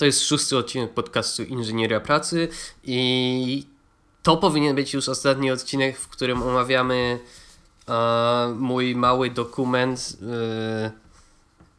To 0.00 0.06
jest 0.06 0.22
szósty 0.22 0.56
odcinek 0.56 0.94
podcastu 0.94 1.42
Inżynieria 1.42 2.00
Pracy 2.00 2.48
i 2.84 3.66
to 4.22 4.36
powinien 4.36 4.76
być 4.76 4.94
już 4.94 5.08
ostatni 5.08 5.50
odcinek, 5.50 5.98
w 5.98 6.08
którym 6.08 6.42
omawiamy 6.42 7.20
e, 7.88 8.54
mój 8.58 8.96
mały 8.96 9.30
dokument, 9.30 10.16
e, 10.22 10.90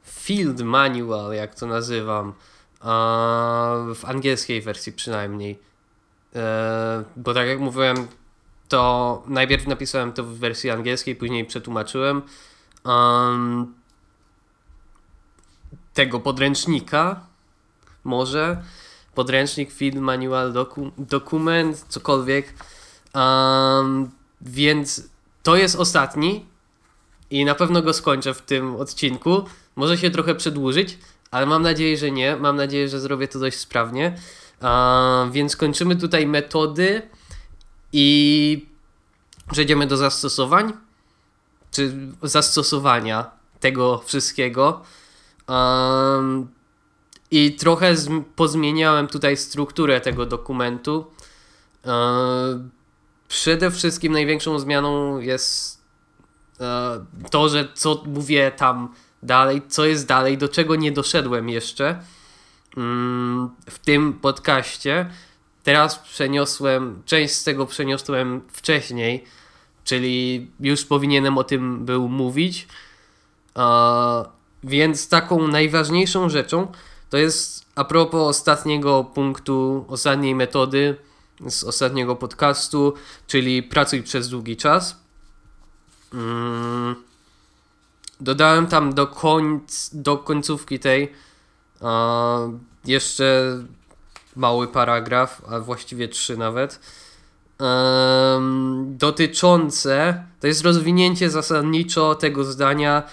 field 0.05 0.61
manual, 0.61 1.33
jak 1.33 1.55
to 1.55 1.65
nazywam, 1.65 2.29
e, 2.29 2.33
w 3.95 4.05
angielskiej 4.05 4.61
wersji 4.61 4.93
przynajmniej. 4.93 5.59
Bo 7.15 7.33
tak 7.33 7.47
jak 7.47 7.59
mówiłem, 7.59 8.07
to 8.67 9.23
najpierw 9.27 9.67
napisałem 9.67 10.13
to 10.13 10.23
w 10.23 10.37
wersji 10.37 10.69
angielskiej, 10.69 11.15
później 11.15 11.45
przetłumaczyłem 11.45 12.21
um, 12.85 13.73
tego 15.93 16.19
podręcznika, 16.19 17.30
może 18.03 18.63
podręcznik, 19.15 19.71
film, 19.71 20.03
manual, 20.03 20.53
doku, 20.53 20.91
dokument, 20.97 21.85
cokolwiek. 21.87 22.53
Um, 23.15 24.11
więc 24.41 25.03
to 25.43 25.55
jest 25.55 25.75
ostatni 25.75 26.45
i 27.29 27.45
na 27.45 27.55
pewno 27.55 27.81
go 27.81 27.93
skończę 27.93 28.33
w 28.33 28.41
tym 28.41 28.75
odcinku. 28.75 29.43
Może 29.75 29.97
się 29.97 30.11
trochę 30.11 30.35
przedłużyć, 30.35 30.97
ale 31.31 31.45
mam 31.45 31.61
nadzieję, 31.61 31.97
że 31.97 32.11
nie. 32.11 32.35
Mam 32.35 32.55
nadzieję, 32.55 32.89
że 32.89 32.99
zrobię 32.99 33.27
to 33.27 33.39
dość 33.39 33.57
sprawnie. 33.57 34.17
Um, 34.61 35.31
więc 35.31 35.55
kończymy 35.55 35.95
tutaj 35.95 36.27
metody 36.27 37.01
i 37.93 38.65
przejdziemy 39.51 39.87
do 39.87 39.97
zastosowań, 39.97 40.73
czy 41.71 41.93
zastosowania 42.23 43.31
tego 43.59 43.97
wszystkiego. 44.05 44.81
Um, 45.47 46.47
I 47.31 47.55
trochę 47.55 47.95
pozmieniałem 48.35 49.07
tutaj 49.07 49.37
strukturę 49.37 50.01
tego 50.01 50.25
dokumentu. 50.25 51.05
Um, 51.85 52.71
przede 53.27 53.71
wszystkim 53.71 54.13
największą 54.13 54.59
zmianą 54.59 55.19
jest 55.19 55.81
um, 56.59 57.07
to, 57.31 57.49
że 57.49 57.67
co 57.73 58.03
mówię 58.05 58.51
tam 58.51 58.93
dalej, 59.23 59.61
co 59.67 59.85
jest 59.85 60.07
dalej, 60.07 60.37
do 60.37 60.49
czego 60.49 60.75
nie 60.75 60.91
doszedłem 60.91 61.49
jeszcze 61.49 61.99
mm, 62.77 63.49
w 63.69 63.79
tym 63.79 64.13
podcaście. 64.13 65.09
Teraz 65.63 65.99
przeniosłem, 65.99 67.01
część 67.05 67.33
z 67.33 67.43
tego 67.43 67.65
przeniosłem 67.65 68.41
wcześniej, 68.51 69.23
czyli 69.83 70.47
już 70.59 70.85
powinienem 70.85 71.37
o 71.37 71.43
tym 71.43 71.85
był 71.85 72.09
mówić. 72.09 72.67
Więc 74.63 75.09
taką 75.09 75.47
najważniejszą 75.47 76.29
rzeczą 76.29 76.71
to 77.11 77.17
jest 77.17 77.65
a 77.75 77.83
propos 77.83 78.29
ostatniego 78.29 79.03
punktu, 79.03 79.85
ostatniej 79.87 80.35
metody 80.35 80.95
z 81.49 81.63
ostatniego 81.63 82.15
podcastu, 82.15 82.93
czyli 83.27 83.63
pracuj 83.63 84.03
przez 84.03 84.29
długi 84.29 84.57
czas. 84.57 84.95
Mm, 86.13 86.95
dodałem 88.19 88.67
tam 88.67 88.93
do, 88.93 89.07
końc, 89.07 89.89
do 89.93 90.17
końcówki 90.17 90.79
tej 90.79 91.13
jeszcze 92.85 93.57
mały 94.35 94.67
paragraf, 94.67 95.41
a 95.49 95.59
właściwie 95.59 96.07
trzy 96.07 96.37
nawet, 96.37 96.79
dotyczące, 98.85 100.23
to 100.39 100.47
jest 100.47 100.61
rozwinięcie 100.61 101.29
zasadniczo 101.29 102.15
tego 102.15 102.43
zdania 102.43 103.03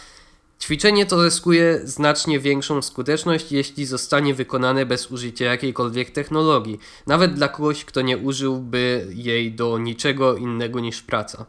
Ćwiczenie 0.60 1.06
to 1.06 1.22
zyskuje 1.22 1.80
znacznie 1.84 2.40
większą 2.40 2.82
skuteczność, 2.82 3.52
jeśli 3.52 3.86
zostanie 3.86 4.34
wykonane 4.34 4.86
bez 4.86 5.10
użycia 5.10 5.44
jakiejkolwiek 5.44 6.10
technologii, 6.10 6.78
nawet 7.06 7.34
dla 7.34 7.48
kogoś, 7.48 7.84
kto 7.84 8.00
nie 8.00 8.18
użyłby 8.18 9.06
jej 9.14 9.52
do 9.52 9.78
niczego 9.78 10.36
innego 10.36 10.80
niż 10.80 11.02
praca. 11.02 11.46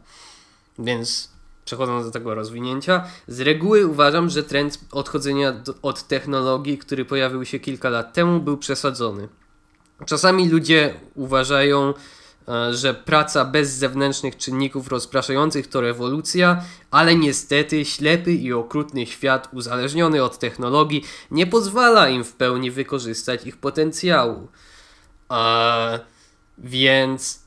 Więc 0.78 1.30
przechodząc 1.64 2.06
do 2.06 2.12
tego 2.12 2.34
rozwinięcia, 2.34 3.04
z 3.28 3.40
reguły 3.40 3.86
uważam, 3.86 4.30
że 4.30 4.42
trend 4.42 4.78
odchodzenia 4.92 5.62
od 5.82 6.02
technologii, 6.08 6.78
który 6.78 7.04
pojawił 7.04 7.44
się 7.44 7.58
kilka 7.58 7.90
lat 7.90 8.12
temu, 8.12 8.40
był 8.40 8.56
przesadzony. 8.56 9.28
Czasami 10.06 10.48
ludzie 10.48 10.94
uważają, 11.14 11.94
że 12.70 12.94
praca 12.94 13.44
bez 13.44 13.70
zewnętrznych 13.70 14.36
czynników 14.36 14.88
rozpraszających 14.88 15.66
to 15.66 15.80
rewolucja, 15.80 16.64
ale 16.90 17.16
niestety 17.16 17.84
ślepy 17.84 18.32
i 18.32 18.52
okrutny 18.52 19.06
świat 19.06 19.48
uzależniony 19.52 20.22
od 20.22 20.38
technologii 20.38 21.04
nie 21.30 21.46
pozwala 21.46 22.08
im 22.08 22.24
w 22.24 22.32
pełni 22.32 22.70
wykorzystać 22.70 23.46
ich 23.46 23.56
potencjału. 23.56 24.48
E, 25.30 26.00
więc 26.58 27.42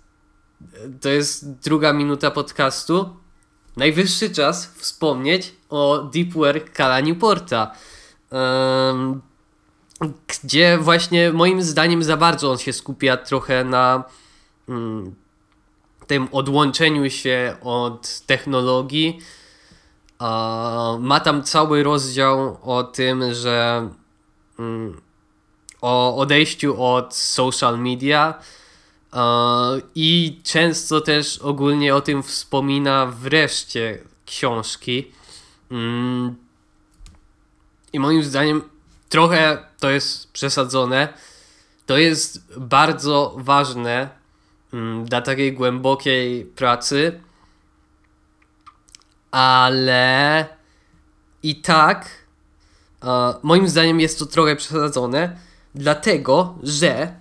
to 1.01 1.09
jest 1.09 1.51
druga 1.51 1.93
minuta 1.93 2.31
podcastu. 2.31 3.09
Najwyższy 3.77 4.29
czas 4.29 4.73
wspomnieć 4.75 5.53
o 5.69 6.09
Deep 6.13 6.33
Work 6.33 6.73
Kala 6.73 6.99
Newporta. 6.99 7.71
E, 8.31 9.19
gdzie 10.27 10.77
właśnie 10.77 11.33
moim 11.33 11.63
zdaniem 11.63 12.03
za 12.03 12.17
bardzo 12.17 12.51
on 12.51 12.57
się 12.57 12.73
skupia 12.73 13.17
trochę 13.17 13.63
na 13.63 14.03
tym 16.07 16.27
odłączeniu 16.31 17.09
się 17.09 17.55
od 17.61 18.19
technologii. 18.19 19.19
ma 20.99 21.19
tam 21.23 21.43
cały 21.43 21.83
rozdział 21.83 22.57
o 22.63 22.83
tym, 22.83 23.33
że 23.33 23.89
mm, 24.59 25.01
o 25.81 26.15
odejściu 26.17 26.83
od 26.83 27.15
social 27.15 27.79
media 27.79 28.33
i 29.95 30.39
często 30.43 31.01
też 31.01 31.37
ogólnie 31.37 31.95
o 31.95 32.01
tym 32.01 32.23
wspomina 32.23 33.05
wreszcie 33.05 33.99
książki. 34.25 35.11
Mm, 35.71 36.35
I 37.93 37.99
moim 37.99 38.23
zdaniem 38.23 38.61
trochę 39.09 39.65
to 39.79 39.89
jest 39.89 40.31
przesadzone. 40.31 41.13
To 41.85 41.97
jest 41.97 42.57
bardzo 42.57 43.35
ważne 43.37 44.09
Mm, 44.09 44.22
dla 45.05 45.21
takiej 45.21 45.53
głębokiej 45.53 46.45
pracy, 46.45 47.21
ale 49.31 50.45
i 51.43 51.55
tak 51.61 52.09
e, 53.03 53.33
moim 53.43 53.67
zdaniem 53.67 53.99
jest 53.99 54.19
to 54.19 54.25
trochę 54.25 54.55
przesadzone, 54.55 55.37
dlatego 55.75 56.55
że 56.63 57.15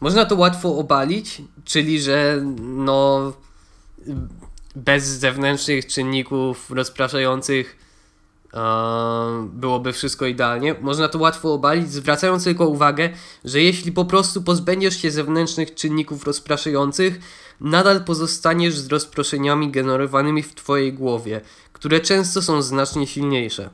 można 0.00 0.24
to 0.24 0.36
łatwo 0.36 0.76
obalić, 0.76 1.42
czyli 1.64 2.00
że 2.00 2.42
no 2.60 3.32
bez 4.76 5.04
zewnętrznych 5.04 5.86
czynników 5.86 6.70
rozpraszających 6.70 7.81
byłoby 9.42 9.92
wszystko 9.92 10.26
idealnie. 10.26 10.74
Można 10.80 11.08
to 11.08 11.18
łatwo 11.18 11.52
obalić, 11.54 11.92
zwracając 11.92 12.44
tylko 12.44 12.66
uwagę, 12.68 13.10
że 13.44 13.60
jeśli 13.60 13.92
po 13.92 14.04
prostu 14.04 14.42
pozbędziesz 14.42 14.96
się 14.96 15.10
zewnętrznych 15.10 15.74
czynników 15.74 16.24
rozpraszających, 16.24 17.20
nadal 17.60 18.04
pozostaniesz 18.04 18.78
z 18.78 18.88
rozproszeniami 18.88 19.70
generowanymi 19.70 20.42
w 20.42 20.54
Twojej 20.54 20.92
głowie, 20.92 21.40
które 21.72 22.00
często 22.00 22.42
są 22.42 22.62
znacznie 22.62 23.06
silniejsze. 23.06 23.70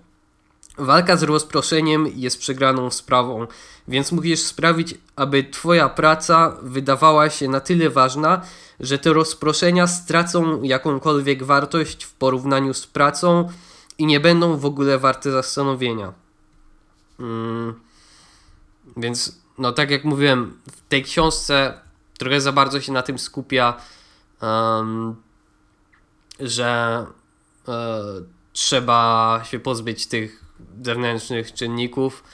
Walka 0.79 1.17
z 1.17 1.23
rozproszeniem 1.23 2.09
jest 2.15 2.39
przegraną 2.39 2.91
sprawą, 2.91 3.47
więc 3.89 4.13
musisz 4.13 4.41
sprawić, 4.41 4.95
aby 5.17 5.45
Twoja 5.45 5.89
praca 5.89 6.57
wydawała 6.63 7.31
się 7.31 7.49
na 7.49 7.61
tyle 7.61 7.91
ważna, 7.91 8.43
że 8.81 8.99
te 8.99 9.13
rozproszenia 9.13 9.87
stracą 9.87 10.63
jakąkolwiek 10.63 11.45
wartość 11.45 12.05
w 12.05 12.13
porównaniu 12.13 12.75
z 12.75 12.87
pracą, 12.87 13.49
i 13.99 14.07
nie 14.07 14.21
będą 14.21 14.57
w 14.57 14.65
ogóle 14.65 14.99
warte 14.99 15.31
zastanowienia. 15.31 16.13
Mm. 17.21 17.81
Więc, 18.97 19.43
no 19.59 19.73
tak 19.73 19.91
jak 19.91 20.05
mówiłem, 20.05 20.61
w 20.73 20.89
tej 20.89 21.05
książce 21.05 21.81
trochę 22.19 22.41
za 22.41 22.53
bardzo 22.53 22.81
się 22.81 22.93
na 22.93 23.03
tym 23.03 23.19
skupia, 23.19 23.81
um, 24.43 25.17
że 26.41 27.07
e, 27.69 28.03
trzeba 28.53 29.41
się 29.45 29.61
pozbyć 29.61 30.07
tych 30.07 30.45
zewnętrznych 30.83 31.53
czynników. 31.53 32.25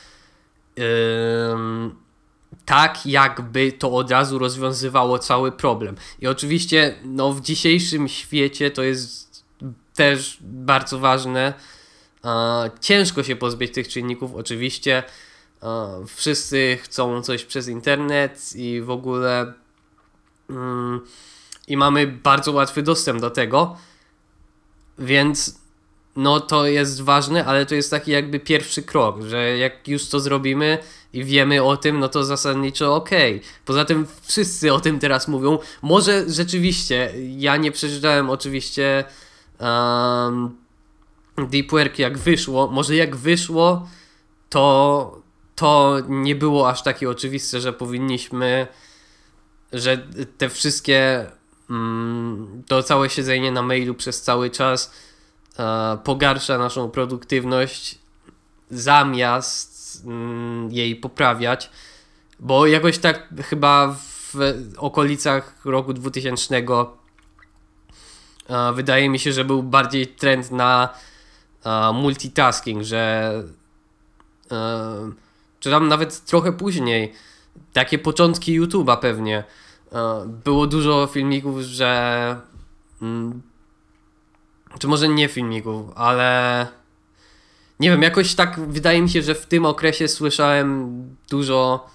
tak, 2.64 3.06
jakby 3.06 3.72
to 3.72 3.92
od 3.92 4.10
razu 4.10 4.38
rozwiązywało 4.38 5.18
cały 5.18 5.52
problem. 5.52 5.96
I 6.18 6.26
oczywiście, 6.26 6.94
no, 7.04 7.32
w 7.32 7.40
dzisiejszym 7.40 8.08
świecie 8.08 8.70
to 8.70 8.82
jest 8.82 9.23
też 9.94 10.38
bardzo 10.40 10.98
ważne. 10.98 11.54
Ciężko 12.80 13.22
się 13.22 13.36
pozbyć 13.36 13.74
tych 13.74 13.88
czynników, 13.88 14.34
oczywiście. 14.34 15.02
Wszyscy 16.06 16.78
chcą 16.82 17.22
coś 17.22 17.44
przez 17.44 17.68
internet 17.68 18.52
i 18.54 18.80
w 18.80 18.90
ogóle. 18.90 19.52
Mm, 20.50 21.00
I 21.68 21.76
mamy 21.76 22.06
bardzo 22.06 22.52
łatwy 22.52 22.82
dostęp 22.82 23.20
do 23.20 23.30
tego. 23.30 23.76
Więc 24.98 25.58
no 26.16 26.40
to 26.40 26.66
jest 26.66 27.02
ważne, 27.02 27.44
ale 27.44 27.66
to 27.66 27.74
jest 27.74 27.90
taki 27.90 28.10
jakby 28.10 28.40
pierwszy 28.40 28.82
krok, 28.82 29.22
że 29.22 29.58
jak 29.58 29.88
już 29.88 30.08
to 30.08 30.20
zrobimy 30.20 30.78
i 31.12 31.24
wiemy 31.24 31.62
o 31.62 31.76
tym, 31.76 32.00
no 32.00 32.08
to 32.08 32.24
zasadniczo 32.24 32.94
okej. 32.94 33.36
Okay. 33.36 33.48
Poza 33.64 33.84
tym 33.84 34.06
wszyscy 34.22 34.72
o 34.72 34.80
tym 34.80 34.98
teraz 34.98 35.28
mówią. 35.28 35.58
Może 35.82 36.24
rzeczywiście, 36.28 37.12
ja 37.36 37.56
nie 37.56 37.72
przeczytałem 37.72 38.30
oczywiście 38.30 39.04
um, 39.64 40.56
Deep 41.38 41.70
Work 41.70 41.98
jak 41.98 42.18
wyszło. 42.18 42.68
Może 42.68 42.96
jak 42.96 43.16
wyszło, 43.16 43.88
to, 44.48 45.22
to 45.54 45.96
nie 46.08 46.34
było 46.34 46.68
aż 46.68 46.82
takie 46.82 47.10
oczywiste, 47.10 47.60
że 47.60 47.72
powinniśmy, 47.72 48.66
że 49.72 49.98
te 50.38 50.48
wszystkie, 50.48 51.26
mm, 51.70 52.62
to 52.68 52.82
całe 52.82 53.10
siedzenie 53.10 53.52
na 53.52 53.62
mailu 53.62 53.94
przez 53.94 54.22
cały 54.22 54.50
czas 54.50 54.92
e, 55.58 55.98
pogarsza 56.04 56.58
naszą 56.58 56.90
produktywność 56.90 57.98
zamiast 58.70 60.02
mm, 60.06 60.72
jej 60.72 60.96
poprawiać, 60.96 61.70
bo 62.40 62.66
jakoś 62.66 62.98
tak 62.98 63.28
chyba 63.42 63.96
w 63.98 64.36
okolicach 64.76 65.54
roku 65.64 65.92
2000 65.92 66.56
e, 66.56 66.62
wydaje 68.74 69.08
mi 69.08 69.18
się, 69.18 69.32
że 69.32 69.44
był 69.44 69.62
bardziej 69.62 70.06
trend 70.06 70.50
na 70.50 70.88
e, 71.64 71.92
multitasking, 71.92 72.82
że 72.82 73.32
e, 74.50 75.12
czy 75.60 75.70
tam 75.70 75.88
nawet 75.88 76.24
trochę 76.24 76.52
później, 76.52 77.12
takie 77.72 77.98
początki 77.98 78.60
YouTube'a 78.60 78.96
pewnie, 78.96 79.44
było 80.44 80.66
dużo 80.66 81.06
filmików, 81.06 81.60
że 81.60 82.36
mm, 83.02 83.42
czy 84.78 84.88
może 84.88 85.08
nie 85.08 85.28
filmików, 85.28 85.90
ale 85.94 86.66
nie 87.80 87.90
wiem, 87.90 88.02
jakoś 88.02 88.34
tak 88.34 88.60
wydaje 88.60 89.02
mi 89.02 89.10
się, 89.10 89.22
że 89.22 89.34
w 89.34 89.46
tym 89.46 89.66
okresie 89.66 90.08
słyszałem 90.08 91.16
dużo 91.30 91.86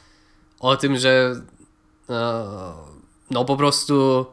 o 0.60 0.76
tym, 0.76 0.98
że 0.98 1.42
e, 2.10 2.46
no 3.32 3.46
po 3.46 3.58
prostu 3.58 4.26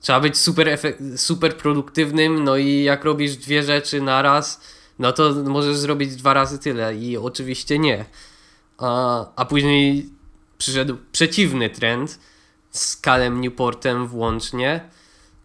trzeba 0.00 0.20
być 0.20 0.38
super, 0.38 0.78
super 1.16 1.56
produktywnym, 1.56 2.44
no 2.44 2.56
i 2.56 2.82
jak 2.82 3.04
robisz 3.04 3.36
dwie 3.36 3.62
rzeczy 3.62 4.00
na 4.00 4.22
raz, 4.22 4.60
no 4.98 5.12
to 5.12 5.32
możesz 5.32 5.76
zrobić 5.76 6.16
dwa 6.16 6.34
razy 6.34 6.58
tyle 6.58 6.96
i 6.96 7.16
oczywiście 7.16 7.78
nie. 7.78 8.04
A, 8.78 9.26
a 9.36 9.44
później 9.44 10.10
przyszedł 10.58 10.96
przeciwny 11.12 11.70
trend 11.70 12.18
z 12.70 12.96
Kalem 12.96 13.40
Newportem 13.40 14.06
włącznie, 14.06 14.90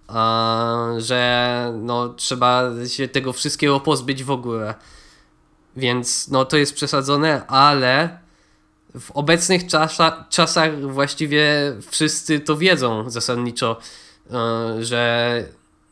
a, 0.07 0.87
że 0.97 1.73
no 1.81 2.09
trzeba 2.09 2.71
się 2.87 3.07
tego 3.07 3.33
wszystkiego 3.33 3.79
pozbyć 3.79 4.23
w 4.23 4.31
ogóle. 4.31 4.73
Więc 5.75 6.27
no 6.27 6.45
to 6.45 6.57
jest 6.57 6.75
przesadzone, 6.75 7.47
ale 7.47 8.19
w 8.99 9.11
obecnych 9.11 9.67
czasa, 9.67 10.25
czasach 10.29 10.81
właściwie 10.81 11.47
wszyscy 11.91 12.39
to 12.39 12.57
wiedzą 12.57 13.09
zasadniczo, 13.09 13.77
że 14.79 15.43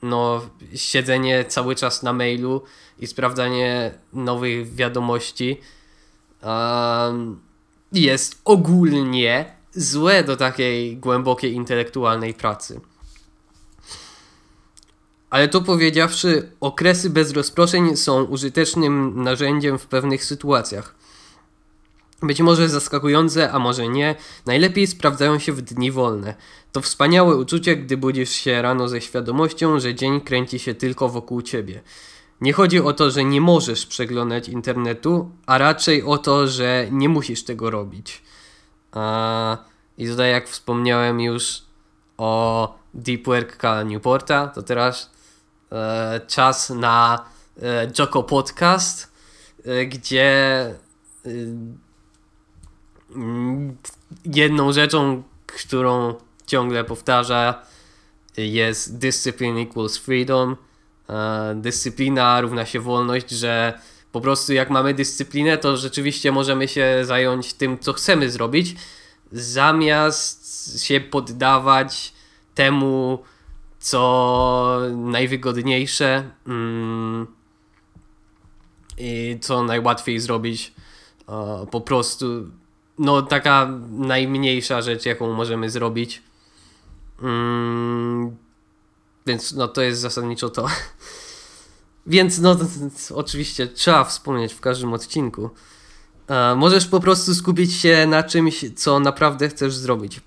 no, 0.02 0.42
siedzenie 0.76 1.46
cały 1.46 1.76
czas 1.76 2.04
na 2.04 2.14
mailu 2.14 2.64
i 3.00 3.08
sprawdzanie 3.08 3.92
nowych 4.14 4.76
wiadomości 4.76 5.62
jest 7.92 8.42
ogólnie 8.46 9.56
złe 9.72 10.24
do 10.24 10.38
takiej 10.38 10.98
głębokiej 10.98 11.54
intelektualnej 11.54 12.34
pracy. 12.34 12.82
Ale 15.30 15.48
to 15.48 15.62
powiedziawszy, 15.62 16.52
okresy 16.60 17.10
bez 17.10 17.32
rozproszeń 17.32 17.98
są 17.98 18.24
użytecznym 18.24 19.24
narzędziem 19.24 19.80
w 19.80 19.86
pewnych 19.86 20.26
sytuacjach. 20.26 20.96
Być 22.24 22.42
może 22.42 22.70
zaskakujące, 22.70 23.52
a 23.52 23.60
może 23.60 23.88
nie, 23.88 24.16
najlepiej 24.46 24.88
sprawdzają 24.88 25.40
się 25.40 25.54
w 25.54 25.62
dni 25.62 25.92
wolne. 25.92 26.36
To 26.72 26.82
wspaniałe 26.82 27.36
uczucie, 27.36 27.78
gdy 27.78 27.98
budzisz 27.98 28.30
się 28.30 28.62
rano 28.62 28.88
ze 28.88 29.02
świadomością, 29.02 29.80
że 29.80 29.96
dzień 29.96 30.22
kręci 30.22 30.60
się 30.60 30.74
tylko 30.76 31.10
wokół 31.10 31.42
ciebie. 31.42 31.82
Nie 32.42 32.54
chodzi 32.54 32.80
o 32.80 32.94
to, 32.94 33.12
że 33.12 33.24
nie 33.24 33.42
możesz 33.42 33.86
przeglądać 33.86 34.50
internetu, 34.50 35.32
a 35.46 35.58
raczej 35.58 36.04
o 36.04 36.18
to, 36.18 36.48
że 36.48 36.88
nie 36.92 37.10
musisz 37.10 37.44
tego 37.44 37.70
robić. 37.70 38.22
A, 38.92 39.58
I 39.98 40.08
tutaj, 40.08 40.32
jak 40.32 40.50
wspomniałem 40.50 41.22
już 41.22 41.62
o 42.18 42.76
Deep 42.94 43.26
Work 43.26 43.58
Newporta, 43.86 44.48
to 44.48 44.64
teraz 44.64 45.14
E, 45.74 46.22
czas 46.28 46.70
na 46.70 47.26
e, 47.62 47.92
Joko 48.00 48.24
Podcast, 48.24 49.12
e, 49.66 49.86
gdzie 49.86 50.66
jedną 54.26 54.74
rzeczą, 54.74 55.24
którą 55.48 56.16
ciągle 56.46 56.84
powtarza 56.84 57.62
jest 58.38 58.98
discipline 58.98 59.58
equals 59.58 59.98
freedom. 59.98 60.58
Dyscyplina 61.56 62.42
równa 62.42 62.66
się 62.66 62.80
wolność, 62.80 63.30
że 63.30 63.80
po 64.12 64.22
prostu 64.22 64.54
jak 64.54 64.70
mamy 64.70 64.94
dyscyplinę, 64.94 65.58
to 65.58 65.78
rzeczywiście 65.78 66.32
możemy 66.32 66.68
się 66.68 67.00
zająć 67.04 67.54
tym, 67.54 67.80
co 67.80 67.94
chcemy 67.94 68.30
zrobić, 68.30 68.76
zamiast 69.32 70.84
się 70.84 71.00
poddawać 71.00 72.14
temu, 72.56 73.24
co 73.80 74.80
najwygodniejsze 74.92 76.30
mm, 76.48 77.28
i 78.98 79.38
co 79.42 79.64
najłatwiej 79.64 80.20
zrobić. 80.20 80.74
po 81.72 81.82
prostu, 81.82 82.26
no, 83.00 83.22
taka 83.22 83.70
najmniejsza 83.92 84.82
rzecz, 84.82 85.06
jaką 85.06 85.34
możemy 85.34 85.70
zrobić. 85.70 86.24
Mm, 87.22 88.36
więc, 89.26 89.54
no, 89.54 89.68
to 89.68 89.82
jest 89.82 90.02
zasadniczo 90.02 90.50
to. 90.50 90.68
Więc, 92.08 92.40
no, 92.40 92.56
to, 92.56 92.66
to, 93.10 93.16
oczywiście 93.16 93.68
trzeba 93.68 94.04
wspomnieć 94.04 94.54
w 94.54 94.60
każdym 94.60 94.94
odcinku. 94.94 95.50
możesz 96.56 96.88
po 96.88 97.00
prostu 97.00 97.36
skupić 97.36 97.74
się 97.74 98.08
na 98.08 98.24
czymś, 98.24 98.66
co 98.76 99.00
naprawdę 99.00 99.50
chcesz 99.50 99.76
zrobić. 99.76 100.22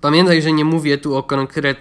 Pamiętaj, 0.00 0.42
że 0.42 0.52
nie 0.52 0.64
mówię 0.64 0.98
tu, 0.98 1.16
o 1.16 1.22
konkret, 1.22 1.78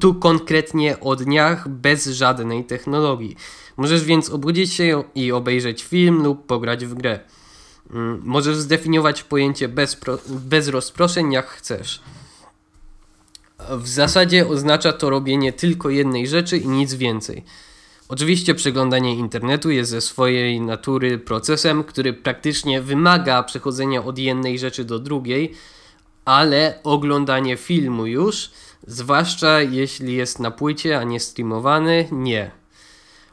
tu 0.00 0.14
konkretnie 0.14 1.00
o 1.00 1.16
dniach 1.16 1.68
bez 1.68 2.06
żadnej 2.06 2.64
technologii. 2.64 3.36
Możesz 3.76 4.04
więc 4.04 4.30
obudzić 4.30 4.72
się 4.72 5.04
i 5.14 5.32
obejrzeć 5.32 5.84
film 5.84 6.22
lub 6.22 6.46
pograć 6.46 6.86
w 6.86 6.94
grę. 6.94 7.20
Mm, 7.90 8.20
możesz 8.24 8.56
zdefiniować 8.56 9.22
pojęcie 9.22 9.68
bez, 9.68 10.00
bez 10.28 10.68
rozproszeń 10.68 11.32
jak 11.32 11.46
chcesz. 11.46 12.00
W 13.70 13.88
zasadzie 13.88 14.48
oznacza 14.48 14.92
to 14.92 15.10
robienie 15.10 15.52
tylko 15.52 15.90
jednej 15.90 16.26
rzeczy 16.26 16.58
i 16.58 16.68
nic 16.68 16.94
więcej. 16.94 17.44
Oczywiście 18.08 18.54
przeglądanie 18.54 19.14
internetu 19.14 19.70
jest 19.70 19.90
ze 19.90 20.00
swojej 20.00 20.60
natury 20.60 21.18
procesem, 21.18 21.84
który 21.84 22.12
praktycznie 22.12 22.82
wymaga 22.82 23.42
przechodzenia 23.42 24.04
od 24.04 24.18
jednej 24.18 24.58
rzeczy 24.58 24.84
do 24.84 24.98
drugiej, 24.98 25.54
ale 26.24 26.78
oglądanie 26.82 27.56
filmu 27.56 28.06
już, 28.06 28.50
zwłaszcza 28.86 29.60
jeśli 29.62 30.14
jest 30.14 30.38
na 30.38 30.50
płycie, 30.50 30.98
a 30.98 31.04
nie 31.04 31.20
streamowany, 31.20 32.08
nie. 32.12 32.50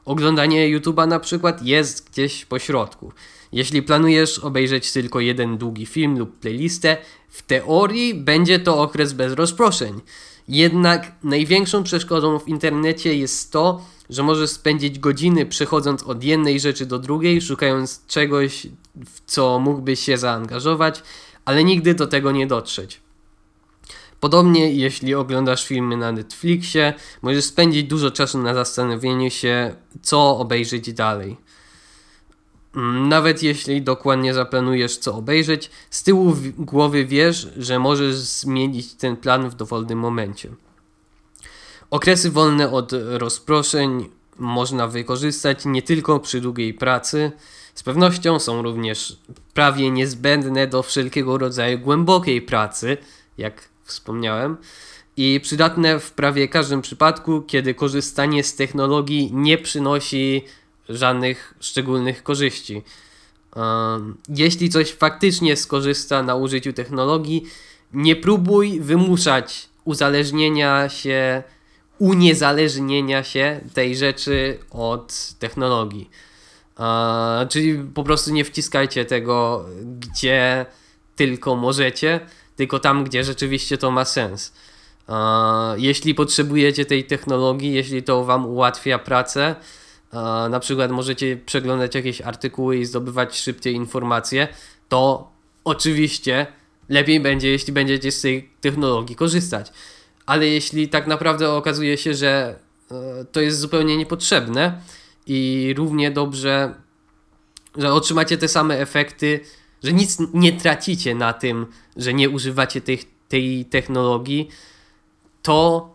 Oglądanie 0.05 0.79
YouTube'a 0.79 1.08
na 1.08 1.20
przykład 1.20 1.63
jest 1.63 2.10
gdzieś 2.10 2.46
po 2.46 2.60
środku. 2.60 3.12
Jeśli 3.51 3.81
planujesz 3.81 4.39
obejrzeć 4.39 4.91
tylko 4.91 5.20
jeden 5.20 5.58
długi 5.58 5.86
film 5.86 6.20
lub 6.20 6.39
playlistę, 6.39 6.98
w 7.29 7.41
teorii 7.41 8.13
będzie 8.13 8.60
to 8.60 8.81
okres 8.81 9.13
bez 9.13 9.34
rozproszeń. 9.34 10.01
Jednak 10.48 11.12
największą 11.24 11.84
przeszkodą 11.84 12.39
w 12.39 12.48
internecie 12.48 13.15
jest 13.15 13.51
to, 13.51 13.86
że 14.10 14.24
możesz 14.24 14.50
spędzić 14.50 15.00
godziny 15.00 15.46
przechodząc 15.46 16.03
od 16.03 16.24
jednej 16.24 16.60
rzeczy 16.60 16.86
do 16.86 17.00
drugiej, 17.00 17.41
szukając 17.41 18.05
czegoś, 18.08 18.67
w 19.05 19.22
co 19.25 19.60
mógłbyś 19.60 20.00
się 20.00 20.17
zaangażować, 20.17 21.03
ale 21.46 21.63
nigdy 21.63 21.93
do 21.93 22.08
tego 22.08 22.31
nie 22.31 22.48
dotrzeć. 22.48 23.01
Podobnie, 24.20 24.74
jeśli 24.74 25.15
oglądasz 25.15 25.67
filmy 25.67 25.98
na 25.98 26.12
Netflixie, 26.12 26.93
możesz 27.22 27.46
spędzić 27.46 27.88
dużo 27.88 28.12
czasu 28.12 28.38
na 28.38 28.53
zastanowieniu 28.53 29.29
się, 29.29 29.75
co 30.01 30.38
obejrzeć 30.38 30.93
dalej. 30.93 31.38
Mm, 32.75 33.09
nawet 33.09 33.43
jeśli 33.43 33.81
dokładnie 33.81 34.33
zaplanujesz, 34.33 34.97
co 34.97 35.15
obejrzeć, 35.15 35.71
z 35.89 36.03
tyłu 36.03 36.35
głowy 36.57 37.05
wiesz, 37.05 37.47
że 37.57 37.79
możesz 37.79 38.15
zmienić 38.15 38.93
ten 38.93 39.17
plan 39.17 39.49
w 39.49 39.55
dowolnym 39.55 39.99
momencie. 39.99 40.49
Okresy 41.89 42.31
wolne 42.31 42.71
od 42.71 42.91
rozproszeń 42.93 44.09
można 44.37 44.87
wykorzystać 44.87 45.65
nie 45.65 45.81
tylko 45.81 46.19
przy 46.19 46.41
długiej 46.41 46.73
pracy, 46.73 47.31
z 47.75 47.83
pewnością 47.83 48.39
są 48.39 48.61
również 48.61 49.17
prawie 49.53 49.91
niezbędne 49.91 50.67
do 50.67 50.83
wszelkiego 50.83 51.37
rodzaju 51.37 51.79
głębokiej 51.79 52.41
pracy, 52.41 52.97
jak 53.37 53.69
wspomniałem, 53.83 54.57
i 55.17 55.39
przydatne 55.43 55.99
w 55.99 56.11
prawie 56.11 56.47
każdym 56.47 56.81
przypadku, 56.81 57.41
kiedy 57.41 57.73
korzystanie 57.73 58.43
z 58.43 58.55
technologii 58.55 59.29
nie 59.33 59.57
przynosi 59.57 60.45
żadnych 60.91 61.53
szczególnych 61.60 62.24
korzyści. 62.24 62.81
jeśli 64.29 64.69
coś 64.69 64.91
faktycznie 64.91 65.55
skorzysta 65.55 66.24
na 66.24 66.36
użyciu 66.36 66.74
technologii, 66.74 67.45
nie 67.93 68.15
próbuj 68.15 68.79
wymuszać 68.79 69.69
uzależnienia 69.86 70.89
się, 70.89 71.43
uniezależnienia 72.00 73.24
się 73.24 73.62
tej 73.74 73.95
rzeczy 73.95 74.60
od 74.71 75.33
technologii. 75.39 76.10
czyli 77.50 77.79
po 77.93 78.03
prostu 78.03 78.33
nie 78.33 78.45
wciskajcie 78.45 79.05
tego, 79.05 79.65
gdzie 80.00 80.65
tylko 81.15 81.55
możecie, 81.55 82.19
tylko 82.55 82.79
tam, 82.79 83.03
gdzie 83.03 83.24
rzeczywiście 83.24 83.77
to 83.77 83.91
ma 83.91 84.05
sens. 84.05 84.53
jeśli 85.77 86.15
potrzebujecie 86.15 86.86
tej 86.86 87.03
technologii, 87.03 87.74
jeśli 87.74 88.03
to 88.03 88.24
Wam 88.24 88.45
ułatwia 88.45 89.00
pracę, 89.00 89.55
na 90.50 90.60
przykład 90.60 90.91
możecie 90.91 91.38
przeglądać 91.38 91.96
jakieś 91.96 92.22
artykuły 92.22 92.77
i 92.77 92.86
zdobywać 92.86 93.39
szybciej 93.39 93.75
informacje, 93.75 94.48
to 94.89 95.32
oczywiście 95.63 96.48
lepiej 96.89 97.20
będzie, 97.20 97.50
jeśli 97.50 97.74
będziecie 97.74 98.12
z 98.12 98.22
tej 98.22 98.50
technologii 98.62 99.15
korzystać. 99.15 99.72
Ale 100.25 100.48
jeśli 100.48 100.89
tak 100.89 101.08
naprawdę 101.08 101.51
okazuje 101.51 101.98
się, 101.98 102.13
że 102.13 102.60
e, 102.91 103.25
to 103.32 103.41
jest 103.41 103.60
zupełnie 103.60 103.98
niepotrzebne 103.98 104.82
i 105.27 105.74
równie 105.77 106.12
dobrze, 106.12 106.75
że 107.77 107.94
otrzymacie 107.94 108.38
te 108.38 108.48
same 108.48 108.80
efekty, 108.80 109.39
że 109.84 109.94
nic 109.94 110.18
nie 110.34 110.53
tracicie 110.53 111.15
na 111.15 111.34
tym, 111.34 111.65
że 111.98 112.13
nie 112.13 112.30
używacie 112.30 112.82
tej, 112.82 113.00
tej 113.27 113.65
technologii, 113.65 114.50
to 115.41 115.89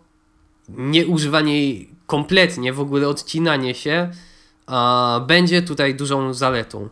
nieużywanie 0.69 1.85
kompletnie, 2.07 2.73
w 2.73 2.81
ogóle 2.81 3.09
odcinanie 3.09 3.75
się, 3.75 4.11
a, 4.67 5.21
będzie 5.27 5.63
tutaj 5.63 5.95
dużą 5.95 6.35
zaletą. 6.35 6.89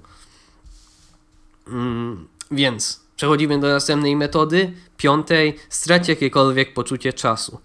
Mm, 1.69 2.29
więc 2.51 3.01
przechodzimy 3.17 3.61
do 3.61 3.69
następnej 3.69 4.17
metody, 4.17 4.73
piątej, 4.97 5.57
strać 5.69 6.09
jakiekolwiek 6.09 6.75
poczucie 6.75 7.13
czasu. 7.13 7.59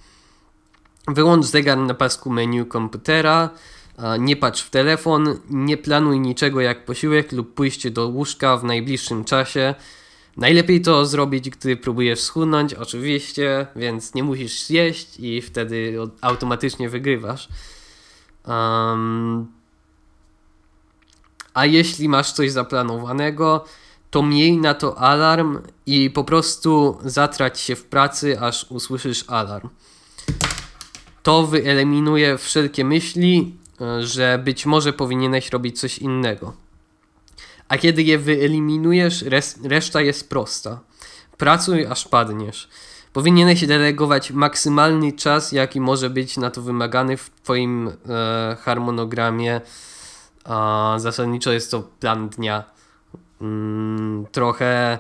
Wyłącz 1.08 1.46
zegar 1.46 1.78
na 1.78 1.94
pasku 1.94 2.30
menu 2.30 2.66
komputera, 2.66 3.50
nie 4.20 4.36
patrz 4.36 4.64
w 4.64 4.70
telefon, 4.70 5.40
nie 5.50 5.78
planuj 5.78 6.20
niczego 6.20 6.62
jak 6.62 6.86
posiłek 6.86 7.32
lub 7.32 7.54
pójście 7.54 7.92
do 7.92 8.08
łóżka 8.08 8.58
w 8.58 8.64
najbliższym 8.64 9.26
czasie. 9.26 9.76
Najlepiej 10.40 10.82
to 10.82 11.06
zrobić, 11.06 11.50
gdy 11.50 11.78
próbujesz 11.78 12.20
schudnąć, 12.20 12.74
oczywiście, 12.74 13.68
więc 13.76 14.14
nie 14.14 14.24
musisz 14.24 14.66
zjeść 14.66 15.20
i 15.20 15.42
wtedy 15.42 15.98
automatycznie 16.22 16.90
wygrywasz. 16.90 17.50
Um, 18.48 19.48
a 21.54 21.66
jeśli 21.66 22.10
masz 22.10 22.32
coś 22.32 22.52
zaplanowanego, 22.52 23.66
to 24.12 24.24
miej 24.24 24.58
na 24.58 24.74
to 24.74 24.98
alarm 24.98 25.60
i 25.86 26.10
po 26.10 26.24
prostu 26.24 26.98
zatrać 27.04 27.60
się 27.60 27.76
w 27.76 27.86
pracy, 27.86 28.40
aż 28.40 28.66
usłyszysz 28.70 29.24
alarm. 29.28 29.70
To 31.24 31.48
wyeliminuje 31.48 32.38
wszelkie 32.38 32.86
myśli, 32.86 33.56
e, 33.82 34.04
że 34.04 34.42
być 34.44 34.66
może 34.66 34.94
powinieneś 34.94 35.50
robić 35.50 35.80
coś 35.80 35.98
innego. 35.98 36.54
A 37.70 37.78
kiedy 37.78 38.04
je 38.04 38.18
wyeliminujesz, 38.18 39.26
reszta 39.64 40.02
jest 40.02 40.30
prosta. 40.30 40.80
Pracuj 41.38 41.86
aż 41.86 42.08
padniesz. 42.08 42.70
Powinieneś 43.14 43.68
delegować 43.68 44.32
maksymalny 44.32 45.14
czas, 45.14 45.52
jaki 45.52 45.82
może 45.82 46.10
być 46.10 46.38
na 46.38 46.52
to 46.52 46.62
wymagany 46.62 47.18
w 47.18 47.30
Twoim 47.44 47.88
e, 47.88 48.58
harmonogramie. 48.62 49.62
A 50.44 50.96
zasadniczo 50.98 51.52
jest 51.52 51.72
to 51.72 51.84
plan 52.00 52.30
dnia. 52.30 52.64
Mm, 53.42 54.26
trochę 54.32 55.00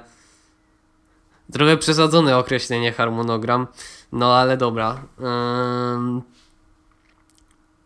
trochę 1.51 1.77
przesadzone 1.77 2.38
określenie 2.38 2.91
harmonogram, 2.91 3.67
no 4.11 4.35
ale 4.35 4.57
dobra. 4.57 5.03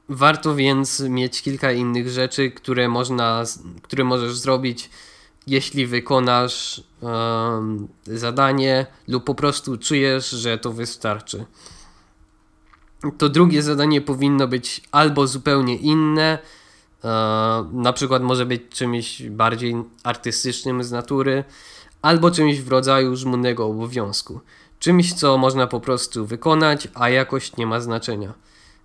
Warto 0.09 0.55
więc 0.55 0.99
mieć 0.99 1.41
kilka 1.41 1.71
innych 1.71 2.09
rzeczy, 2.09 2.51
które 2.51 2.89
można, 2.89 3.43
które 3.81 4.03
możesz 4.03 4.37
zrobić, 4.37 4.89
jeśli 5.47 5.87
wykonasz 5.87 6.83
zadanie 8.05 8.85
lub 9.07 9.23
po 9.23 9.35
prostu 9.35 9.77
czujesz, 9.77 10.29
że 10.29 10.57
to 10.57 10.73
wystarczy. 10.73 11.45
To 13.17 13.29
drugie 13.29 13.63
zadanie 13.63 14.01
powinno 14.01 14.47
być 14.47 14.81
albo 14.91 15.27
zupełnie 15.27 15.75
inne, 15.75 16.39
E, 17.03 17.65
na 17.73 17.93
przykład 17.93 18.23
może 18.23 18.45
być 18.45 18.61
czymś 18.69 19.21
bardziej 19.21 19.75
artystycznym 20.03 20.83
z 20.83 20.91
natury, 20.91 21.43
albo 22.01 22.31
czymś 22.31 22.61
w 22.61 22.67
rodzaju 22.67 23.15
żmudnego 23.15 23.65
obowiązku. 23.65 24.39
Czymś, 24.79 25.13
co 25.13 25.37
można 25.37 25.67
po 25.67 25.79
prostu 25.79 26.25
wykonać, 26.25 26.87
a 26.93 27.09
jakość 27.09 27.57
nie 27.57 27.67
ma 27.67 27.79
znaczenia. 27.79 28.33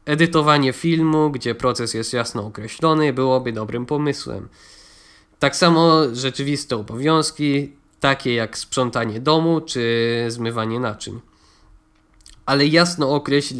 Edytowanie 0.08 0.72
filmu, 0.72 1.30
gdzie 1.30 1.54
proces 1.54 1.94
jest 1.94 2.12
jasno 2.12 2.46
określony, 2.46 3.12
byłoby 3.12 3.52
dobrym 3.52 3.86
pomysłem. 3.86 4.48
Tak 5.38 5.56
samo 5.56 6.02
rzeczywiste 6.12 6.76
obowiązki, 6.76 7.72
takie 8.00 8.34
jak 8.34 8.58
sprzątanie 8.58 9.20
domu 9.20 9.60
czy 9.60 10.24
zmywanie 10.28 10.80
naczyń. 10.80 11.20
Ale 12.46 12.66
jasno 12.66 13.14
określ, 13.14 13.54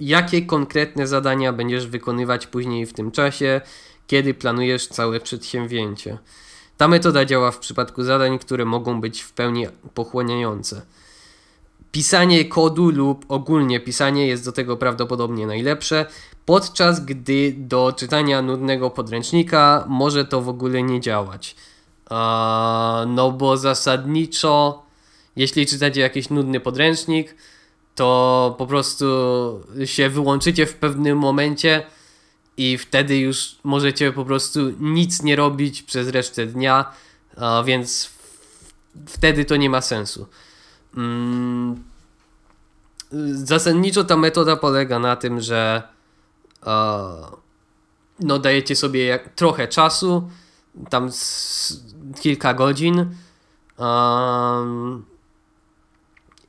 jakie 0.00 0.42
konkretne 0.42 1.06
zadania 1.06 1.52
będziesz 1.52 1.86
wykonywać 1.86 2.46
później 2.46 2.86
w 2.86 2.92
tym 2.92 3.10
czasie 3.10 3.60
kiedy 4.06 4.34
planujesz 4.34 4.86
całe 4.86 5.20
przedsięwzięcie. 5.20 6.18
Ta 6.76 6.88
metoda 6.88 7.24
działa 7.24 7.50
w 7.50 7.58
przypadku 7.58 8.02
zadań, 8.02 8.38
które 8.38 8.64
mogą 8.64 9.00
być 9.00 9.20
w 9.20 9.32
pełni 9.32 9.66
pochłaniające. 9.94 10.82
Pisanie 11.94 12.44
kodu 12.44 12.90
lub 12.90 13.24
ogólnie 13.28 13.80
pisanie 13.80 14.26
jest 14.26 14.44
do 14.44 14.52
tego 14.52 14.76
prawdopodobnie 14.76 15.46
najlepsze, 15.46 16.06
podczas 16.46 17.04
gdy 17.04 17.54
do 17.56 17.92
czytania 17.92 18.42
nudnego 18.42 18.90
podręcznika 18.90 19.84
może 19.88 20.24
to 20.24 20.42
w 20.42 20.48
ogóle 20.48 20.82
nie 20.82 21.00
działać. 21.00 21.56
no 23.06 23.32
bo 23.38 23.56
zasadniczo, 23.56 24.82
jeśli 25.36 25.66
czytacie 25.66 26.00
jakiś 26.00 26.30
nudny 26.30 26.60
podręcznik, 26.60 27.34
to 27.94 28.54
po 28.58 28.66
prostu 28.66 29.06
się 29.84 30.10
wyłączycie 30.10 30.66
w 30.66 30.74
pewnym 30.74 31.18
momencie 31.18 31.86
i 32.56 32.78
wtedy 32.78 33.18
już 33.18 33.56
możecie 33.64 34.12
po 34.12 34.24
prostu 34.24 34.60
nic 34.80 35.22
nie 35.22 35.36
robić 35.36 35.82
przez 35.82 36.08
resztę 36.08 36.46
dnia, 36.46 36.92
więc 37.64 38.10
wtedy 39.06 39.44
to 39.44 39.56
nie 39.56 39.70
ma 39.70 39.80
sensu. 39.80 40.26
Mm, 40.96 41.82
zasadniczo 43.32 44.04
ta 44.04 44.16
metoda 44.16 44.56
polega 44.56 44.98
na 44.98 45.16
tym, 45.16 45.40
że 45.40 45.82
no 48.20 48.38
dajecie 48.38 48.76
sobie 48.76 49.04
jak, 49.04 49.28
trochę 49.34 49.68
czasu, 49.68 50.30
tam 50.90 51.10
kilka 52.20 52.54
godzin 52.54 53.14
um, 53.78 55.04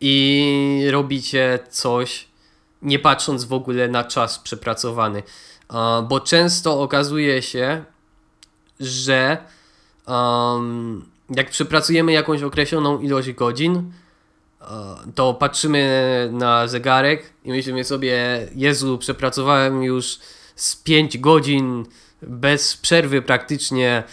i 0.01 0.87
robicie 0.91 1.59
coś 1.69 2.27
nie 2.81 2.99
patrząc 2.99 3.43
w 3.43 3.53
ogóle 3.53 3.87
na 3.87 4.03
czas 4.03 4.39
przepracowany. 4.39 5.23
Bo 6.09 6.19
często 6.19 6.81
okazuje 6.81 7.41
się, 7.41 7.83
że 8.79 9.37
um, 10.07 11.05
jak 11.29 11.49
przepracujemy 11.49 12.11
jakąś 12.11 12.43
określoną 12.43 12.99
ilość 12.99 13.31
godzin, 13.31 13.91
to 15.15 15.33
patrzymy 15.33 16.29
na 16.33 16.67
zegarek 16.67 17.33
i 17.43 17.49
myślimy 17.49 17.83
sobie, 17.83 18.47
Jezu, 18.55 18.97
przepracowałem 18.97 19.83
już 19.83 20.19
z 20.55 20.75
5 20.75 21.17
godzin 21.17 21.85
bez 22.21 22.77
przerwy 22.77 23.21
praktycznie, 23.21 24.03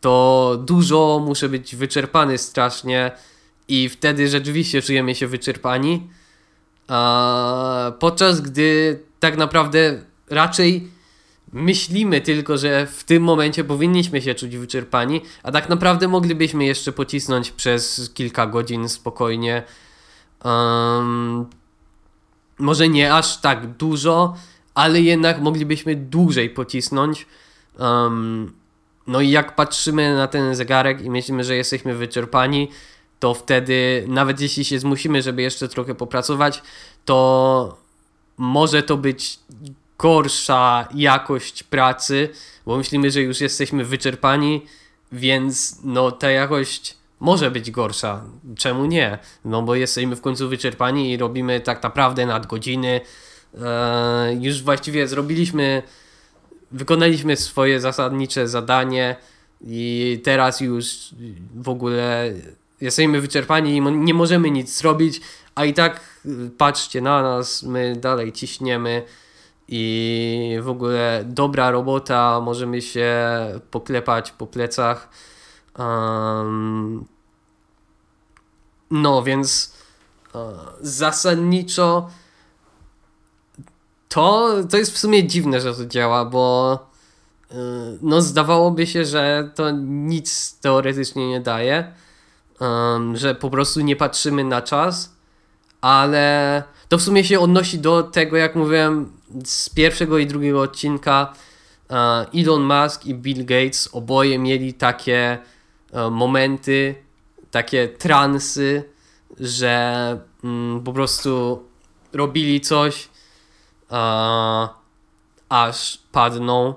to 0.00 0.56
dużo, 0.66 1.22
muszę 1.26 1.48
być 1.48 1.76
wyczerpany 1.76 2.38
strasznie 2.38 3.10
i 3.68 3.88
wtedy 3.88 4.28
rzeczywiście 4.28 4.82
czujemy 4.82 5.14
się 5.14 5.26
wyczerpani. 5.26 6.10
Podczas 7.98 8.40
gdy 8.40 9.00
tak 9.20 9.36
naprawdę 9.36 10.02
raczej 10.30 10.88
myślimy 11.52 12.20
tylko, 12.20 12.58
że 12.58 12.86
w 12.86 13.04
tym 13.04 13.22
momencie 13.22 13.64
powinniśmy 13.64 14.22
się 14.22 14.34
czuć 14.34 14.56
wyczerpani, 14.56 15.20
a 15.42 15.52
tak 15.52 15.68
naprawdę 15.68 16.08
moglibyśmy 16.08 16.64
jeszcze 16.64 16.92
pocisnąć 16.92 17.50
przez 17.50 18.10
kilka 18.14 18.46
godzin 18.46 18.88
spokojnie. 18.88 19.62
Um, 20.44 21.46
może 22.58 22.88
nie 22.88 23.14
aż 23.14 23.40
tak 23.40 23.66
dużo, 23.66 24.34
ale 24.74 25.00
jednak 25.00 25.40
moglibyśmy 25.40 25.96
dłużej 25.96 26.50
pocisnąć. 26.50 27.26
Um, 27.78 28.52
no 29.06 29.20
i 29.20 29.30
jak 29.30 29.56
patrzymy 29.56 30.14
na 30.14 30.26
ten 30.26 30.54
zegarek 30.54 31.02
i 31.02 31.10
myślimy, 31.10 31.44
że 31.44 31.56
jesteśmy 31.56 31.94
wyczerpani, 31.94 32.68
to 33.18 33.34
wtedy, 33.34 34.04
nawet 34.08 34.40
jeśli 34.40 34.64
się 34.64 34.78
zmusimy, 34.78 35.22
żeby 35.22 35.42
jeszcze 35.42 35.68
trochę 35.68 35.94
popracować, 35.94 36.62
to 37.04 37.78
może 38.36 38.82
to 38.82 38.96
być 38.96 39.38
gorsza 39.98 40.88
jakość 40.94 41.62
pracy, 41.62 42.28
bo 42.66 42.76
myślimy, 42.76 43.10
że 43.10 43.20
już 43.20 43.40
jesteśmy 43.40 43.84
wyczerpani 43.84 44.62
Więc 45.12 45.80
no 45.84 46.12
ta 46.12 46.30
jakość 46.30 46.96
może 47.20 47.50
być 47.50 47.70
gorsza. 47.70 48.24
Czemu 48.56 48.84
nie? 48.84 49.18
No 49.44 49.62
bo 49.62 49.74
jesteśmy 49.74 50.16
w 50.16 50.20
końcu 50.20 50.48
wyczerpani 50.48 51.12
i 51.12 51.16
robimy 51.16 51.60
tak 51.60 51.82
naprawdę 51.82 52.26
nadgodziny. 52.26 53.00
E, 53.62 54.34
już 54.40 54.62
właściwie 54.62 55.08
zrobiliśmy, 55.08 55.82
wykonaliśmy 56.70 57.36
swoje 57.36 57.80
zasadnicze 57.80 58.48
zadanie 58.48 59.16
i 59.60 60.20
teraz 60.24 60.60
już 60.60 61.14
w 61.54 61.68
ogóle 61.68 62.32
jesteśmy 62.80 63.20
wyczerpani 63.20 63.76
i 63.76 63.80
nie 63.80 64.14
możemy 64.14 64.50
nic 64.50 64.78
zrobić, 64.78 65.20
a 65.54 65.64
i 65.64 65.74
tak 65.74 66.00
patrzcie 66.58 67.00
na 67.00 67.22
nas, 67.22 67.62
my 67.62 67.96
dalej 67.96 68.32
ciśniemy 68.32 69.02
i 69.68 70.58
w 70.60 70.68
ogóle 70.68 71.24
dobra 71.26 71.70
robota, 71.70 72.40
możemy 72.40 72.82
się 72.82 73.16
poklepać 73.70 74.32
po 74.32 74.46
plecach. 74.46 75.08
Um, 75.78 77.04
no 78.90 79.22
więc 79.22 79.74
uh, 80.34 80.40
zasadniczo 80.80 82.10
to, 84.08 84.54
to 84.70 84.76
jest 84.76 84.94
w 84.94 84.98
sumie 84.98 85.26
dziwne, 85.26 85.60
że 85.60 85.74
to 85.74 85.86
działa, 85.86 86.24
bo 86.24 86.72
uh, 87.50 87.56
no 88.02 88.22
zdawałoby 88.22 88.86
się, 88.86 89.04
że 89.04 89.50
to 89.54 89.70
nic 89.70 90.58
teoretycznie 90.60 91.28
nie 91.28 91.40
daje, 91.40 91.92
um, 92.60 93.16
że 93.16 93.34
po 93.34 93.50
prostu 93.50 93.80
nie 93.80 93.96
patrzymy 93.96 94.44
na 94.44 94.62
czas, 94.62 95.12
ale 95.80 96.62
to 96.88 96.98
w 96.98 97.02
sumie 97.02 97.24
się 97.24 97.40
odnosi 97.40 97.78
do 97.78 98.02
tego, 98.02 98.36
jak 98.36 98.56
mówiłem 98.56 99.12
z 99.44 99.68
pierwszego 99.68 100.18
i 100.18 100.26
drugiego 100.26 100.60
odcinka. 100.60 101.32
Elon 102.34 102.62
Musk 102.62 103.06
i 103.06 103.14
Bill 103.14 103.44
Gates 103.44 103.88
oboje 103.92 104.38
mieli 104.38 104.74
takie 104.74 105.38
momenty, 106.10 106.94
takie 107.50 107.88
transy, 107.88 108.84
że 109.40 110.18
mm, 110.44 110.82
po 110.84 110.92
prostu 110.92 111.62
robili 112.12 112.60
coś, 112.60 113.08
aż 115.48 115.98
padną. 116.12 116.74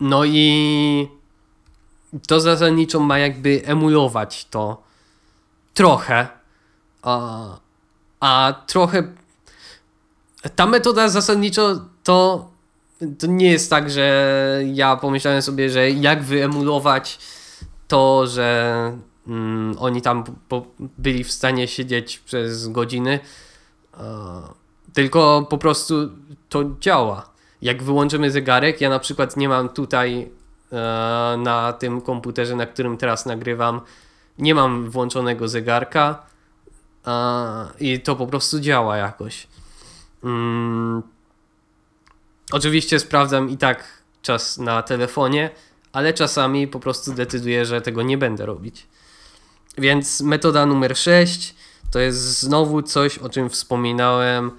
No 0.00 0.24
i 0.24 1.08
to 2.26 2.40
zasadniczo 2.40 3.00
ma 3.00 3.18
jakby 3.18 3.62
emulować 3.64 4.44
to 4.44 4.82
trochę. 5.74 6.28
A, 7.02 7.40
a 8.20 8.54
trochę. 8.66 9.02
Ta 10.56 10.66
metoda 10.66 11.08
zasadniczo 11.08 11.80
to, 12.02 12.50
to 13.18 13.26
nie 13.26 13.50
jest 13.50 13.70
tak, 13.70 13.90
że 13.90 14.62
ja 14.74 14.96
pomyślałem 14.96 15.42
sobie, 15.42 15.70
że 15.70 15.90
jak 15.90 16.22
wyemulować 16.22 17.18
to, 17.88 18.26
że 18.26 18.92
mm, 19.26 19.76
oni 19.78 20.02
tam 20.02 20.24
byli 20.98 21.24
w 21.24 21.32
stanie 21.32 21.68
siedzieć 21.68 22.18
przez 22.18 22.68
godziny. 22.68 23.20
tylko 24.92 25.46
po 25.50 25.58
prostu 25.58 25.94
to 26.48 26.64
działa. 26.80 27.30
Jak 27.62 27.82
wyłączymy 27.82 28.30
zegarek, 28.30 28.80
ja 28.80 28.90
na 28.90 28.98
przykład 28.98 29.36
nie 29.36 29.48
mam 29.48 29.68
tutaj 29.68 30.30
e, 30.72 30.76
na 31.38 31.72
tym 31.72 32.00
komputerze, 32.00 32.56
na 32.56 32.66
którym 32.66 32.96
teraz 32.96 33.26
nagrywam, 33.26 33.80
nie 34.38 34.54
mam 34.54 34.90
włączonego 34.90 35.48
zegarka 35.48 36.22
i 37.80 38.00
to 38.00 38.16
po 38.16 38.26
prostu 38.26 38.60
działa 38.60 38.96
jakoś. 38.96 39.46
Mm. 40.24 41.02
Oczywiście 42.52 42.98
sprawdzam 42.98 43.50
i 43.50 43.56
tak 43.56 44.02
czas 44.22 44.58
na 44.58 44.82
telefonie, 44.82 45.50
ale 45.92 46.14
czasami 46.14 46.68
po 46.68 46.80
prostu 46.80 47.14
decyduję, 47.14 47.66
że 47.66 47.80
tego 47.80 48.02
nie 48.02 48.18
będę 48.18 48.46
robić. 48.46 48.86
Więc 49.78 50.20
metoda 50.20 50.66
numer 50.66 50.96
6 50.96 51.54
to 51.90 51.98
jest 51.98 52.40
znowu 52.40 52.82
coś, 52.82 53.18
o 53.18 53.28
czym 53.28 53.50
wspominałem 53.50 54.50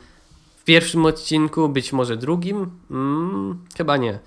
w 0.58 0.64
pierwszym 0.64 1.06
odcinku, 1.06 1.70
być 1.70 1.94
może 1.94 2.18
drugim, 2.18 2.72
mm, 2.92 3.66
chyba 3.78 3.98
nie. 3.98 4.20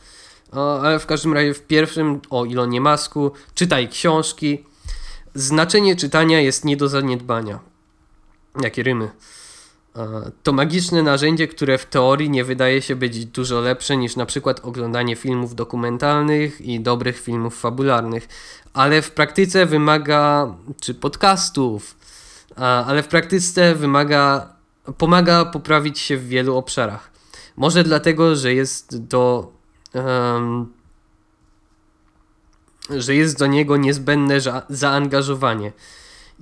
O, 0.52 0.80
ale 0.80 0.98
w 0.98 1.06
każdym 1.06 1.32
razie 1.32 1.54
w 1.54 1.66
pierwszym 1.66 2.20
o 2.30 2.44
Ilonie 2.44 2.80
Masku 2.80 3.32
czytaj 3.54 3.88
książki. 3.88 4.64
Znaczenie 5.34 5.96
czytania 5.96 6.40
jest 6.40 6.64
nie 6.64 6.76
do 6.76 6.88
zaniedbania. 6.88 7.58
Jakie 8.62 8.82
rymy. 8.82 9.10
To 10.42 10.52
magiczne 10.52 11.02
narzędzie, 11.02 11.48
które 11.48 11.78
w 11.78 11.86
teorii 11.86 12.30
nie 12.30 12.44
wydaje 12.44 12.82
się 12.82 12.96
być 12.96 13.26
dużo 13.26 13.60
lepsze 13.60 13.96
niż 13.96 14.16
na 14.16 14.26
przykład 14.26 14.60
oglądanie 14.64 15.16
filmów 15.16 15.54
dokumentalnych 15.54 16.60
i 16.60 16.80
dobrych 16.80 17.20
filmów 17.20 17.60
fabularnych, 17.60 18.28
ale 18.72 19.02
w 19.02 19.10
praktyce 19.10 19.66
wymaga, 19.66 20.54
czy 20.80 20.94
podcastów, 20.94 21.96
ale 22.56 23.02
w 23.02 23.08
praktyce 23.08 23.74
wymaga, 23.74 24.52
pomaga 24.98 25.44
poprawić 25.44 25.98
się 25.98 26.16
w 26.16 26.28
wielu 26.28 26.56
obszarach. 26.56 27.10
Może 27.56 27.84
dlatego, 27.84 28.36
że 28.36 28.54
jest 28.54 29.06
do. 29.06 29.52
Um, 29.94 30.72
że 32.90 33.14
jest 33.14 33.38
do 33.38 33.46
niego 33.46 33.76
niezbędne 33.76 34.38
zaangażowanie. 34.68 35.72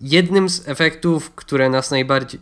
Jednym 0.03 0.49
z 0.49 0.69
efektów, 0.69 1.31
które 1.31 1.71
nas 1.71 1.91
najbardziej 1.91 2.41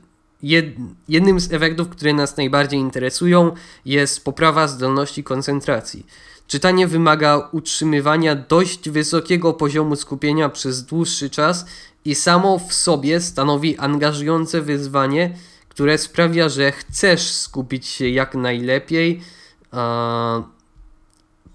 jednym 1.08 1.40
z 1.40 1.52
efektów, 1.52 1.88
które 1.88 2.12
nas 2.12 2.36
najbardziej 2.36 2.80
interesują, 2.80 3.54
jest 3.84 4.24
poprawa 4.24 4.68
zdolności 4.68 5.24
koncentracji. 5.24 6.06
Czytanie 6.46 6.86
wymaga 6.86 7.48
utrzymywania 7.52 8.34
dość 8.34 8.90
wysokiego 8.90 9.52
poziomu 9.52 9.96
skupienia 9.96 10.48
przez 10.48 10.84
dłuższy 10.84 11.30
czas 11.30 11.66
i 12.04 12.14
samo 12.14 12.58
w 12.58 12.74
sobie 12.74 13.20
stanowi 13.20 13.78
angażujące 13.78 14.62
wyzwanie, 14.62 15.36
które 15.68 15.98
sprawia, 15.98 16.48
że 16.48 16.72
chcesz 16.72 17.30
skupić 17.30 17.86
się 17.86 18.08
jak 18.08 18.34
najlepiej, 18.34 19.20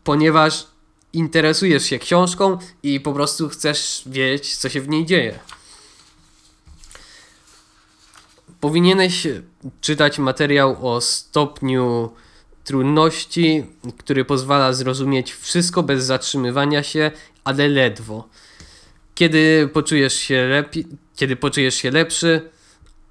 ponieważ 0.03 0.67
interesujesz 1.13 1.83
się 1.83 1.99
książką 1.99 2.57
i 2.83 2.99
po 2.99 3.13
prostu 3.13 3.49
chcesz 3.49 4.03
wiedzieć, 4.05 4.57
co 4.57 4.69
się 4.69 4.81
w 4.81 4.89
niej 4.89 5.05
dzieje. 5.05 5.39
Powinieneś 8.63 9.27
czytać 9.81 10.19
materiał 10.19 10.87
o 10.87 11.01
stopniu 11.01 12.09
trudności, 12.63 13.65
który 13.97 14.25
pozwala 14.25 14.73
zrozumieć 14.73 15.33
wszystko 15.33 15.83
bez 15.83 16.03
zatrzymywania 16.03 16.83
się, 16.83 17.11
ale 17.43 17.67
ledwo. 17.67 18.27
Kiedy 19.15 19.69
poczujesz 19.73 20.13
się, 20.13 20.47
lepiej, 20.47 20.87
kiedy 21.15 21.35
poczujesz 21.35 21.75
się 21.75 21.91
lepszy, 21.91 22.49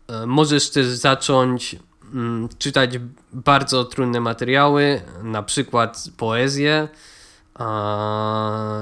e, 0.09 0.27
możesz 0.27 0.71
też 0.71 0.87
zacząć 0.87 1.77
mm, 2.15 2.49
czytać 2.59 2.91
bardzo 3.33 3.85
trudne 3.85 4.21
materiały, 4.21 5.01
na 5.23 5.43
przykład 5.43 6.05
poezję, 6.17 6.89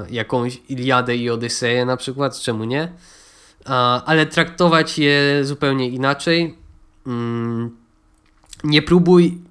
jakąś 0.09 0.61
Iliadę 0.69 1.15
i 1.15 1.29
Odyseję 1.29 1.85
na 1.85 1.97
przykład, 1.97 2.39
czemu 2.39 2.63
nie? 2.63 2.91
Ale 4.05 4.25
traktować 4.25 4.99
je 4.99 5.45
zupełnie 5.45 5.89
inaczej. 5.89 6.60
Mm, 7.07 7.77
nie 8.63 8.81
próbuj 8.81 9.41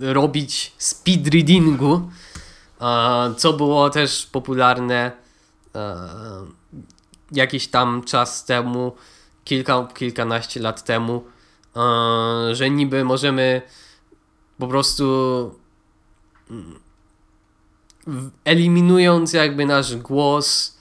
robić 0.00 0.72
speed 0.78 1.28
readingu, 1.28 2.10
co 3.36 3.52
było 3.52 3.90
też 3.90 4.26
popularne 4.26 5.12
jakiś 7.32 7.68
tam 7.68 8.02
czas 8.04 8.44
temu, 8.44 8.96
kilka, 9.44 9.88
kilkanaście 9.94 10.60
lat 10.60 10.84
temu, 10.84 11.24
że 12.52 12.70
niby 12.70 13.04
możemy 13.04 13.62
po 14.58 14.68
prostu 14.68 15.04
mm, 16.50 16.80
eliminując 18.44 19.32
jakby 19.32 19.66
nasz 19.66 19.96
głos 19.96 20.78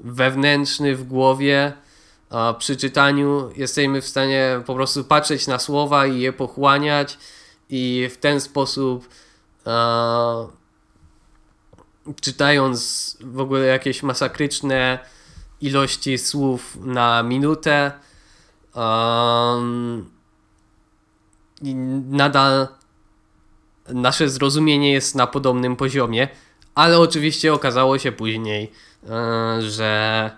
wewnętrzny 0.00 0.96
w 0.96 1.04
głowie, 1.04 1.72
a 2.30 2.54
przy 2.58 2.76
czytaniu 2.76 3.50
jesteśmy 3.56 4.00
w 4.00 4.06
stanie 4.06 4.62
po 4.66 4.74
prostu 4.74 5.04
patrzeć 5.04 5.46
na 5.46 5.58
słowa 5.58 6.06
i 6.06 6.20
je 6.20 6.32
pochłaniać 6.32 7.18
i 7.68 8.08
w 8.12 8.16
ten 8.16 8.40
sposób 8.40 9.08
a, 9.64 10.46
czytając 12.20 13.16
w 13.20 13.40
ogóle 13.40 13.66
jakieś 13.66 14.02
masakryczne 14.02 14.98
ilości 15.60 16.18
słów 16.18 16.78
na 16.80 17.22
minutę 17.22 17.92
nadal 22.10 22.68
nasze 23.88 24.28
zrozumienie 24.28 24.92
jest 24.92 25.14
na 25.14 25.26
podobnym 25.26 25.76
poziomie 25.76 26.28
ale 26.74 26.98
oczywiście 26.98 27.54
okazało 27.54 27.98
się 27.98 28.12
później, 28.12 28.72
e, 29.08 29.62
że 29.62 30.30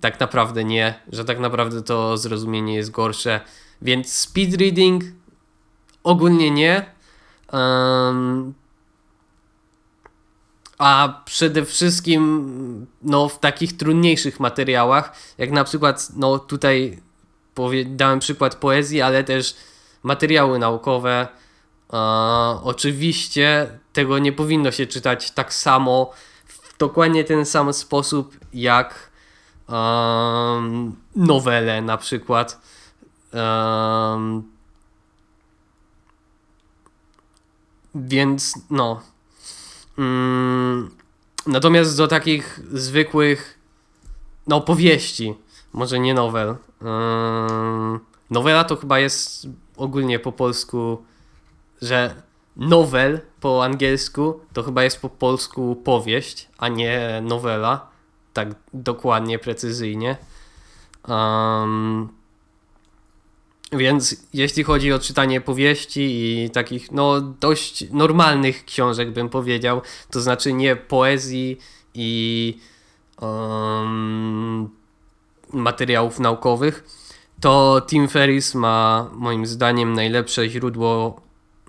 tak 0.00 0.20
naprawdę 0.20 0.64
nie, 0.64 0.94
że 1.12 1.24
tak 1.24 1.38
naprawdę 1.38 1.82
to 1.82 2.16
zrozumienie 2.16 2.74
jest 2.74 2.90
gorsze. 2.90 3.40
Więc 3.82 4.12
speed 4.12 4.56
reading 4.56 5.04
ogólnie 6.02 6.50
nie. 6.50 6.86
Um, 7.52 8.54
a 10.78 11.22
przede 11.24 11.64
wszystkim 11.64 12.86
no, 13.02 13.28
w 13.28 13.38
takich 13.38 13.76
trudniejszych 13.76 14.40
materiałach, 14.40 15.16
jak 15.38 15.50
na 15.50 15.64
przykład 15.64 16.08
no, 16.16 16.38
tutaj 16.38 17.02
dałem 17.86 18.18
przykład 18.18 18.54
poezji, 18.54 19.02
ale 19.02 19.24
też 19.24 19.56
materiały 20.02 20.58
naukowe. 20.58 21.28
E, 21.92 21.96
oczywiście 22.62 23.78
tego 23.92 24.18
nie 24.18 24.32
powinno 24.32 24.70
się 24.70 24.86
czytać 24.86 25.30
tak 25.30 25.54
samo, 25.54 26.10
w 26.46 26.78
dokładnie 26.78 27.24
ten 27.24 27.46
sam 27.46 27.72
sposób 27.72 28.38
jak 28.52 29.10
um, 29.68 30.96
nowele 31.16 31.82
na 31.82 31.96
przykład. 31.96 32.60
Um, 33.32 34.54
więc 37.94 38.54
no. 38.70 39.00
Mm, 39.98 40.90
natomiast 41.46 41.96
do 41.96 42.08
takich 42.08 42.60
zwykłych 42.72 43.58
no 44.46 44.60
powieści, 44.60 45.34
może 45.72 45.98
nie 45.98 46.14
nowel. 46.14 46.56
Um, 46.82 48.00
nowela 48.30 48.64
to 48.64 48.76
chyba 48.76 48.98
jest 48.98 49.46
ogólnie 49.76 50.18
po 50.18 50.32
polsku, 50.32 51.04
że 51.82 52.22
nowel 52.56 53.20
po 53.40 53.64
angielsku 53.64 54.40
to 54.52 54.62
chyba 54.62 54.84
jest 54.84 55.00
po 55.00 55.08
polsku 55.08 55.76
powieść, 55.76 56.48
a 56.58 56.68
nie 56.68 57.20
nowela. 57.22 57.93
Tak 58.34 58.48
dokładnie, 58.74 59.38
precyzyjnie. 59.38 60.16
Um, 61.08 62.08
więc 63.72 64.16
jeśli 64.34 64.64
chodzi 64.64 64.92
o 64.92 64.98
czytanie 64.98 65.40
powieści 65.40 66.00
i 66.00 66.50
takich 66.50 66.92
no 66.92 67.20
dość 67.20 67.90
normalnych 67.90 68.64
książek 68.64 69.12
bym 69.12 69.28
powiedział, 69.28 69.82
to 70.10 70.20
znaczy 70.20 70.52
nie 70.52 70.76
poezji 70.76 71.58
i 71.94 72.58
um, 73.20 74.70
materiałów 75.52 76.20
naukowych, 76.20 76.84
to 77.40 77.82
Tim 77.86 78.08
Ferris 78.08 78.54
ma 78.54 79.10
moim 79.12 79.46
zdaniem 79.46 79.94
najlepsze 79.94 80.48
źródło 80.48 81.20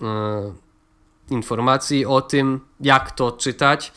e, 0.02 0.54
informacji 1.30 2.06
o 2.06 2.22
tym, 2.22 2.60
jak 2.80 3.12
to 3.12 3.32
czytać. 3.32 3.92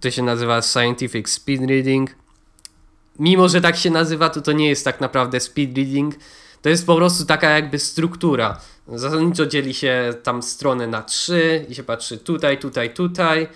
To 0.00 0.10
się 0.10 0.22
nazywa 0.22 0.62
Scientific 0.62 1.28
Speed 1.30 1.66
Reading. 1.66 2.14
Mimo, 3.18 3.48
że 3.48 3.60
tak 3.60 3.76
się 3.76 3.90
nazywa, 3.90 4.30
to 4.30 4.40
to 4.40 4.52
nie 4.52 4.68
jest 4.68 4.84
tak 4.84 5.00
naprawdę 5.00 5.40
speed 5.40 5.76
reading. 5.76 6.14
To 6.62 6.68
jest 6.68 6.86
po 6.86 6.96
prostu 6.96 7.24
taka 7.24 7.50
jakby 7.50 7.78
struktura. 7.78 8.60
Zasadniczo 8.88 9.46
dzieli 9.46 9.74
się 9.74 10.14
tam 10.22 10.42
stronę 10.42 10.86
na 10.86 11.02
trzy 11.02 11.66
i 11.68 11.74
się 11.74 11.82
patrzy 11.82 12.18
tutaj, 12.18 12.58
tutaj, 12.58 12.94
tutaj 12.94 13.48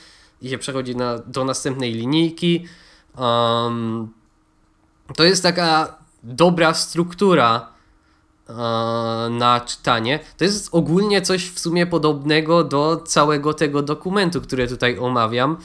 i 0.42 0.48
się 0.48 0.58
przechodzi 0.58 0.96
na, 0.96 1.18
do 1.18 1.44
następnej 1.44 1.92
linijki. 1.92 2.66
Um, 3.18 4.12
to 5.16 5.24
jest 5.24 5.42
taka 5.42 5.98
dobra 6.22 6.74
struktura 6.74 7.68
e, 8.48 8.52
na 9.30 9.60
czytanie. 9.66 10.20
To 10.36 10.44
jest 10.44 10.68
ogólnie 10.72 11.22
coś 11.22 11.50
w 11.50 11.58
sumie 11.58 11.86
podobnego 11.86 12.64
do 12.64 12.96
całego 12.96 13.54
tego 13.54 13.82
dokumentu, 13.82 14.40
który 14.40 14.68
tutaj 14.68 14.98
omawiam, 14.98 15.56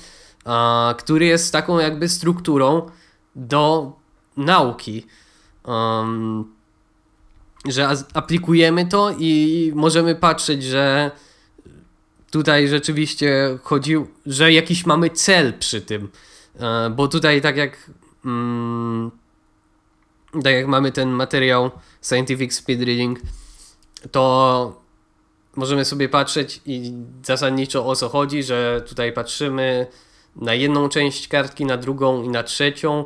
e, 0.47 0.95
który 0.97 1.25
jest 1.25 1.53
taką 1.53 1.79
jakby 1.79 2.10
strukturą 2.10 2.91
do 3.36 3.93
nauki. 4.38 5.05
że 7.65 7.89
aplikujemy 8.13 8.86
to 8.86 9.12
i 9.19 9.71
możemy 9.75 10.15
patrzeć, 10.15 10.63
że 10.63 11.12
tutaj 12.31 12.67
rzeczywiście 12.67 13.60
chodzi, 13.63 13.95
że 14.25 14.53
jakiś 14.53 14.86
mamy 14.86 15.10
cel 15.10 15.53
przy 15.53 15.81
tym. 15.81 16.10
E, 16.60 16.89
bo 16.89 17.07
tutaj 17.07 17.41
tak 17.41 17.57
jak 17.57 17.91
mm, 18.25 19.12
tak 20.43 20.53
jak 20.53 20.67
mamy 20.67 20.91
ten 20.91 21.10
materiał 21.10 21.71
Scientific 22.01 22.53
Speed 22.53 22.86
Reading, 22.86 23.19
to 24.12 24.81
możemy 25.55 25.86
sobie 25.86 26.10
patrzeć 26.10 26.62
i 26.65 26.93
zasadniczo 27.23 27.86
o 27.86 27.95
co 27.95 28.10
chodzi, 28.10 28.43
że 28.43 28.83
tutaj 28.88 29.13
patrzymy 29.13 29.88
na 30.41 30.54
jedną 30.54 30.89
część 30.89 31.28
kartki, 31.28 31.65
na 31.65 31.78
drugą 31.78 32.23
i 32.23 32.30
na 32.30 32.43
trzecią 32.43 33.06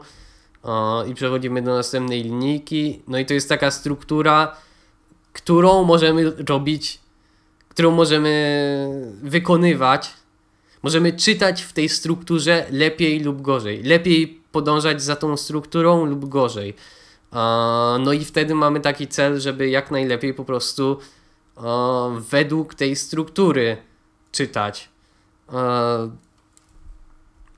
i 1.08 1.14
przechodzimy 1.14 1.62
do 1.62 1.76
następnej 1.76 2.24
linijki. 2.24 3.02
No 3.08 3.20
i 3.20 3.26
to 3.26 3.34
jest 3.34 3.50
taka 3.50 3.72
struktura, 3.72 4.56
którą 5.34 5.84
możemy 5.84 6.32
robić, 6.50 7.00
którą 7.70 7.92
możemy 7.92 9.14
wykonywać. 9.22 10.14
Możemy 10.84 11.14
czytać 11.14 11.62
w 11.62 11.74
tej 11.74 11.90
strukturze 11.90 12.66
lepiej 12.72 13.20
lub 13.20 13.42
gorzej. 13.42 13.84
Lepiej 13.84 14.42
podążać 14.52 15.04
za 15.04 15.16
tą 15.16 15.38
strukturą 15.38 16.06
lub 16.06 16.30
gorzej. 16.30 16.74
No 18.00 18.14
i 18.14 18.26
wtedy 18.26 18.56
mamy 18.56 18.80
taki 18.80 19.08
cel, 19.08 19.40
żeby 19.40 19.70
jak 19.70 19.92
najlepiej 19.92 20.34
po 20.34 20.46
prostu 20.46 21.00
według 22.20 22.76
tej 22.76 22.96
struktury 22.96 23.78
czytać. 24.32 24.90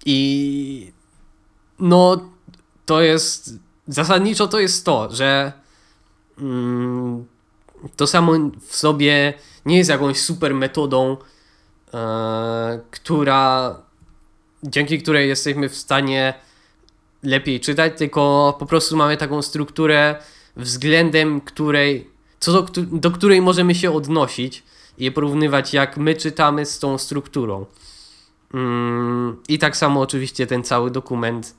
I 0.06 0.92
no 1.80 2.30
to 2.86 3.02
jest 3.02 3.54
zasadniczo 3.88 4.48
to 4.48 4.60
jest 4.60 4.86
to, 4.86 5.08
że 5.12 5.54
mm, 6.38 7.26
to 7.96 8.08
samo 8.08 8.34
w 8.68 8.76
sobie 8.76 9.34
nie 9.66 9.78
jest 9.78 9.90
jakąś 9.90 10.20
super 10.20 10.56
metodą, 10.56 11.18
e, 11.94 12.80
która 12.92 13.76
dzięki 14.64 15.02
której 15.02 15.28
jesteśmy 15.28 15.70
w 15.70 15.76
stanie 15.76 16.34
lepiej 17.24 17.60
czytać, 17.60 17.94
tylko 17.98 18.56
po 18.60 18.66
prostu 18.66 18.98
mamy 18.98 19.18
taką 19.18 19.42
strukturę, 19.42 20.16
względem 20.56 21.42
której, 21.42 22.10
co 22.40 22.62
do, 22.62 22.82
do 22.82 23.12
której 23.12 23.42
możemy 23.42 23.76
się 23.76 23.92
odnosić 23.92 24.64
i 24.98 25.12
porównywać, 25.12 25.74
jak 25.74 25.98
my 25.98 26.16
czytamy 26.16 26.66
z 26.66 26.80
tą 26.80 26.98
strukturą. 26.98 27.66
Mm, 28.54 29.38
I 29.48 29.60
tak 29.60 29.78
samo 29.78 30.02
oczywiście 30.02 30.48
ten 30.48 30.64
cały 30.64 30.92
dokument, 30.92 31.56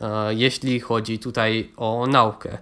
e, 0.00 0.34
jeśli 0.34 0.80
chodzi 0.80 1.18
tutaj 1.18 1.72
o 1.76 2.06
naukę. 2.06 2.58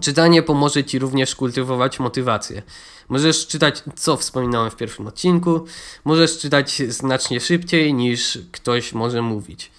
Czytanie 0.00 0.42
pomoże 0.42 0.84
Ci 0.84 0.98
również 0.98 1.34
kultywować 1.34 1.98
motywację. 1.98 2.62
Możesz 3.08 3.46
czytać, 3.46 3.82
co 3.96 4.16
wspominałem 4.16 4.70
w 4.70 4.76
pierwszym 4.76 5.06
odcinku, 5.06 5.64
możesz 6.04 6.38
czytać 6.38 6.82
znacznie 6.88 7.40
szybciej 7.40 7.94
niż 7.94 8.38
ktoś 8.52 8.92
może 8.92 9.22
mówić. 9.22 9.70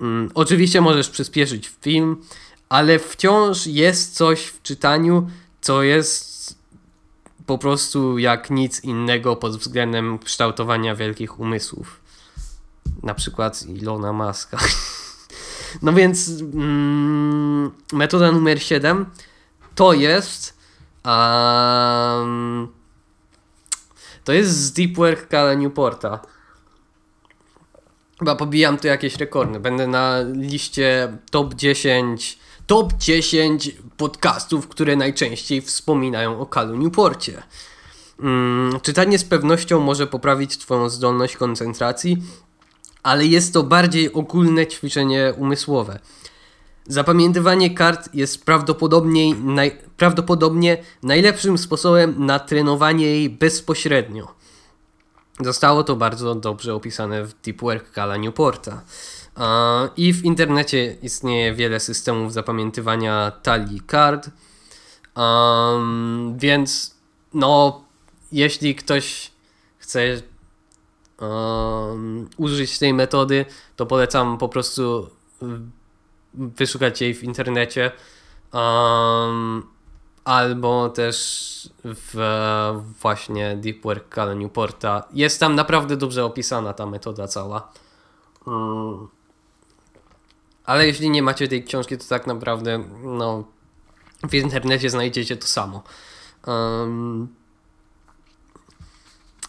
Um, 0.00 0.30
oczywiście 0.34 0.80
możesz 0.80 1.08
przyspieszyć 1.08 1.72
film, 1.80 2.16
ale 2.68 2.98
wciąż 2.98 3.66
jest 3.66 4.14
coś 4.14 4.44
w 4.44 4.62
czytaniu, 4.62 5.30
co 5.60 5.82
jest 5.82 6.33
po 7.46 7.58
prostu 7.58 8.18
jak 8.18 8.50
nic 8.50 8.84
innego 8.84 9.36
pod 9.36 9.56
względem 9.56 10.18
kształtowania 10.18 10.94
wielkich 10.94 11.40
umysłów. 11.40 12.00
Na 13.02 13.14
przykład 13.14 13.62
Ilona 13.66 14.12
Maska. 14.12 14.58
No 15.82 15.92
więc 15.92 16.30
mm, 16.54 17.70
metoda 17.92 18.32
numer 18.32 18.62
7 18.62 19.06
to 19.74 19.92
jest 19.92 20.58
um, 21.04 22.68
to 24.24 24.32
jest 24.32 24.50
z 24.50 24.72
Deep 24.72 24.96
Work 24.96 25.28
Kala 25.28 25.54
Newporta. 25.54 26.20
Chyba 28.18 28.36
pobijam 28.36 28.78
tu 28.78 28.86
jakieś 28.86 29.16
rekordy. 29.16 29.60
Będę 29.60 29.86
na 29.86 30.16
liście 30.32 31.18
top 31.30 31.54
10 31.54 32.38
top 32.66 32.92
10 32.92 33.70
podcastów, 33.96 34.68
które 34.68 34.96
najczęściej 34.96 35.60
wspominają 35.60 36.40
o 36.40 36.46
Kalu 36.46 36.76
Newporcie. 36.76 37.42
Hmm, 38.20 38.80
czytanie 38.80 39.18
z 39.18 39.24
pewnością 39.24 39.80
może 39.80 40.06
poprawić 40.06 40.58
Twoją 40.58 40.88
zdolność 40.88 41.36
koncentracji, 41.36 42.22
ale 43.02 43.26
jest 43.26 43.52
to 43.52 43.62
bardziej 43.62 44.12
ogólne 44.12 44.66
ćwiczenie 44.66 45.34
umysłowe. 45.36 45.98
Zapamiętywanie 46.86 47.74
kart 47.74 48.14
jest 48.14 48.44
prawdopodobnie, 48.44 49.34
naj, 49.34 49.78
prawdopodobnie 49.96 50.76
najlepszym 51.02 51.58
sposobem 51.58 52.26
na 52.26 52.38
trenowanie 52.38 53.06
jej 53.06 53.30
bezpośrednio. 53.30 54.34
Zostało 55.40 55.84
to 55.84 55.96
bardzo 55.96 56.34
dobrze 56.34 56.74
opisane 56.74 57.24
w 57.24 57.34
Deep 57.34 57.60
Work 57.60 57.90
Kala 57.90 58.16
Newporta. 58.16 58.82
I 59.96 60.12
w 60.12 60.24
internecie 60.24 60.96
istnieje 61.02 61.54
wiele 61.54 61.80
systemów 61.80 62.32
zapamiętywania 62.32 63.32
talii 63.42 63.80
kart. 63.80 64.30
Więc 66.36 66.94
no, 67.34 67.82
jeśli 68.32 68.74
ktoś 68.74 69.30
chce 69.78 70.00
użyć 72.36 72.78
tej 72.78 72.94
metody, 72.94 73.44
to 73.76 73.86
polecam 73.86 74.38
po 74.38 74.48
prostu 74.48 75.10
wyszukać 76.34 77.00
jej 77.00 77.14
w 77.14 77.22
internecie. 77.24 77.92
Albo 80.24 80.88
też 80.88 81.68
w 81.84 82.14
właśnie 83.02 83.56
Deep 83.56 83.82
Work 83.82 84.16
Newporta. 84.36 85.08
Jest 85.12 85.40
tam 85.40 85.54
naprawdę 85.54 85.96
dobrze 85.96 86.24
opisana 86.24 86.72
ta 86.72 86.86
metoda 86.86 87.28
cała. 87.28 87.72
Ale 90.64 90.86
jeśli 90.86 91.10
nie 91.10 91.22
macie 91.22 91.48
tej 91.48 91.64
książki, 91.64 91.98
to 91.98 92.04
tak 92.08 92.26
naprawdę 92.26 92.84
no, 93.02 93.44
w 94.28 94.34
internecie 94.34 94.90
znajdziecie 94.90 95.36
to 95.36 95.46
samo. 95.46 95.82
Um, 96.46 97.28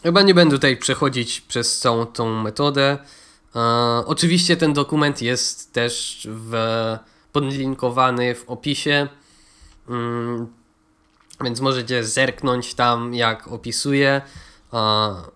chyba 0.04 0.21
nie 0.21 0.34
będę 0.34 0.56
tutaj 0.56 0.78
przechodzić 0.78 1.41
przez 1.41 1.80
całą 1.80 2.06
tą 2.06 2.41
metodę. 2.41 2.97
Uh, 3.56 3.62
oczywiście 4.06 4.58
ten 4.58 4.73
dokument 4.73 5.21
jest 5.21 5.73
też 5.73 6.28
w, 6.32 6.54
podlinkowany 7.32 8.36
w 8.36 8.49
opisie, 8.49 9.08
um, 9.88 10.47
więc 11.43 11.62
możecie 11.62 12.04
zerknąć 12.04 12.73
tam, 12.73 13.13
jak 13.13 13.47
opisuję. 13.47 14.21
Uh, 14.71 15.36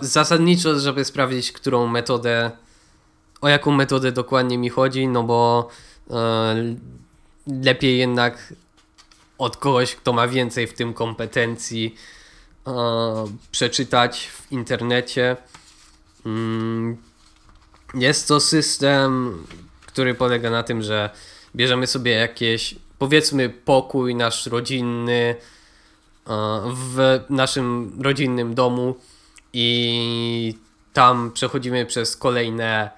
zasadniczo, 0.00 0.78
żeby 0.78 1.04
sprawdzić, 1.04 1.52
którą 1.52 1.86
metodę, 1.86 2.50
o 3.40 3.48
jaką 3.48 3.70
metodę 3.70 4.12
dokładnie 4.12 4.58
mi 4.58 4.68
chodzi, 4.68 5.08
no 5.08 5.22
bo 5.22 5.68
uh, 6.06 6.16
lepiej 7.46 7.98
jednak 7.98 8.52
od 9.38 9.56
kogoś, 9.56 9.96
kto 9.96 10.12
ma 10.12 10.28
więcej 10.28 10.66
w 10.66 10.74
tym 10.74 10.94
kompetencji, 10.94 11.94
e, 12.66 12.72
przeczytać 13.50 14.26
w 14.26 14.52
internecie. 14.52 15.36
Mm, 16.26 16.96
jest 17.94 18.28
to 18.28 18.40
system, 18.40 19.38
który 19.86 20.14
polega 20.14 20.50
na 20.50 20.62
tym, 20.62 20.82
że 20.82 21.10
bierzemy 21.56 21.86
sobie 21.86 22.12
jakieś, 22.12 22.74
powiedzmy, 22.98 23.48
pokój 23.48 24.14
nasz 24.14 24.46
rodzinny 24.46 25.12
e, 25.22 25.36
w 26.74 27.20
naszym 27.30 27.98
rodzinnym 28.02 28.54
domu 28.54 28.96
i 29.52 30.54
tam 30.92 31.30
przechodzimy 31.32 31.86
przez 31.86 32.16
kolejne 32.16 32.90
e, 32.90 32.97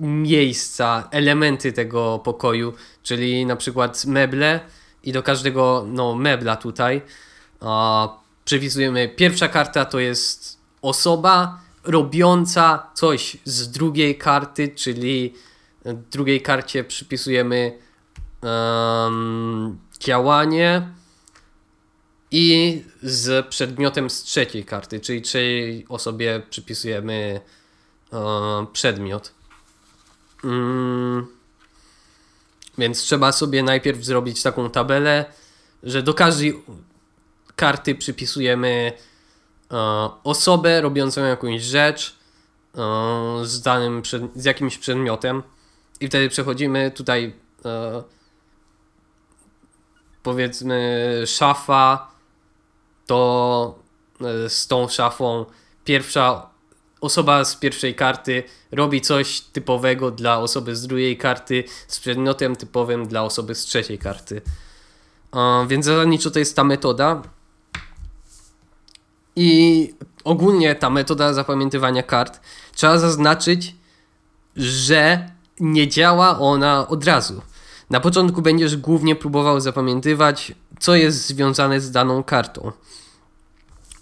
miejsca, 0.00 1.08
elementy 1.10 1.72
tego 1.72 2.18
pokoju, 2.18 2.72
czyli 3.02 3.46
na 3.46 3.56
przykład 3.56 4.04
meble 4.04 4.60
i 5.02 5.12
do 5.12 5.22
każdego 5.22 5.84
no, 5.88 6.14
mebla 6.14 6.56
tutaj 6.56 7.02
a, 7.60 8.08
przypisujemy 8.44 9.08
pierwsza 9.08 9.48
karta 9.48 9.84
to 9.84 9.98
jest 9.98 10.58
osoba 10.82 11.60
robiąca 11.84 12.86
coś 12.94 13.36
z 13.44 13.70
drugiej 13.70 14.18
karty, 14.18 14.68
czyli 14.68 15.34
drugiej 16.10 16.40
karcie 16.40 16.84
przypisujemy 16.84 17.78
um, 18.42 19.78
działanie 20.00 20.88
i 22.30 22.82
z 23.02 23.46
przedmiotem 23.46 24.10
z 24.10 24.22
trzeciej 24.22 24.64
karty, 24.64 25.00
czyli 25.00 25.22
trzeciej 25.22 25.86
osobie 25.88 26.42
przypisujemy 26.50 27.40
przedmiot. 28.72 29.34
Mm. 30.44 31.26
Więc 32.78 33.00
trzeba 33.00 33.32
sobie 33.32 33.62
najpierw 33.62 34.04
zrobić 34.04 34.42
taką 34.42 34.70
tabelę, 34.70 35.24
że 35.82 36.02
do 36.02 36.14
każdej 36.14 36.62
karty 37.56 37.94
przypisujemy 37.94 38.92
osobę 40.24 40.80
robiącą 40.80 41.24
jakąś 41.24 41.62
rzecz 41.62 42.16
z 43.42 43.60
danym, 43.60 44.02
z 44.34 44.44
jakimś 44.44 44.78
przedmiotem 44.78 45.42
i 46.00 46.08
wtedy 46.08 46.28
przechodzimy 46.28 46.90
tutaj 46.90 47.34
powiedzmy 50.22 51.22
szafa 51.26 52.10
to 53.06 53.78
e, 54.20 54.48
z 54.48 54.66
tą 54.66 54.88
szafą 54.88 55.46
pierwsza 55.84 56.49
osoba 57.00 57.44
z 57.44 57.56
pierwszej 57.56 57.94
karty 57.94 58.42
robi 58.72 59.00
coś 59.00 59.40
typowego 59.40 60.10
dla 60.10 60.38
osoby 60.38 60.76
z 60.76 60.86
drugiej 60.86 61.16
karty 61.16 61.64
z 61.88 62.00
przedmiotem 62.00 62.56
typowym 62.56 63.08
dla 63.08 63.22
osoby 63.22 63.54
z 63.54 63.64
trzeciej 63.64 63.98
karty. 63.98 64.42
Więc 65.66 65.86
zasadniczo 65.86 66.30
to 66.30 66.38
jest 66.38 66.56
ta 66.56 66.64
metoda. 66.64 67.22
I 69.36 69.94
ogólnie 70.24 70.74
ta 70.74 70.90
metoda 70.90 71.32
zapamiętywania 71.32 72.02
kart 72.02 72.40
trzeba 72.74 72.98
zaznaczyć, 72.98 73.74
że 74.56 75.30
nie 75.60 75.88
działa 75.88 76.38
ona 76.38 76.88
od 76.88 77.04
razu. 77.04 77.42
Na 77.90 78.00
początku 78.00 78.42
będziesz 78.42 78.76
głównie 78.76 79.16
próbował 79.16 79.60
zapamiętywać, 79.60 80.52
co 80.80 80.94
jest 80.94 81.26
związane 81.26 81.80
z 81.80 81.90
daną 81.90 82.22
kartą 82.22 82.72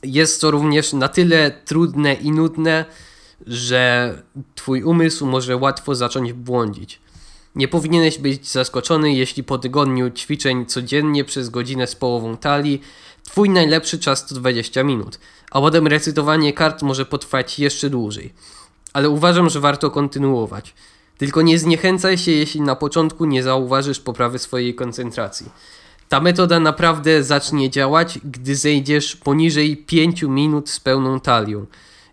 jest 0.03 0.41
to 0.41 0.51
również 0.51 0.93
na 0.93 1.09
tyle 1.09 1.51
trudne 1.51 2.15
i 2.15 2.31
nudne, 2.31 2.85
że 3.47 4.23
twój 4.55 4.83
umysł 4.83 5.27
może 5.27 5.57
łatwo 5.57 5.95
zacząć 5.95 6.33
błądzić. 6.33 7.01
Nie 7.55 7.69
powinieneś 7.69 8.19
być 8.19 8.49
zaskoczony, 8.49 9.15
jeśli 9.15 9.45
po 9.45 9.59
tygodniu 9.59 10.11
ćwiczeń 10.11 10.67
codziennie 10.67 11.25
przez 11.25 11.51
godzinę 11.51 11.87
z 11.87 11.95
połową 11.95 12.37
talii 12.37 12.83
twój 13.25 13.51
najlepszy 13.51 13.99
czas 13.99 14.27
to 14.27 14.35
20 14.35 14.83
minut, 14.83 15.19
a 15.51 15.61
potem 15.61 15.87
recytowanie 15.87 16.53
kart 16.53 16.83
może 16.83 17.07
potrwać 17.07 17.59
jeszcze 17.59 17.91
dłużej. 17.91 18.33
Ale 18.93 19.11
uważam, 19.11 19.51
że 19.51 19.61
warto 19.61 19.91
kontynuować. 19.91 20.75
Tylko 21.19 21.43
nie 21.43 21.59
zniechęcaj 21.59 22.19
się, 22.19 22.33
jeśli 22.33 22.61
na 22.61 22.77
początku 22.77 23.25
nie 23.25 23.43
zauważysz 23.43 24.01
poprawy 24.01 24.39
swojej 24.39 24.75
koncentracji. 24.75 25.51
Ta 26.09 26.21
metoda 26.21 26.61
naprawdę 26.61 27.25
zacznie 27.25 27.71
działać, 27.71 28.19
gdy 28.25 28.57
zejdziesz 28.57 29.17
poniżej 29.17 29.77
5 29.77 30.23
minut 30.23 30.71
z 30.71 30.81
pełną 30.81 31.21
talią. 31.21 31.67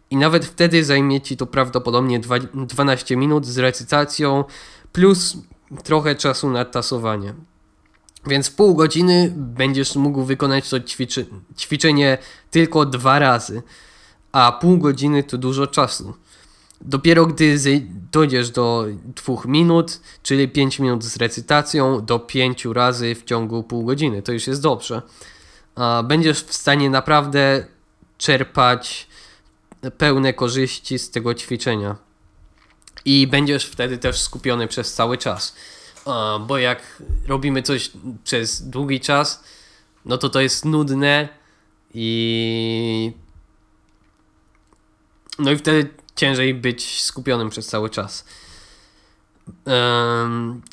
I 0.10 0.18
nawet 0.18 0.46
wtedy 0.46 0.84
zajmie 0.84 1.22
ci 1.22 1.38
to 1.38 1.46
prawdopodobnie 1.46 2.20
12 2.54 3.18
minut 3.18 3.46
z 3.46 3.58
recytacją 3.58 4.44
plus 4.92 5.38
trochę 5.84 6.16
czasu 6.16 6.50
na 6.50 6.66
tasowanie. 6.66 7.34
Więc 8.28 8.50
pół 8.50 8.76
godziny 8.76 9.34
będziesz 9.36 9.96
mógł 9.96 10.24
wykonać 10.24 10.70
to 10.70 10.80
ćwiczy 10.80 11.26
ćwiczenie 11.58 12.18
tylko 12.52 12.86
dwa 12.86 13.20
razy, 13.20 13.62
a 14.32 14.52
pół 14.52 14.78
godziny 14.78 15.24
to 15.24 15.38
dużo 15.38 15.68
czasu. 15.68 16.14
Dopiero 16.82 17.26
gdy 17.26 17.58
dojdziesz 18.12 18.50
do 18.50 18.86
dwóch 19.16 19.46
minut, 19.46 20.00
czyli 20.24 20.50
5 20.50 20.80
minut 20.80 21.04
z 21.04 21.18
recytacją, 21.18 22.06
do 22.06 22.20
5 22.20 22.66
razy 22.66 23.16
w 23.16 23.24
ciągu 23.24 23.64
pół 23.64 23.86
godziny, 23.86 24.22
to 24.22 24.32
już 24.32 24.48
jest 24.48 24.62
dobrze. 24.62 25.02
Będziesz 26.04 26.44
w 26.44 26.54
stanie 26.54 26.90
naprawdę 26.90 27.66
czerpać 28.18 29.08
pełne 29.98 30.34
korzyści 30.34 31.00
z 31.00 31.12
tego 31.12 31.34
ćwiczenia. 31.34 31.96
I 33.06 33.28
będziesz 33.28 33.66
wtedy 33.66 33.98
też 33.98 34.22
skupiony 34.22 34.68
przez 34.68 34.94
cały 34.94 35.18
czas. 35.18 35.56
Bo 36.48 36.58
jak 36.58 37.04
robimy 37.28 37.62
coś 37.62 37.92
przez 38.24 38.70
długi 38.70 39.00
czas, 39.00 39.44
no 40.06 40.18
to 40.18 40.30
to 40.30 40.42
jest 40.42 40.66
nudne 40.66 41.30
i. 41.94 43.14
No 45.40 45.52
i 45.52 45.58
wtedy 45.58 45.90
ciężej 46.16 46.54
być 46.54 47.02
skupionym 47.02 47.50
przez 47.50 47.68
cały 47.68 47.90
czas. 47.90 48.26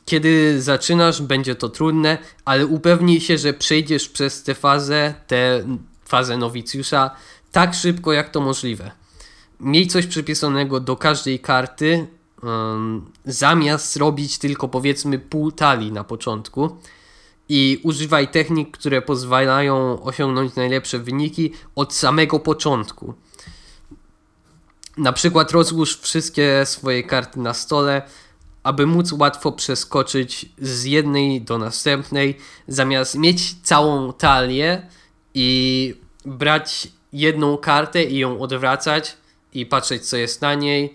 Kiedy 0.04 0.62
zaczynasz, 0.62 1.22
będzie 1.22 1.54
to 1.54 1.68
trudne, 1.68 2.18
ale 2.44 2.66
upewnij 2.66 3.20
się, 3.20 3.38
że 3.38 3.54
przejdziesz 3.54 4.08
przez 4.08 4.42
tę 4.42 4.54
fazę, 4.54 5.14
tę 5.26 5.64
fazę 6.04 6.36
nowicjusza 6.36 7.10
tak 7.52 7.74
szybko 7.74 8.12
jak 8.12 8.30
to 8.30 8.40
możliwe. 8.40 8.90
Miej 9.60 9.86
coś 9.86 10.06
przypisanego 10.06 10.80
do 10.80 10.96
każdej 10.96 11.40
karty, 11.40 12.06
zamiast 13.24 13.96
robić 13.96 14.38
tylko 14.38 14.68
powiedzmy 14.68 15.18
pół 15.18 15.52
talii 15.52 15.92
na 15.92 16.04
początku. 16.04 16.76
I 17.48 17.80
używaj 17.82 18.28
technik, 18.28 18.78
które 18.78 19.02
pozwalają 19.02 20.02
osiągnąć 20.02 20.54
najlepsze 20.54 20.98
wyniki 20.98 21.52
od 21.74 21.94
samego 21.94 22.38
początku. 22.40 23.14
Na 24.96 25.12
przykład 25.12 25.52
rozłóż 25.52 25.98
wszystkie 26.00 26.66
swoje 26.66 27.02
karty 27.02 27.40
na 27.40 27.54
stole, 27.54 28.02
aby 28.62 28.86
móc 28.86 29.12
łatwo 29.12 29.52
przeskoczyć 29.52 30.46
z 30.58 30.84
jednej 30.84 31.42
do 31.42 31.58
następnej, 31.58 32.38
zamiast 32.68 33.14
mieć 33.14 33.54
całą 33.62 34.12
talię 34.12 34.86
i 35.34 35.94
brać 36.24 36.88
jedną 37.12 37.56
kartę 37.56 38.04
i 38.04 38.18
ją 38.18 38.40
odwracać 38.40 39.16
i 39.52 39.66
patrzeć 39.66 40.08
co 40.08 40.16
jest 40.16 40.42
na 40.42 40.54
niej 40.54 40.94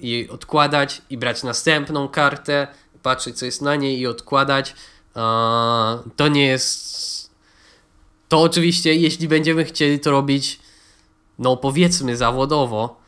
i 0.00 0.28
odkładać 0.30 1.02
i 1.10 1.18
brać 1.18 1.42
następną 1.42 2.08
kartę, 2.08 2.68
patrzeć 3.02 3.38
co 3.38 3.44
jest 3.44 3.62
na 3.62 3.76
niej 3.76 3.98
i 3.98 4.06
odkładać. 4.06 4.74
to 6.16 6.28
nie 6.30 6.46
jest. 6.46 7.06
To 8.28 8.42
oczywiście, 8.42 8.94
jeśli 8.94 9.28
będziemy 9.28 9.64
chcieli 9.64 10.00
to 10.00 10.10
robić, 10.10 10.60
no 11.38 11.56
powiedzmy 11.56 12.16
zawodowo, 12.16 13.05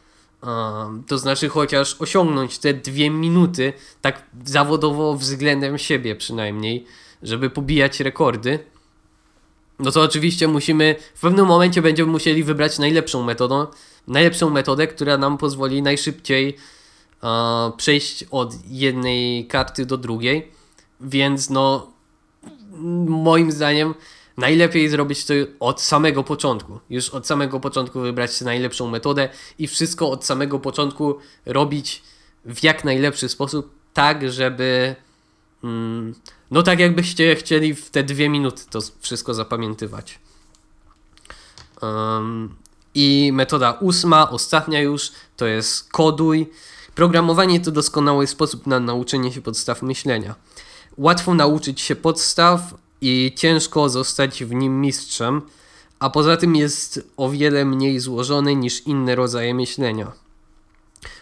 To 1.07 1.19
znaczy 1.19 1.49
chociaż 1.49 1.97
osiągnąć 1.99 2.59
te 2.59 2.75
dwie 2.75 3.11
minuty, 3.11 3.73
tak 4.01 4.23
zawodowo 4.45 5.17
względem 5.17 5.79
siebie 5.79 6.17
przynajmniej, 6.17 6.87
żeby 7.23 7.51
pobijać 7.51 8.01
rekordy. 8.01 8.59
No 9.79 9.91
to 9.91 10.03
oczywiście 10.03 10.49
musimy, 10.49 10.97
w 11.15 11.21
pewnym 11.21 11.47
momencie 11.47 11.83
będziemy 11.83 12.13
musieli 12.13 12.45
wybrać 12.45 12.79
najlepszą 12.79 13.23
metodę, 13.23 13.67
najlepszą 14.07 14.51
metodę, 14.51 14.87
która 14.87 15.19
nam 15.19 15.39
pozwoli 15.39 15.83
najszybciej 15.83 16.57
uh, 17.23 17.77
przejść 17.77 18.25
od 18.31 18.55
jednej 18.69 19.47
karty 19.47 19.87
do 19.87 19.97
drugiej. 19.97 20.53
Więc 21.01 21.51
no, 21.51 21.93
moim 23.09 23.53
zdaniem 23.53 23.95
najlepiej 24.39 24.89
zrobić 24.89 25.25
to 25.25 25.35
od 25.61 25.81
samego 25.81 26.25
początku. 26.25 26.81
Już 26.91 27.09
od 27.09 27.27
samego 27.27 27.61
początku 27.61 28.01
wybrać 28.01 28.41
najlepszą 28.41 28.91
metodę 28.91 29.29
i 29.59 29.67
wszystko 29.67 30.11
od 30.11 30.25
samego 30.25 30.59
początku 30.59 31.19
robić 31.47 32.03
w 32.45 32.63
jak 32.63 32.85
najlepszy 32.85 33.29
sposób, 33.29 33.75
tak 33.95 34.33
żeby. 34.33 34.97
Mm, 35.65 36.15
no, 36.51 36.63
tak 36.63 36.81
jakbyście 36.81 37.37
chcieli 37.37 37.75
w 37.75 37.91
te 37.91 38.03
dwie 38.03 38.29
minuty 38.29 38.63
to 38.71 38.79
wszystko 39.01 39.35
zapamiętywać. 39.35 40.19
Um, 41.83 42.55
I 42.95 43.31
metoda 43.33 43.73
ósma, 43.73 44.31
ostatnia 44.31 44.81
już, 44.81 45.13
to 45.37 45.47
jest 45.47 45.93
koduj. 45.93 46.51
Programowanie 46.95 47.61
to 47.61 47.71
doskonały 47.71 48.27
sposób 48.27 48.67
na 48.67 48.81
nauczenie 48.81 49.33
się 49.33 49.43
podstaw 49.43 49.83
myślenia. 49.83 50.35
Łatwo 50.97 51.35
nauczyć 51.35 51.81
się 51.81 51.97
podstaw, 51.97 52.75
i 53.01 53.33
ciężko 53.37 53.89
zostać 53.89 54.45
w 54.45 54.55
nim 54.55 54.81
mistrzem, 54.81 55.43
a 55.99 56.11
poza 56.11 56.37
tym 56.37 56.57
jest 56.57 57.11
o 57.17 57.31
wiele 57.31 57.65
mniej 57.65 58.01
złożony 58.01 58.57
niż 58.57 58.87
inne 58.87 59.15
rodzaje 59.15 59.55
myślenia. 59.55 60.13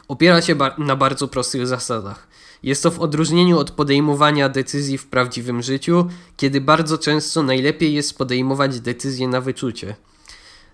Opiera 0.08 0.42
się 0.42 0.56
na 0.78 0.96
bardzo 0.96 1.28
prostych 1.28 1.66
zasadach. 1.66 2.28
Jest 2.62 2.82
to 2.82 2.90
w 2.90 3.00
odróżnieniu 3.00 3.58
od 3.58 3.70
podejmowania 3.70 4.48
decyzji 4.48 4.98
w 4.98 5.06
prawdziwym 5.06 5.62
życiu, 5.62 6.08
kiedy 6.36 6.60
bardzo 6.60 6.98
często 6.98 7.42
najlepiej 7.42 7.94
jest 7.94 8.18
podejmować 8.18 8.80
decyzje 8.80 9.28
na 9.28 9.40
wyczucie. 9.40 9.96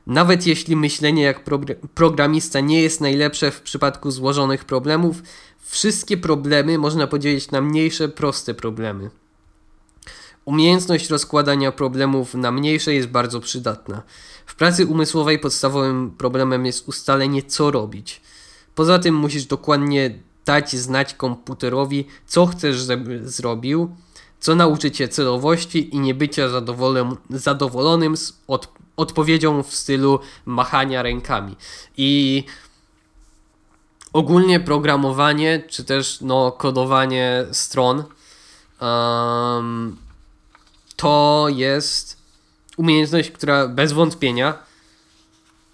Nawet 0.07 0.47
jeśli 0.47 0.77
myślenie 0.77 1.23
jak 1.23 1.45
pro 1.45 1.61
programista 1.95 2.61
nie 2.61 2.83
jest 2.83 3.01
najlepsze 3.01 3.51
w 3.51 3.61
przypadku 3.61 4.11
złożonych 4.11 4.65
problemów, 4.65 5.23
wszystkie 5.61 6.17
problemy 6.17 6.79
można 6.79 7.07
podzielić 7.07 7.51
na 7.51 7.61
mniejsze, 7.61 8.09
proste 8.09 8.55
problemy. 8.55 9.11
Umiejętność 10.45 11.11
rozkładania 11.11 11.73
problemów 11.73 12.35
na 12.35 12.53
mniejsze 12.53 12.95
jest 12.95 13.09
bardzo 13.09 13.41
przydatna. 13.41 14.03
W 14.47 14.55
pracy 14.55 14.87
umysłowej 14.87 15.39
podstawowym 15.39 16.11
problemem 16.11 16.67
jest 16.67 16.89
ustalenie, 16.89 17.43
co 17.43 17.71
robić. 17.71 18.21
Poza 18.75 18.99
tym 18.99 19.15
musisz 19.15 19.45
dokładnie 19.45 20.19
dać 20.45 20.77
znać 20.77 21.15
komputerowi, 21.15 22.07
co 22.27 22.47
chcesz, 22.47 22.77
żeby 22.77 23.29
zrobił, 23.31 23.97
co 24.41 24.55
nauczy 24.55 24.91
cię 24.91 25.09
celowości 25.09 25.97
i 25.97 26.01
nie 26.01 26.15
bycia 26.15 26.49
zadowolonym, 27.31 28.17
z 28.17 28.33
od, 28.47 28.69
odpowiedzią 28.97 29.63
w 29.63 29.75
stylu 29.75 30.21
machania 30.47 31.03
rękami. 31.03 31.57
I 31.97 32.45
ogólnie 34.13 34.61
programowanie, 34.61 35.63
czy 35.69 35.85
też 35.85 36.21
no, 36.21 36.53
kodowanie 36.53 37.47
stron 37.53 38.05
um, 38.81 39.97
to 41.03 41.47
jest 41.49 42.23
umiejętność, 42.77 43.31
która 43.31 43.69
bez 43.69 43.93
wątpienia 43.93 44.59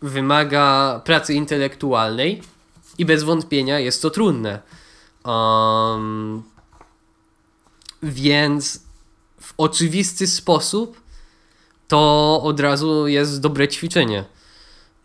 wymaga 0.03 1.01
pracy 1.05 1.35
intelektualnej 1.35 2.43
i 2.99 3.05
bez 3.05 3.23
wątpienia 3.23 3.79
jest 3.79 4.03
to 4.03 4.11
trudne. 4.11 4.63
Um, 5.25 6.43
więc 8.03 8.81
w 9.41 9.55
oczywisty 9.59 10.27
sposób 10.27 11.01
to 11.89 12.41
od 12.43 12.61
razu 12.61 13.09
jest 13.09 13.41
dobre 13.41 13.69
ćwiczenie. 13.69 14.25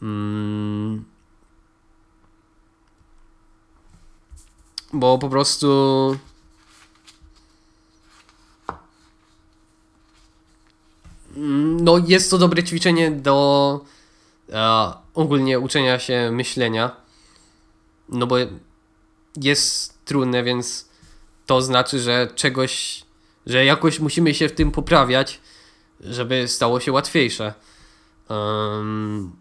Um, 0.01 1.05
bo 4.93 5.17
po 5.17 5.29
prostu 5.29 6.17
no 11.35 11.97
jest 12.07 12.31
to 12.31 12.37
dobre 12.37 12.63
ćwiczenie 12.63 13.11
do 13.11 13.85
e, 14.49 14.93
ogólnie 15.13 15.59
uczenia 15.59 15.99
się 15.99 16.29
myślenia. 16.31 16.95
No 18.09 18.27
bo 18.27 18.35
jest 19.41 20.05
trudne, 20.05 20.43
więc 20.43 20.89
to 21.45 21.61
znaczy, 21.61 21.99
że 21.99 22.27
czegoś, 22.35 23.03
że 23.45 23.65
jakoś 23.65 23.99
musimy 23.99 24.33
się 24.33 24.49
w 24.49 24.51
tym 24.51 24.71
poprawiać, 24.71 25.41
żeby 25.99 26.47
stało 26.47 26.79
się 26.79 26.91
łatwiejsze. 26.91 27.53
Um, 28.29 29.31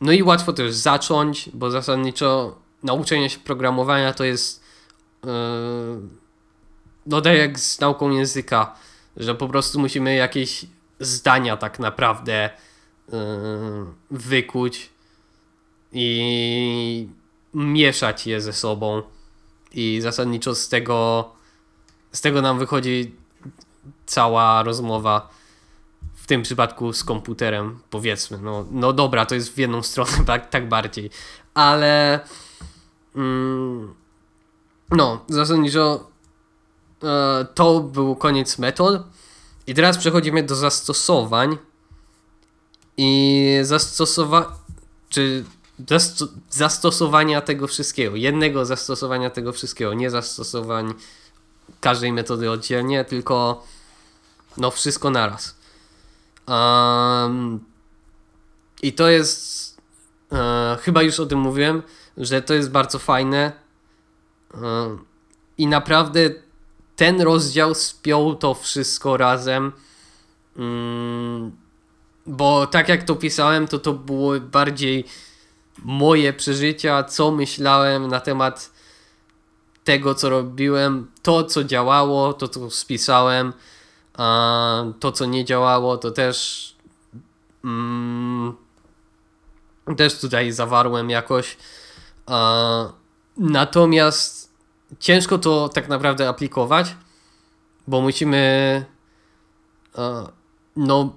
no 0.00 0.12
i 0.12 0.22
łatwo 0.22 0.52
też 0.52 0.74
zacząć, 0.74 1.50
bo 1.54 1.70
zasadniczo 1.70 2.58
nauczenie 2.82 3.30
się 3.30 3.38
programowania 3.38 4.12
to 4.12 4.24
jest 4.24 4.60
yy, 5.24 5.30
no 7.06 7.20
tak 7.20 7.36
jak 7.36 7.58
z 7.58 7.80
nauką 7.80 8.10
języka, 8.10 8.74
że 9.16 9.34
po 9.34 9.48
prostu 9.48 9.78
musimy 9.78 10.14
jakieś 10.14 10.66
zdania 11.00 11.56
tak 11.56 11.78
naprawdę 11.78 12.50
yy, 13.08 13.18
wykuć 14.10 14.90
i 15.92 17.08
mieszać 17.54 18.26
je 18.26 18.40
ze 18.40 18.52
sobą. 18.52 19.02
I 19.72 20.00
zasadniczo 20.00 20.54
z 20.54 20.68
tego, 20.68 21.30
z 22.12 22.20
tego 22.20 22.42
nam 22.42 22.58
wychodzi 22.58 23.14
cała 24.06 24.62
rozmowa. 24.62 25.28
W 26.14 26.26
tym 26.26 26.42
przypadku 26.42 26.92
z 26.92 27.04
komputerem, 27.04 27.80
powiedzmy. 27.90 28.38
No, 28.38 28.66
no 28.70 28.92
dobra, 28.92 29.26
to 29.26 29.34
jest 29.34 29.54
w 29.54 29.58
jedną 29.58 29.82
stronę, 29.82 30.12
tak, 30.26 30.50
tak 30.50 30.68
bardziej. 30.68 31.10
Ale. 31.54 32.20
Mm, 33.16 33.94
no, 34.90 35.24
zasadniczo 35.28 36.10
e, 37.02 37.46
to 37.54 37.80
był 37.80 38.16
koniec 38.16 38.58
metod. 38.58 39.02
I 39.66 39.74
teraz 39.74 39.98
przechodzimy 39.98 40.42
do 40.42 40.54
zastosowań. 40.54 41.58
I 42.96 43.58
zastosowa... 43.62 44.58
czy 45.08 45.44
zasto 45.88 46.26
zastosowania 46.50 47.40
tego 47.40 47.66
wszystkiego. 47.66 48.16
Jednego 48.16 48.64
zastosowania 48.64 49.30
tego 49.30 49.52
wszystkiego. 49.52 49.94
Nie 49.94 50.10
zastosowań 50.10 50.94
każdej 51.80 52.12
metody 52.12 52.50
oddzielnie, 52.50 53.04
tylko 53.04 53.64
no 54.56 54.70
wszystko 54.70 55.10
naraz. 55.10 55.56
Um, 56.48 57.60
I 58.82 58.92
to 58.92 59.08
jest 59.08 59.76
e, 60.32 60.78
chyba 60.80 61.02
już 61.02 61.20
o 61.20 61.26
tym 61.26 61.38
mówiłem, 61.38 61.82
że 62.16 62.42
to 62.42 62.54
jest 62.54 62.70
bardzo 62.70 62.98
fajne. 62.98 63.52
E, 64.54 64.96
I 65.58 65.66
naprawdę 65.66 66.30
ten 66.96 67.20
rozdział 67.20 67.74
spiął 67.74 68.34
to 68.34 68.54
wszystko 68.54 69.16
razem. 69.16 69.72
Mm, 70.56 71.52
bo 72.26 72.66
tak 72.66 72.88
jak 72.88 73.02
to 73.02 73.16
pisałem, 73.16 73.68
to 73.68 73.78
to 73.78 73.92
było 73.92 74.40
bardziej 74.40 75.04
moje 75.78 76.32
przeżycia, 76.32 77.04
co 77.04 77.30
myślałem 77.30 78.08
na 78.08 78.20
temat 78.20 78.70
tego, 79.84 80.14
co 80.14 80.30
robiłem, 80.30 81.10
to, 81.22 81.44
co 81.44 81.64
działało, 81.64 82.32
to, 82.32 82.48
co 82.48 82.70
spisałem, 82.70 83.52
a 84.14 84.84
to, 85.00 85.12
co 85.12 85.26
nie 85.26 85.44
działało, 85.44 85.96
to 85.96 86.10
też 86.10 86.74
mm, 87.64 88.56
też 89.96 90.18
tutaj 90.18 90.52
zawarłem 90.52 91.10
jakoś. 91.10 91.56
Natomiast 93.36 94.45
ciężko 94.98 95.38
to 95.38 95.68
tak 95.68 95.88
naprawdę 95.88 96.28
aplikować, 96.28 96.96
bo 97.86 98.00
musimy 98.00 98.36
e, 99.98 100.26
no, 100.76 101.16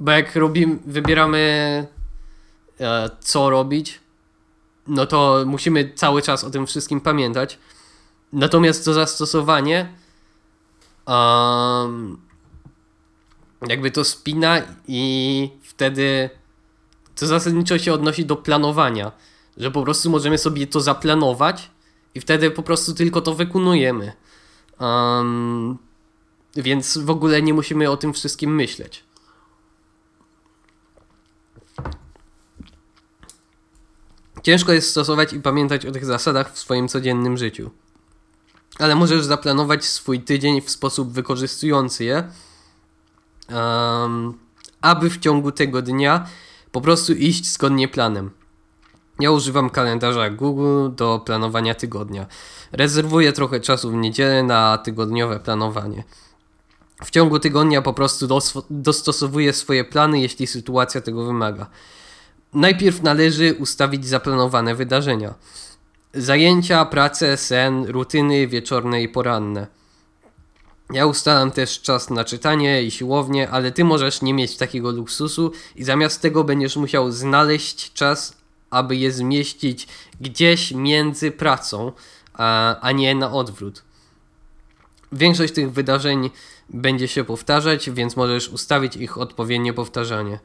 bo 0.00 0.10
jak 0.10 0.36
robimy, 0.36 0.78
wybieramy 0.86 1.86
e, 2.80 3.10
co 3.20 3.50
robić, 3.50 4.00
no 4.86 5.06
to 5.06 5.42
musimy 5.46 5.92
cały 5.94 6.22
czas 6.22 6.44
o 6.44 6.50
tym 6.50 6.66
wszystkim 6.66 7.00
pamiętać. 7.00 7.58
Natomiast 8.32 8.84
to 8.84 8.92
zastosowanie 8.92 9.92
um, 11.06 12.20
jakby 13.68 13.90
to 13.90 14.04
spina 14.04 14.62
i 14.88 15.50
wtedy 15.62 16.30
to 17.14 17.26
zasadniczo 17.26 17.78
się 17.78 17.92
odnosi 17.92 18.26
do 18.26 18.36
planowania, 18.36 19.12
że 19.56 19.70
po 19.70 19.82
prostu 19.82 20.10
możemy 20.10 20.38
sobie 20.38 20.66
to 20.66 20.80
zaplanować 20.80 21.70
i 22.18 22.20
wtedy 22.20 22.50
po 22.50 22.62
prostu 22.62 22.94
tylko 22.94 23.20
to 23.20 23.34
wykonujemy. 23.34 24.12
Um, 24.80 25.78
więc 26.56 26.98
w 26.98 27.10
ogóle 27.10 27.42
nie 27.42 27.54
musimy 27.54 27.90
o 27.90 27.96
tym 27.96 28.12
wszystkim 28.12 28.54
myśleć. 28.54 29.04
Ciężko 34.42 34.72
jest 34.72 34.90
stosować 34.90 35.32
i 35.32 35.40
pamiętać 35.40 35.86
o 35.86 35.92
tych 35.92 36.04
zasadach 36.04 36.52
w 36.52 36.58
swoim 36.58 36.88
codziennym 36.88 37.36
życiu. 37.36 37.70
Ale 38.78 38.94
możesz 38.94 39.24
zaplanować 39.24 39.84
swój 39.84 40.20
tydzień 40.20 40.60
w 40.60 40.70
sposób 40.70 41.12
wykorzystujący 41.12 42.04
je, 42.04 42.28
um, 43.48 44.38
aby 44.80 45.10
w 45.10 45.18
ciągu 45.18 45.52
tego 45.52 45.82
dnia 45.82 46.26
po 46.72 46.80
prostu 46.80 47.12
iść 47.12 47.46
zgodnie 47.46 47.88
planem. 47.88 48.30
Ja 49.20 49.30
używam 49.30 49.70
kalendarza 49.70 50.30
Google 50.30 50.94
do 50.96 51.22
planowania 51.24 51.74
tygodnia. 51.74 52.26
Rezerwuję 52.72 53.32
trochę 53.32 53.60
czasu 53.60 53.90
w 53.90 53.94
niedzielę 53.94 54.42
na 54.42 54.78
tygodniowe 54.78 55.40
planowanie. 55.40 56.04
W 57.04 57.10
ciągu 57.10 57.38
tygodnia 57.38 57.82
po 57.82 57.92
prostu 57.92 58.26
dos 58.26 58.54
dostosowuję 58.70 59.52
swoje 59.52 59.84
plany, 59.84 60.20
jeśli 60.20 60.46
sytuacja 60.46 61.00
tego 61.00 61.24
wymaga. 61.24 61.66
Najpierw 62.54 63.02
należy 63.02 63.54
ustawić 63.54 64.06
zaplanowane 64.06 64.74
wydarzenia. 64.74 65.34
Zajęcia, 66.14 66.84
pracę, 66.84 67.36
sen, 67.36 67.84
rutyny 67.86 68.46
wieczorne 68.46 69.02
i 69.02 69.08
poranne. 69.08 69.66
Ja 70.92 71.06
ustalam 71.06 71.50
też 71.50 71.80
czas 71.80 72.10
na 72.10 72.24
czytanie 72.24 72.82
i 72.82 72.90
siłownię, 72.90 73.50
ale 73.50 73.72
ty 73.72 73.84
możesz 73.84 74.22
nie 74.22 74.34
mieć 74.34 74.56
takiego 74.56 74.90
luksusu 74.90 75.52
i 75.76 75.84
zamiast 75.84 76.22
tego 76.22 76.44
będziesz 76.44 76.76
musiał 76.76 77.12
znaleźć 77.12 77.92
czas, 77.92 78.37
aby 78.70 78.96
je 78.96 79.12
zmieścić 79.12 79.88
gdzieś 80.20 80.72
między 80.72 81.30
pracą, 81.30 81.92
a, 82.34 82.80
a 82.80 82.92
nie 82.92 83.14
na 83.14 83.32
odwrót. 83.32 83.82
Większość 85.12 85.54
tych 85.54 85.72
wydarzeń 85.72 86.30
będzie 86.70 87.08
się 87.08 87.24
powtarzać, 87.24 87.90
więc 87.90 88.16
możesz 88.16 88.48
ustawić 88.48 88.96
ich 88.96 89.18
odpowiednie 89.18 89.72
powtarzanie. 89.72 90.38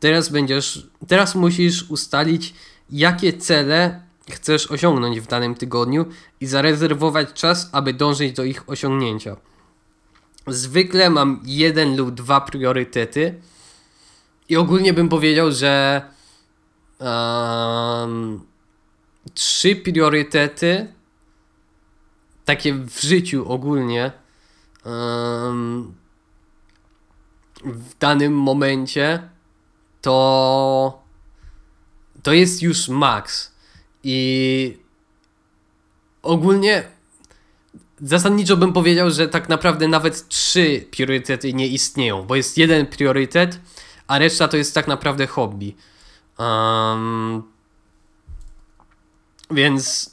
Teraz 0.00 0.28
będziesz, 0.28 0.88
teraz 1.08 1.34
musisz 1.34 1.90
ustalić, 1.90 2.54
jakie 2.90 3.32
cele 3.32 4.02
chcesz 4.30 4.70
osiągnąć 4.70 5.20
w 5.20 5.26
danym 5.26 5.54
tygodniu 5.54 6.06
i 6.40 6.46
zarezerwować 6.46 7.32
czas, 7.32 7.68
aby 7.72 7.94
dążyć 7.94 8.32
do 8.32 8.44
ich 8.44 8.68
osiągnięcia. 8.68 9.36
Zwykle 10.46 11.10
mam 11.10 11.40
jeden 11.44 11.96
lub 11.96 12.14
dwa 12.14 12.40
priorytety 12.40 13.40
i 14.48 14.56
ogólnie 14.56 14.92
bym 14.92 15.08
powiedział, 15.08 15.52
że 15.52 16.02
um, 17.02 18.40
trzy 19.34 19.76
priorytety 19.76 20.92
takie 22.44 22.74
w 22.74 23.00
życiu 23.00 23.52
ogólnie 23.52 24.12
um, 24.84 25.94
w 27.64 27.98
danym 27.98 28.32
momencie 28.32 29.28
to 30.00 31.02
to 32.22 32.32
jest 32.32 32.62
już 32.62 32.88
max 32.88 33.52
i 34.02 34.78
ogólnie 36.22 36.84
zasadniczo 38.02 38.56
bym 38.56 38.72
powiedział, 38.72 39.10
że 39.10 39.28
tak 39.28 39.48
naprawdę 39.48 39.88
nawet 39.88 40.28
trzy 40.28 40.86
priorytety 40.90 41.52
nie 41.54 41.66
istnieją, 41.66 42.22
bo 42.22 42.36
jest 42.36 42.58
jeden 42.58 42.86
priorytet, 42.86 43.60
a 44.06 44.18
reszta 44.18 44.48
to 44.48 44.56
jest 44.56 44.74
tak 44.74 44.88
naprawdę 44.88 45.26
hobby. 45.26 45.76
Um, 46.38 47.42
więc 49.50 50.10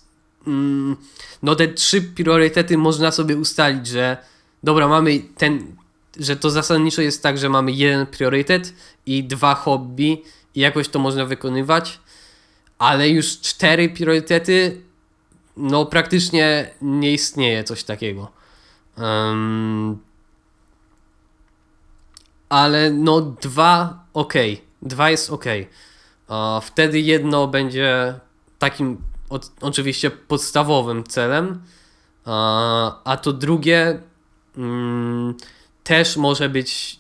mm, 0.48 0.98
no 1.44 1.56
te 1.56 1.68
trzy 1.68 2.02
priorytety 2.02 2.78
można 2.78 3.12
sobie 3.12 3.38
ustalić, 3.38 3.88
że 3.88 4.18
dobra, 4.64 4.88
mamy 4.88 5.20
ten, 5.20 5.76
że 6.18 6.36
to 6.36 6.50
zasadniczo 6.50 7.02
jest 7.02 7.24
tak, 7.24 7.38
że 7.38 7.50
mamy 7.50 7.72
jeden 7.72 8.06
priorytet 8.06 8.74
i 9.06 9.24
dwa 9.24 9.56
hobby 9.56 10.24
i 10.56 10.60
jakoś 10.60 10.90
to 10.90 11.00
można 11.00 11.26
wykonywać, 11.26 12.00
ale 12.78 13.10
już 13.10 13.40
cztery 13.40 13.90
priorytety, 13.90 14.82
no 15.58 15.86
praktycznie 15.86 16.70
nie 16.82 17.14
istnieje 17.14 17.64
coś 17.64 17.84
takiego. 17.84 18.32
Um, 18.98 20.00
ale 22.50 22.92
no 22.92 23.22
dwa 23.22 24.04
ok, 24.14 24.34
dwa 24.82 25.10
jest 25.10 25.30
ok. 25.30 25.46
Wtedy 26.62 27.00
jedno 27.00 27.48
będzie 27.48 28.20
takim 28.60 29.02
oczywiście 29.62 30.12
podstawowym 30.12 31.04
celem, 31.04 31.64
a 33.04 33.18
to 33.22 33.34
drugie 33.34 34.02
mm, 34.58 35.36
też 35.84 36.18
może 36.18 36.50
być 36.50 37.00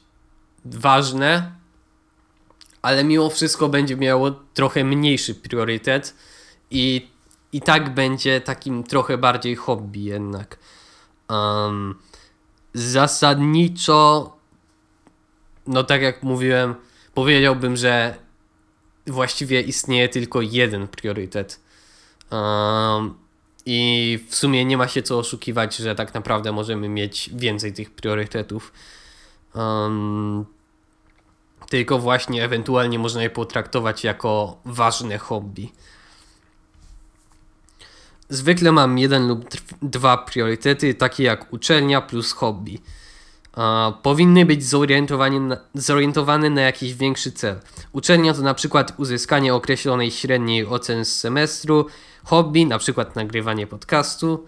ważne, 0.65 1.51
ale 2.81 3.03
mimo 3.03 3.29
wszystko 3.29 3.69
będzie 3.69 3.95
miało 3.95 4.31
trochę 4.31 4.83
mniejszy 4.83 5.35
priorytet 5.35 6.15
i, 6.71 7.09
i 7.53 7.61
tak 7.61 7.93
będzie 7.93 8.41
takim 8.41 8.83
trochę 8.83 9.17
bardziej 9.17 9.55
hobby 9.55 10.03
jednak. 10.03 10.59
Um, 11.29 11.95
zasadniczo, 12.73 14.37
no 15.67 15.83
tak 15.83 16.01
jak 16.01 16.23
mówiłem, 16.23 16.75
powiedziałbym, 17.13 17.77
że 17.77 18.15
właściwie 19.09 19.61
istnieje 19.61 20.09
tylko 20.09 20.41
jeden 20.41 20.87
priorytet. 20.87 21.59
Um, 22.31 23.13
I 23.65 24.19
w 24.29 24.35
sumie 24.35 24.65
nie 24.65 24.77
ma 24.77 24.87
się 24.87 25.01
co 25.01 25.19
oszukiwać, 25.19 25.75
że 25.75 25.95
tak 25.95 26.13
naprawdę 26.13 26.51
możemy 26.51 26.89
mieć 26.89 27.29
więcej 27.33 27.73
tych 27.73 27.91
priorytetów. 27.91 28.73
Um, 29.55 30.45
tylko 31.69 31.99
właśnie 31.99 32.43
ewentualnie 32.43 32.99
można 32.99 33.23
je 33.23 33.29
potraktować 33.29 34.03
jako 34.03 34.57
ważne 34.65 35.17
hobby. 35.17 35.71
Zwykle 38.29 38.71
mam 38.71 38.97
jeden 38.97 39.27
lub 39.27 39.45
dwa 39.81 40.17
priorytety, 40.17 40.93
takie 40.93 41.23
jak 41.23 41.53
uczelnia 41.53 42.01
plus 42.01 42.31
hobby. 42.31 42.79
Powinny 44.03 44.45
być 44.45 44.65
zorientowane 44.65 45.39
na, 45.39 45.57
zorientowane 45.73 46.49
na 46.49 46.61
jakiś 46.61 46.93
większy 46.93 47.31
cel. 47.31 47.59
Uczelnia 47.91 48.33
to 48.33 48.41
na 48.41 48.53
przykład 48.53 48.93
uzyskanie 48.97 49.53
określonej 49.53 50.11
średniej 50.11 50.65
ocen 50.65 51.05
z 51.05 51.19
semestru, 51.19 51.85
hobby, 52.23 52.65
na 52.65 52.79
przykład 52.79 53.15
nagrywanie 53.15 53.67
podcastu, 53.67 54.45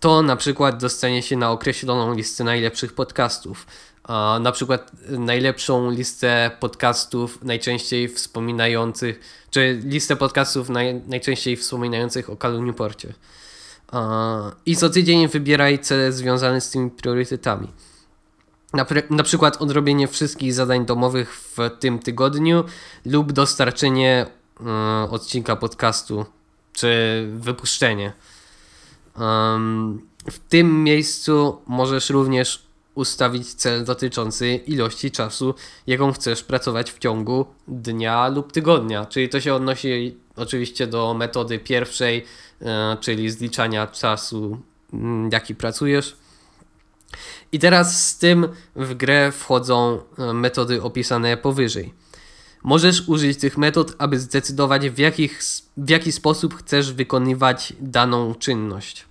to 0.00 0.22
na 0.22 0.36
przykład 0.36 0.80
dostanie 0.80 1.22
się 1.22 1.36
na 1.36 1.50
określoną 1.50 2.14
listę 2.14 2.44
najlepszych 2.44 2.92
podcastów. 2.92 3.66
A 4.04 4.38
na 4.42 4.52
przykład 4.52 4.92
najlepszą 5.08 5.90
listę 5.90 6.50
podcastów 6.60 7.38
najczęściej 7.42 8.08
wspominających, 8.08 9.20
czy 9.50 9.82
listę 9.84 10.16
podcastów 10.16 10.68
naj, 10.68 11.02
najczęściej 11.06 11.56
wspominających 11.56 12.30
o 12.30 12.36
Kalu 12.36 12.62
Newporcie. 12.62 13.12
I 14.66 14.76
co 14.76 14.90
tydzień 14.90 15.28
wybieraj 15.28 15.78
cele 15.78 16.12
związane 16.12 16.60
z 16.60 16.70
tymi 16.70 16.90
priorytetami. 16.90 17.68
Na, 18.74 18.86
na 19.10 19.22
przykład 19.22 19.62
odrobienie 19.62 20.08
wszystkich 20.08 20.54
zadań 20.54 20.86
domowych 20.86 21.34
w 21.36 21.56
tym 21.80 21.98
tygodniu 21.98 22.64
lub 23.04 23.32
dostarczenie 23.32 24.26
y, 25.06 25.10
odcinka 25.10 25.56
podcastu 25.56 26.26
czy 26.72 26.88
wypuszczenie. 27.34 28.12
Um, 29.18 30.06
w 30.30 30.38
tym 30.38 30.84
miejscu 30.84 31.58
możesz 31.66 32.10
również 32.10 32.62
ustawić 32.94 33.54
cel 33.54 33.84
dotyczący 33.84 34.54
ilości 34.54 35.10
czasu, 35.10 35.54
jaką 35.86 36.12
chcesz 36.12 36.44
pracować 36.44 36.92
w 36.92 36.98
ciągu 36.98 37.46
dnia 37.68 38.28
lub 38.28 38.52
tygodnia. 38.52 39.06
Czyli 39.06 39.28
to 39.28 39.40
się 39.40 39.54
odnosi 39.54 40.16
oczywiście 40.36 40.86
do 40.86 41.14
metody 41.14 41.58
pierwszej, 41.58 42.24
e, 42.62 42.96
czyli 43.00 43.30
zliczania 43.30 43.86
czasu, 43.86 44.58
mm, 44.92 45.30
jaki 45.32 45.54
pracujesz. 45.54 46.16
I 47.54 47.58
teraz 47.58 48.08
z 48.08 48.18
tym 48.18 48.48
w 48.76 48.94
grę 48.94 49.32
wchodzą 49.32 50.00
e, 50.18 50.32
metody 50.32 50.82
opisane 50.82 51.36
powyżej. 51.36 51.94
Możesz 52.62 53.08
użyć 53.08 53.38
tych 53.38 53.58
metod, 53.58 53.94
aby 53.98 54.20
zdecydować, 54.20 54.90
w, 54.90 54.98
jakich, 54.98 55.42
w 55.76 55.88
jaki 55.90 56.12
sposób 56.12 56.54
chcesz 56.54 56.92
wykonywać 56.92 57.72
daną 57.80 58.34
czynność. 58.34 59.04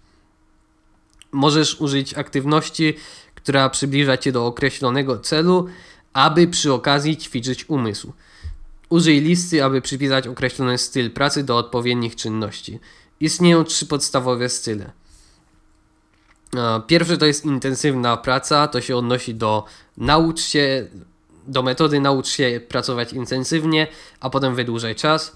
Możesz 1.32 1.82
użyć 1.82 2.14
aktywności, 2.14 2.94
która 3.36 3.70
przybliża 3.70 4.18
cię 4.18 4.32
do 4.32 4.46
określonego 4.46 5.18
celu, 5.18 5.68
aby 6.14 6.48
przy 6.48 6.74
okazji 6.74 7.18
ćwiczyć 7.18 7.70
umysł. 7.70 8.14
Użyj 8.90 9.22
listy, 9.22 9.64
aby 9.64 9.82
przypisać 9.82 10.28
określony 10.28 10.78
styl 10.78 11.12
pracy 11.12 11.44
do 11.44 11.58
odpowiednich 11.58 12.16
czynności. 12.16 12.80
Istnieją 13.20 13.64
trzy 13.64 13.86
podstawowe 13.86 14.50
style. 14.50 15.03
Pierwszy 16.88 17.18
to 17.18 17.26
jest 17.26 17.46
intensywna 17.46 18.18
praca, 18.18 18.68
to 18.68 18.82
się 18.82 18.98
odnosi 18.98 19.36
do 19.36 19.64
naucz 19.98 20.42
się 20.42 20.88
do 21.48 21.64
metody 21.64 22.00
naucz 22.00 22.28
się 22.28 22.62
pracować 22.68 23.14
intensywnie, 23.14 23.88
a 24.20 24.30
potem 24.30 24.56
wydłużaj 24.56 24.96
czas. 24.96 25.36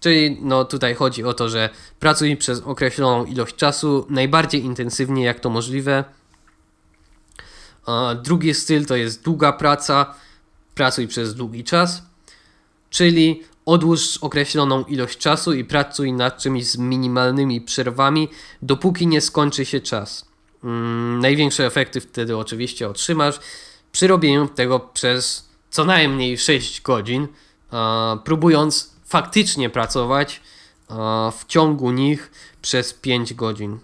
Czyli 0.00 0.38
no 0.42 0.64
tutaj 0.64 0.94
chodzi 0.94 1.24
o 1.24 1.34
to, 1.34 1.48
że 1.48 1.70
pracuj 2.00 2.36
przez 2.36 2.60
określoną 2.60 3.24
ilość 3.24 3.56
czasu, 3.56 4.06
najbardziej 4.10 4.64
intensywnie 4.64 5.24
jak 5.24 5.40
to 5.40 5.50
możliwe. 5.50 6.04
Drugi 8.22 8.54
styl 8.54 8.86
to 8.86 8.96
jest 8.96 9.22
długa 9.22 9.52
praca, 9.52 10.14
pracuj 10.74 11.08
przez 11.08 11.34
długi 11.34 11.64
czas, 11.64 12.02
czyli 12.90 13.42
Odłóż 13.68 14.16
określoną 14.16 14.84
ilość 14.84 15.18
czasu 15.18 15.52
i 15.52 15.64
pracuj 15.64 16.12
nad 16.12 16.38
czymś 16.38 16.66
z 16.66 16.76
minimalnymi 16.76 17.60
przerwami, 17.60 18.28
dopóki 18.62 19.06
nie 19.06 19.20
skończy 19.20 19.64
się 19.64 19.80
czas. 19.80 20.27
Mm, 20.64 21.20
największe 21.20 21.66
efekty 21.66 22.00
wtedy 22.00 22.36
oczywiście 22.36 22.88
otrzymasz 22.88 23.40
przy 23.92 24.06
robieniu 24.06 24.48
tego 24.48 24.80
przez 24.80 25.48
co 25.70 25.84
najmniej 25.84 26.38
6 26.38 26.80
godzin, 26.80 27.28
próbując 28.24 28.94
faktycznie 29.04 29.70
pracować 29.70 30.40
w 31.32 31.44
ciągu 31.46 31.90
nich 31.90 32.30
przez 32.62 32.94
5 32.94 33.34
godzin. 33.34 33.78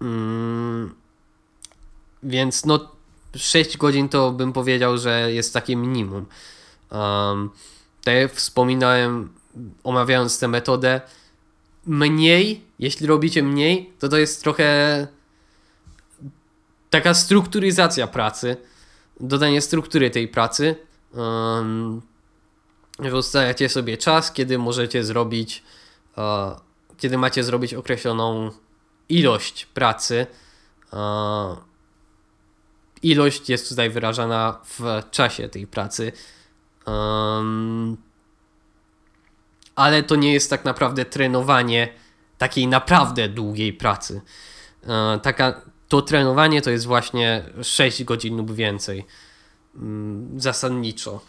Mm, 0.00 0.94
więc 2.22 2.64
no 2.64 2.88
6 3.36 3.76
godzin 3.76 4.08
to 4.08 4.32
bym 4.32 4.52
powiedział, 4.52 4.98
że 4.98 5.32
jest 5.32 5.54
takie 5.54 5.76
minimum. 5.76 6.26
Um, 6.90 7.50
tak 8.04 8.14
jak 8.14 8.32
wspominałem, 8.32 9.32
omawiając 9.84 10.38
tę 10.38 10.48
metodę, 10.48 11.00
mniej, 11.86 12.64
jeśli 12.78 13.06
robicie 13.06 13.42
mniej, 13.42 13.92
to 13.98 14.08
to 14.08 14.18
jest 14.18 14.42
trochę 14.42 15.06
taka 16.92 17.14
strukturyzacja 17.14 18.06
pracy, 18.06 18.56
dodanie 19.20 19.60
struktury 19.60 20.10
tej 20.10 20.28
pracy. 20.28 20.76
Um, 21.14 22.02
ustalacie 23.14 23.68
sobie 23.68 23.96
czas, 23.96 24.32
kiedy 24.32 24.58
możecie 24.58 25.04
zrobić, 25.04 25.62
uh, 26.16 26.60
kiedy 26.98 27.18
macie 27.18 27.44
zrobić 27.44 27.74
określoną 27.74 28.50
ilość 29.08 29.66
pracy. 29.66 30.26
Uh, 30.92 31.58
ilość 33.02 33.50
jest 33.50 33.68
tutaj 33.68 33.90
wyrażana 33.90 34.60
w 34.64 35.02
czasie 35.10 35.48
tej 35.48 35.66
pracy. 35.66 36.12
Ale 39.74 40.02
to 40.02 40.16
nie 40.16 40.32
jest 40.32 40.50
tak 40.50 40.64
naprawdę 40.64 41.04
trenowanie 41.04 41.88
takiej 42.38 42.66
naprawdę 42.66 43.28
długiej 43.28 43.72
pracy. 43.72 44.20
Uh, 44.82 44.88
taka, 45.22 45.71
to 45.92 46.02
trenowanie 46.02 46.62
to 46.62 46.70
jest 46.70 46.86
właśnie 46.86 47.44
6 47.62 48.04
godzin 48.04 48.36
lub 48.36 48.52
więcej. 48.52 49.04
Um, 49.74 50.40
zasadniczo. 50.40 51.20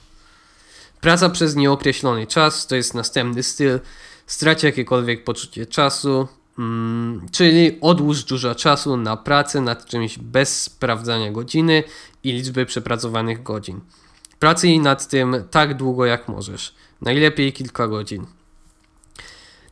Praca 1.02 1.30
przez 1.30 1.56
nieokreślony 1.56 2.28
czas 2.28 2.68
to 2.68 2.76
jest 2.76 2.94
następny 2.94 3.44
styl. 3.44 3.80
Straci 4.28 4.66
jakiekolwiek 4.66 5.24
poczucie 5.24 5.66
czasu, 5.66 6.28
um, 6.58 7.26
czyli 7.32 7.78
odłóż 7.82 8.24
dużo 8.24 8.56
czasu 8.56 8.98
na 8.98 9.18
pracę 9.18 9.62
nad 9.62 9.86
czymś 9.86 10.20
bez 10.20 10.62
sprawdzania 10.62 11.32
godziny 11.32 11.84
i 12.24 12.32
liczby 12.32 12.66
przepracowanych 12.66 13.44
godzin. 13.44 13.82
Pracuj 14.40 14.80
nad 14.80 15.08
tym 15.08 15.36
tak 15.52 15.78
długo 15.78 16.06
jak 16.06 16.28
możesz. 16.28 16.76
Najlepiej 17.02 17.54
kilka 17.54 17.88
godzin. 17.88 18.26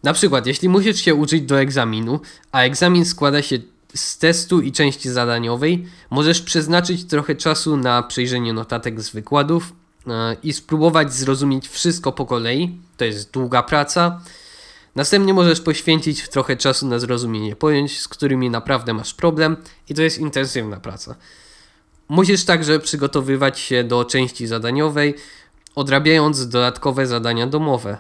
Na 0.04 0.14
przykład, 0.14 0.48
jeśli 0.48 0.70
musisz 0.70 1.02
się 1.02 1.16
uczyć 1.16 1.42
do 1.42 1.60
egzaminu, 1.60 2.20
a 2.52 2.62
egzamin 2.62 3.06
składa 3.06 3.42
się 3.42 3.60
z 3.96 4.18
testu 4.18 4.62
i 4.62 4.72
części 4.72 5.10
zadaniowej, 5.10 5.86
możesz 6.10 6.42
przeznaczyć 6.42 7.06
trochę 7.06 7.36
czasu 7.36 7.78
na 7.78 8.04
przejrzenie 8.04 8.54
notatek 8.54 9.02
z 9.02 9.10
wykładów 9.10 9.74
yy, 10.06 10.14
i 10.44 10.54
spróbować 10.54 11.14
zrozumieć 11.14 11.68
wszystko 11.68 12.12
po 12.12 12.26
kolei. 12.26 12.78
To 12.98 13.06
jest 13.06 13.32
długa 13.32 13.64
praca. 13.64 14.22
Następnie 14.96 15.34
możesz 15.34 15.62
poświęcić 15.62 16.30
trochę 16.30 16.58
czasu 16.58 16.88
na 16.88 17.00
zrozumienie 17.00 17.56
pojęć, 17.56 18.00
z 18.00 18.08
którymi 18.08 18.50
naprawdę 18.50 18.94
masz 18.94 19.14
problem, 19.14 19.58
i 19.90 19.94
to 19.94 20.02
jest 20.02 20.18
intensywna 20.18 20.80
praca. 20.80 21.16
Musisz 22.10 22.46
także 22.46 22.80
przygotowywać 22.80 23.60
się 23.60 23.84
do 23.84 24.06
części 24.06 24.48
zadaniowej, 24.48 25.16
odrabiając 25.76 26.48
dodatkowe 26.48 27.08
zadania 27.08 27.48
domowe. 27.48 27.98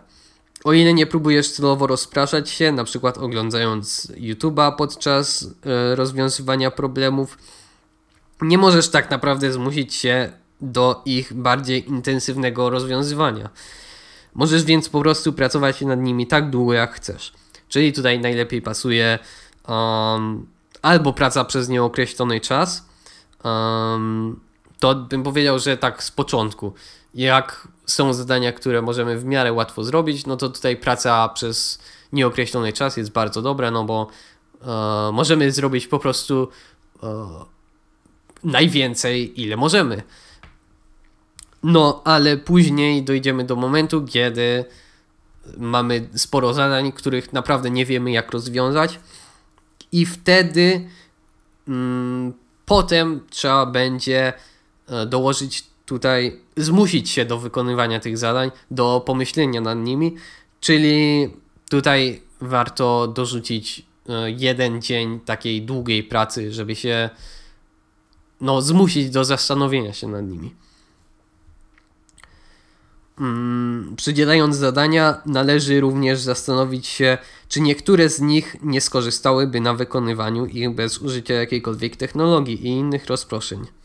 O 0.63 0.73
ile 0.73 0.93
nie 0.93 1.05
próbujesz 1.05 1.51
celowo 1.51 1.87
rozpraszać 1.87 2.49
się, 2.49 2.71
na 2.71 2.83
przykład 2.83 3.17
oglądając 3.17 4.11
YouTube'a 4.15 4.75
podczas 4.75 5.47
e, 5.65 5.95
rozwiązywania 5.95 6.71
problemów, 6.71 7.37
nie 8.41 8.57
możesz 8.57 8.89
tak 8.89 9.11
naprawdę 9.11 9.51
zmusić 9.51 9.93
się 9.95 10.31
do 10.61 11.01
ich 11.05 11.33
bardziej 11.33 11.89
intensywnego 11.89 12.69
rozwiązywania. 12.69 13.49
Możesz 14.33 14.63
więc 14.63 14.89
po 14.89 15.01
prostu 15.01 15.33
pracować 15.33 15.81
nad 15.81 15.99
nimi 15.99 16.27
tak 16.27 16.49
długo 16.49 16.73
jak 16.73 16.93
chcesz. 16.93 17.33
Czyli 17.69 17.93
tutaj 17.93 18.19
najlepiej 18.19 18.61
pasuje 18.61 19.19
um, 19.67 20.47
albo 20.81 21.13
praca 21.13 21.45
przez 21.45 21.69
nieokreślony 21.69 22.39
czas, 22.39 22.85
um, 23.43 24.39
to 24.79 24.95
bym 24.95 25.23
powiedział, 25.23 25.59
że 25.59 25.77
tak 25.77 26.03
z 26.03 26.11
początku. 26.11 26.73
Jak 27.13 27.67
są 27.91 28.13
zadania, 28.13 28.51
które 28.51 28.81
możemy 28.81 29.17
w 29.17 29.25
miarę 29.25 29.53
łatwo 29.53 29.83
zrobić, 29.83 30.25
no 30.25 30.37
to 30.37 30.49
tutaj 30.49 30.77
praca 30.77 31.29
przez 31.29 31.79
nieokreślony 32.13 32.73
czas 32.73 32.97
jest 32.97 33.11
bardzo 33.11 33.41
dobra, 33.41 33.71
no 33.71 33.83
bo 33.83 34.07
e, 34.61 35.11
możemy 35.13 35.51
zrobić 35.51 35.87
po 35.87 35.99
prostu 35.99 36.47
e, 37.03 37.07
najwięcej, 38.43 39.41
ile 39.41 39.57
możemy. 39.57 40.03
No, 41.63 42.01
ale 42.05 42.37
później 42.37 43.03
dojdziemy 43.03 43.43
do 43.43 43.55
momentu, 43.55 44.05
kiedy 44.05 44.65
mamy 45.57 46.09
sporo 46.15 46.53
zadań, 46.53 46.91
których 46.91 47.33
naprawdę 47.33 47.69
nie 47.69 47.85
wiemy, 47.85 48.11
jak 48.11 48.31
rozwiązać, 48.31 48.99
i 49.91 50.05
wtedy 50.05 50.89
mm, 51.67 52.33
Potem 52.71 53.21
trzeba 53.29 53.65
będzie 53.65 54.33
e, 54.87 55.05
dołożyć 55.05 55.63
tutaj, 55.91 56.39
zmusić 56.57 57.09
się 57.09 57.25
do 57.25 57.39
wykonywania 57.39 57.99
tych 57.99 58.17
zadań, 58.17 58.51
do 58.71 59.03
pomyślenia 59.05 59.61
nad 59.61 59.77
nimi, 59.77 60.15
czyli 60.59 61.29
tutaj 61.69 62.21
warto 62.41 63.07
dorzucić 63.07 63.85
e, 64.09 64.31
jeden 64.31 64.81
dzień 64.81 65.19
takiej 65.19 65.61
długiej 65.61 66.03
pracy, 66.03 66.53
żeby 66.53 66.75
się 66.75 67.09
no, 68.41 68.61
zmusić 68.61 69.09
do 69.09 69.25
zastanowienia 69.25 69.93
się 69.93 70.07
nad 70.07 70.27
nimi. 70.27 70.55
Mm, 73.19 73.93
przydzielając 73.95 74.55
zadania, 74.55 75.21
należy 75.25 75.81
również 75.81 76.19
zastanowić 76.19 76.87
się, 76.87 77.17
czy 77.47 77.61
niektóre 77.61 78.09
z 78.09 78.21
nich 78.21 78.55
nie 78.63 78.81
skorzystałyby 78.81 79.61
na 79.61 79.73
wykonywaniu 79.73 80.45
ich 80.45 80.69
bez 80.69 80.97
użycia 80.97 81.33
jakiejkolwiek 81.33 81.95
technologii 81.95 82.67
i 82.67 82.67
innych 82.67 83.05
rozproszeń. 83.05 83.80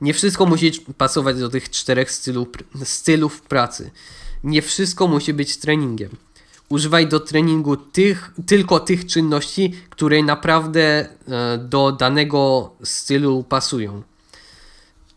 Nie 0.00 0.14
wszystko 0.14 0.46
musi 0.46 0.72
pasować 0.98 1.38
do 1.38 1.48
tych 1.48 1.70
czterech 1.70 2.10
stylów, 2.10 2.48
stylów 2.84 3.42
pracy. 3.42 3.90
Nie 4.44 4.62
wszystko 4.62 5.08
musi 5.08 5.34
być 5.34 5.56
treningiem. 5.56 6.10
Używaj 6.68 7.08
do 7.08 7.20
treningu 7.20 7.76
tych, 7.76 8.30
tylko 8.46 8.80
tych 8.80 9.06
czynności, 9.06 9.74
które 9.90 10.22
naprawdę 10.22 10.80
e, 10.80 11.58
do 11.58 11.92
danego 11.92 12.70
stylu 12.84 13.44
pasują. 13.44 14.02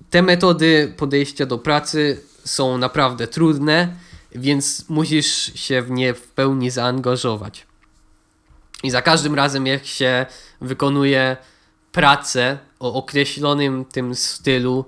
Te 0.10 0.22
metody 0.22 0.94
podejścia 0.98 1.46
do 1.46 1.58
pracy 1.58 2.22
są 2.46 2.78
naprawdę 2.78 3.28
trudne, 3.28 3.96
więc 4.36 4.90
musisz 4.90 5.52
się 5.56 5.82
w 5.82 5.92
nie 5.92 6.14
w 6.14 6.22
pełni 6.28 6.70
zaangażować. 6.70 7.68
I 8.84 8.92
za 8.92 9.02
każdym 9.02 9.36
razem, 9.36 9.68
jak 9.68 9.86
się 9.86 10.26
wykonuje 10.62 11.38
pracę 11.92 12.58
o 12.84 12.94
określonym 12.94 13.86
tym 13.86 14.16
stylu 14.16 14.86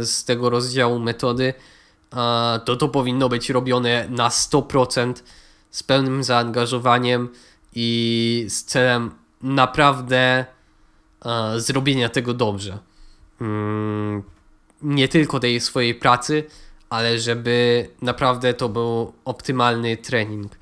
y, 0.00 0.06
z 0.06 0.24
tego 0.24 0.50
rozdziału 0.50 0.98
metody, 0.98 1.54
to 2.64 2.76
to 2.76 2.88
powinno 2.88 3.28
być 3.28 3.50
robione 3.50 4.06
na 4.08 4.28
100% 4.28 5.14
z 5.70 5.82
pełnym 5.82 6.24
zaangażowaniem 6.24 7.28
i 7.74 8.46
z 8.48 8.64
celem 8.64 9.10
naprawdę 9.42 10.44
zrobienia 11.56 12.08
tego 12.08 12.34
dobrze. 12.34 12.78
Mm, 13.40 14.22
nie 14.82 15.08
tylko 15.08 15.40
tej 15.40 15.60
swojej 15.60 15.94
pracy, 15.94 16.44
ale 16.90 17.18
żeby 17.18 17.88
naprawdę 18.02 18.54
to 18.54 18.68
był 18.68 19.12
optymalny 19.24 19.96
trening. 19.96 20.52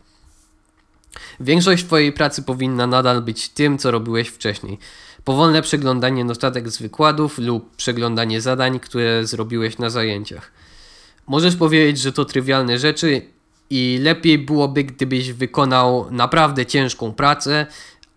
Większość 1.41 1.85
Twojej 1.85 2.13
pracy 2.13 2.43
powinna 2.43 2.87
nadal 2.87 3.23
być 3.23 3.49
tym, 3.49 3.79
co 3.79 3.91
robiłeś 3.91 4.29
wcześniej. 4.29 4.79
Powolne 5.25 5.63
przeglądanie 5.63 6.25
notatek 6.25 6.69
z 6.69 6.83
wykładów 6.83 7.39
lub 7.39 7.77
przeglądanie 7.77 8.41
zadań, 8.41 8.81
które 8.81 9.27
zrobiłeś 9.27 9.79
na 9.79 9.91
zajęciach. 9.91 10.53
Możesz 11.27 11.57
powiedzieć, 11.57 11.99
że 11.99 12.13
to 12.13 12.25
trywialne 12.25 12.79
rzeczy 12.79 13.23
i 13.71 13.99
lepiej 14.03 14.39
byłoby, 14.39 14.85
gdybyś 14.85 15.33
wykonał 15.33 16.07
naprawdę 16.11 16.67
ciężką 16.67 17.13
pracę 17.13 17.67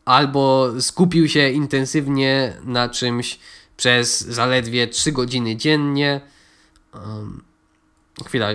albo 0.05 0.71
skupił 0.81 1.29
się 1.29 1.49
intensywnie 1.49 2.57
na 2.63 2.89
czymś 2.89 3.39
przez 3.77 4.21
zaledwie 4.21 4.87
3 4.87 5.11
godziny 5.11 5.55
dziennie. 5.55 6.21
Um, 6.93 7.43
Chwila, 8.25 8.47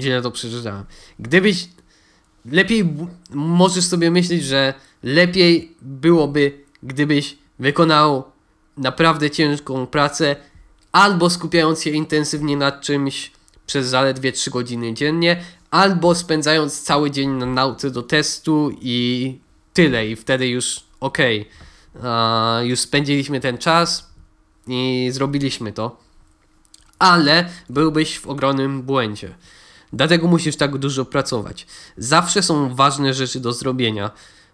źle 0.00 0.22
to 0.22 0.30
przeczytałem. 0.30 0.84
Gdybyś. 1.18 1.68
Lepiej 2.44 2.94
możesz 3.30 3.84
sobie 3.84 4.10
myśleć, 4.10 4.44
że 4.44 4.74
lepiej 5.02 5.76
byłoby, 5.82 6.64
gdybyś 6.82 7.36
wykonał 7.60 8.24
naprawdę 8.76 9.30
ciężką 9.30 9.86
pracę, 9.86 10.36
albo 10.92 11.30
skupiając 11.30 11.82
się 11.82 11.90
intensywnie 11.90 12.56
nad 12.56 12.80
czymś 12.80 13.32
przez 13.66 13.86
zaledwie 13.86 14.32
3 14.32 14.50
godziny 14.50 14.94
dziennie, 14.94 15.44
albo 15.70 16.14
spędzając 16.14 16.82
cały 16.82 17.10
dzień 17.10 17.30
na 17.30 17.46
nauce 17.46 17.90
do 17.90 18.02
testu 18.02 18.70
i 18.80 19.38
tyle, 19.72 20.08
i 20.08 20.16
wtedy 20.16 20.48
już 20.48 20.80
okej, 21.00 21.48
już 22.62 22.80
spędziliśmy 22.80 23.40
ten 23.40 23.58
czas 23.58 24.10
i 24.66 25.08
zrobiliśmy 25.12 25.72
to. 25.72 26.00
Ale 26.98 27.48
byłbyś 27.68 28.18
w 28.18 28.26
ogromnym 28.26 28.82
błędzie. 28.82 29.34
Dlatego 29.92 30.28
musisz 30.28 30.56
tak 30.56 30.78
dużo 30.78 31.04
pracować. 31.04 31.66
Zawsze 31.96 32.42
są 32.42 32.74
ważne 32.74 33.14
rzeczy 33.14 33.40
do 33.40 33.52
zrobienia. 33.52 34.10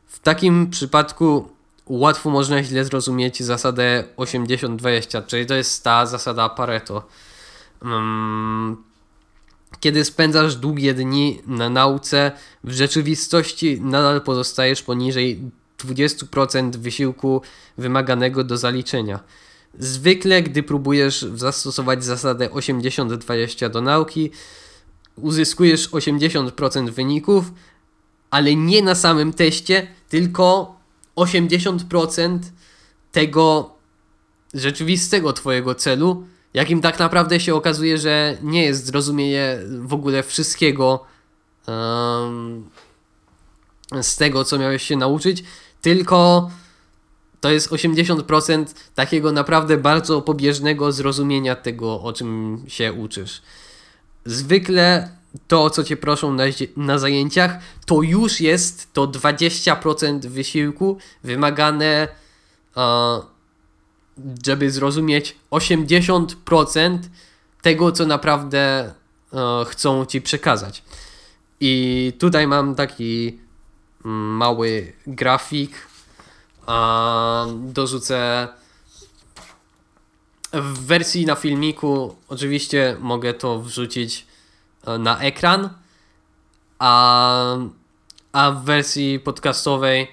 W 0.06 0.18
takim 0.18 0.70
przypadku 0.70 1.48
łatwo 1.86 2.30
można 2.30 2.62
źle 2.62 2.84
zrozumieć 2.84 3.42
zasadę 3.42 4.04
80-20, 4.16 5.26
czyli 5.26 5.46
to 5.46 5.54
jest 5.54 5.84
ta 5.84 6.06
zasada 6.06 6.48
Pareto. 6.48 7.08
Um, 7.82 8.76
kiedy 9.80 10.04
spędzasz 10.04 10.56
długie 10.56 10.94
dni 10.94 11.40
na 11.46 11.70
nauce, 11.70 12.32
w 12.64 12.72
rzeczywistości 12.72 13.80
nadal 13.80 14.20
pozostajesz 14.22 14.82
poniżej 14.82 15.40
20% 15.78 16.76
wysiłku 16.76 17.42
wymaganego 17.78 18.44
do 18.44 18.56
zaliczenia. 18.56 19.20
Zwykle, 19.78 20.42
gdy 20.42 20.62
próbujesz 20.62 21.26
zastosować 21.34 22.04
zasadę 22.04 22.48
80-20 22.48 23.70
do 23.70 23.80
nauki, 23.80 24.30
uzyskujesz 25.16 25.90
80% 25.90 26.90
wyników, 26.90 27.52
ale 28.30 28.54
nie 28.54 28.82
na 28.82 28.94
samym 28.94 29.32
teście, 29.32 29.86
tylko 30.08 30.75
80% 31.16 32.38
tego 33.12 33.70
rzeczywistego 34.54 35.32
Twojego 35.32 35.74
celu, 35.74 36.26
jakim 36.54 36.80
tak 36.80 36.98
naprawdę 36.98 37.40
się 37.40 37.54
okazuje, 37.54 37.98
że 37.98 38.36
nie 38.42 38.64
jest 38.64 38.86
zrozumienie 38.86 39.58
w 39.80 39.94
ogóle 39.94 40.22
wszystkiego 40.22 41.04
um, 41.66 42.70
z 44.02 44.16
tego, 44.16 44.44
co 44.44 44.58
miałeś 44.58 44.82
się 44.82 44.96
nauczyć, 44.96 45.44
tylko 45.80 46.50
to 47.40 47.50
jest 47.50 47.70
80% 47.70 48.64
takiego 48.94 49.32
naprawdę 49.32 49.76
bardzo 49.76 50.22
pobieżnego 50.22 50.92
zrozumienia 50.92 51.56
tego, 51.56 52.02
o 52.02 52.12
czym 52.12 52.64
się 52.68 52.92
uczysz. 52.92 53.42
Zwykle 54.24 55.15
to, 55.48 55.70
co 55.70 55.84
cię 55.84 55.96
proszą 55.96 56.32
na, 56.32 56.44
na 56.76 56.98
zajęciach, 56.98 57.58
to 57.86 58.02
już 58.02 58.40
jest 58.40 58.92
to 58.92 59.06
20% 59.06 60.26
wysiłku 60.26 60.98
wymagane, 61.24 62.08
żeby 64.46 64.70
zrozumieć 64.70 65.36
80% 65.50 66.98
tego, 67.62 67.92
co 67.92 68.06
naprawdę 68.06 68.94
chcą 69.66 70.06
ci 70.06 70.20
przekazać. 70.20 70.82
I 71.60 72.12
tutaj 72.18 72.46
mam 72.46 72.74
taki 72.74 73.38
mm, 74.04 74.36
mały 74.36 74.92
grafik. 75.06 75.88
Dorzucę 77.56 78.48
w 80.52 80.86
wersji 80.86 81.26
na 81.26 81.34
filmiku 81.34 82.16
oczywiście 82.28 82.96
mogę 83.00 83.34
to 83.34 83.60
wrzucić 83.60 84.20
e, 84.20 84.35
na 84.98 85.18
ekran, 85.18 85.70
a, 86.78 87.56
a 88.32 88.50
w 88.50 88.64
wersji 88.64 89.20
podcastowej, 89.20 90.08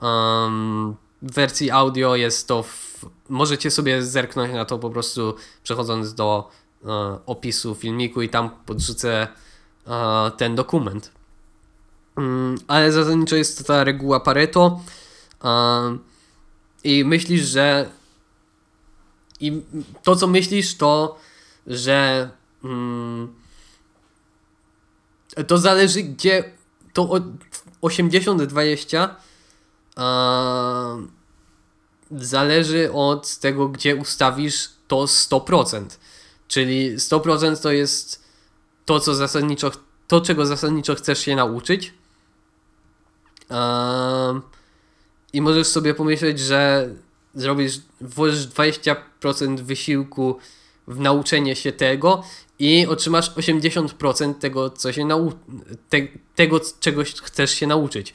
um, 0.00 0.96
w 1.22 1.34
wersji 1.34 1.70
audio 1.70 2.16
jest 2.16 2.48
to. 2.48 2.62
W, 2.62 2.86
możecie 3.28 3.70
sobie 3.70 4.02
zerknąć 4.02 4.54
na 4.54 4.64
to 4.64 4.78
po 4.78 4.90
prostu 4.90 5.34
przechodząc 5.62 6.14
do 6.14 6.50
uh, 6.82 6.90
opisu 7.26 7.74
filmiku 7.74 8.22
i 8.22 8.28
tam 8.28 8.50
podrzucę 8.66 9.28
uh, 9.86 9.92
ten 10.36 10.54
dokument. 10.54 11.12
Um, 12.16 12.54
ale 12.68 12.92
zasadniczo 12.92 13.36
jest 13.36 13.58
to 13.58 13.64
ta 13.64 13.84
reguła 13.84 14.20
Pareto. 14.20 14.80
Um, 15.44 15.98
I 16.84 17.04
myślisz, 17.04 17.42
że 17.42 17.90
i 19.40 19.62
to, 20.02 20.16
co 20.16 20.26
myślisz, 20.26 20.76
to, 20.76 21.18
że 21.66 22.30
mm, 22.64 23.34
to 25.46 25.58
zależy, 25.58 26.02
gdzie 26.02 26.52
to 26.92 27.20
80-20 27.82 29.08
zależy 32.10 32.92
od 32.92 33.36
tego, 33.36 33.68
gdzie 33.68 33.96
ustawisz 33.96 34.68
to 34.88 34.96
100%. 34.96 35.84
Czyli 36.48 36.96
100% 36.96 37.62
to 37.62 37.72
jest 37.72 38.24
to, 38.84 39.00
co 39.00 39.14
zasadniczo, 39.14 39.70
to 40.08 40.20
czego 40.20 40.46
zasadniczo 40.46 40.94
chcesz 40.94 41.18
się 41.18 41.36
nauczyć. 41.36 41.94
I 45.32 45.40
możesz 45.40 45.66
sobie 45.66 45.94
pomyśleć, 45.94 46.38
że 46.38 46.90
zrobisz, 47.34 47.78
włożysz 48.00 48.48
20% 48.48 49.60
wysiłku 49.60 50.38
w 50.88 51.00
nauczenie 51.00 51.56
się 51.56 51.72
tego 51.72 52.22
i 52.58 52.86
otrzymasz 52.86 53.30
80% 53.30 54.34
tego, 54.34 54.70
co 54.70 54.92
się 54.92 55.04
nau 55.04 55.32
te, 55.88 55.98
tego, 56.34 56.60
czegoś 56.80 57.14
chcesz 57.14 57.50
się 57.50 57.66
nauczyć. 57.66 58.14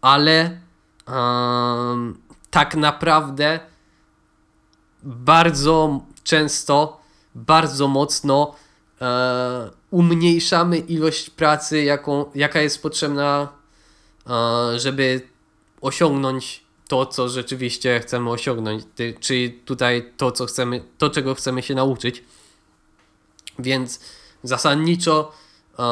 Ale 0.00 0.60
um, 1.08 2.18
tak 2.50 2.76
naprawdę 2.76 3.60
bardzo 5.02 6.00
często, 6.24 7.00
bardzo 7.34 7.88
mocno 7.88 8.54
e, 9.00 9.70
umniejszamy 9.90 10.78
ilość 10.78 11.30
pracy, 11.30 11.82
jaką, 11.82 12.24
jaka 12.34 12.60
jest 12.60 12.82
potrzebna, 12.82 13.48
e, 14.26 14.78
żeby 14.78 15.28
osiągnąć 15.80 16.63
to, 16.88 17.06
co 17.06 17.28
rzeczywiście 17.28 18.00
chcemy 18.00 18.30
osiągnąć, 18.30 18.84
czyli 19.20 19.52
tutaj 19.52 20.12
to, 20.16 20.32
co 20.32 20.46
chcemy, 20.46 20.84
to, 20.98 21.10
czego 21.10 21.34
chcemy 21.34 21.62
się 21.62 21.74
nauczyć. 21.74 22.24
Więc 23.58 24.00
zasadniczo 24.42 25.32
e, 25.78 25.84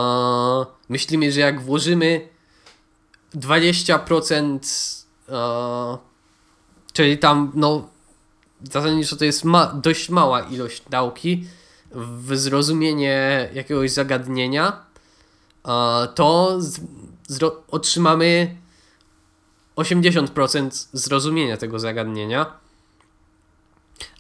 myślimy, 0.88 1.32
że 1.32 1.40
jak 1.40 1.60
włożymy 1.60 2.28
20%, 3.34 4.58
e, 5.28 5.98
czyli 6.92 7.18
tam, 7.18 7.52
no, 7.54 7.88
zasadniczo 8.72 9.16
to 9.16 9.24
jest 9.24 9.44
ma, 9.44 9.66
dość 9.66 10.08
mała 10.10 10.40
ilość 10.40 10.82
nauki 10.90 11.46
w 11.90 12.36
zrozumienie 12.36 13.48
jakiegoś 13.54 13.90
zagadnienia, 13.90 14.86
e, 15.68 16.08
to 16.14 16.58
otrzymamy 17.68 18.61
80% 19.76 20.88
zrozumienia 20.92 21.56
tego 21.56 21.78
zagadnienia. 21.78 22.46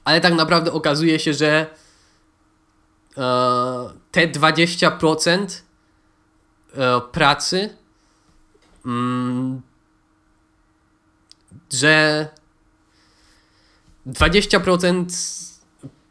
Ale 0.04 0.20
tak 0.20 0.34
naprawdę 0.34 0.72
okazuje 0.72 1.18
się, 1.18 1.34
że 1.34 1.66
e, 3.16 3.22
te 4.10 4.28
20% 4.28 5.62
e, 6.74 7.00
pracy, 7.12 7.76
mm, 8.86 9.62
że 11.72 12.28
20% 14.06 15.06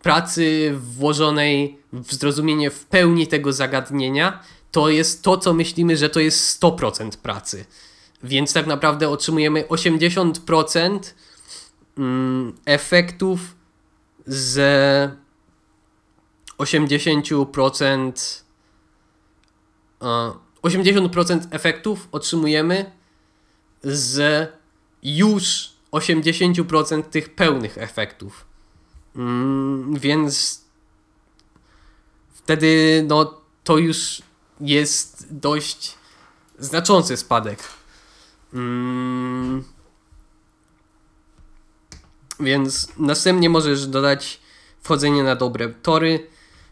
pracy 0.01 0.73
włożonej 0.77 1.79
w 1.93 2.13
zrozumienie 2.13 2.71
w 2.71 2.85
pełni 2.85 3.27
tego 3.27 3.53
zagadnienia 3.53 4.43
to 4.71 4.89
jest 4.89 5.23
to, 5.23 5.37
co 5.37 5.53
myślimy, 5.53 5.97
że 5.97 6.09
to 6.09 6.19
jest 6.19 6.61
100% 6.61 7.17
pracy. 7.17 7.65
Więc 8.23 8.53
tak 8.53 8.67
naprawdę 8.67 9.09
otrzymujemy 9.09 9.63
80% 9.63 10.99
mm, 11.97 12.57
efektów 12.65 13.39
z 14.25 15.11
80% 16.57 18.41
80% 20.63 21.39
efektów 21.51 22.07
otrzymujemy 22.11 22.91
z 23.83 24.49
już 25.03 25.71
80% 25.91 27.03
tych 27.03 27.35
pełnych 27.35 27.77
efektów. 27.77 28.45
Mm, 29.15 29.95
więc 29.99 30.61
wtedy 32.33 33.03
no, 33.07 33.41
to 33.63 33.77
już 33.77 34.21
jest 34.61 35.27
dość 35.29 35.95
znaczący 36.59 37.17
spadek. 37.17 37.80
Mm. 38.53 39.63
Więc 42.39 42.87
następnie 42.97 43.49
możesz 43.49 43.87
dodać 43.87 44.39
wchodzenie 44.81 45.23
na 45.23 45.35
dobre 45.35 45.69
tory 45.69 46.27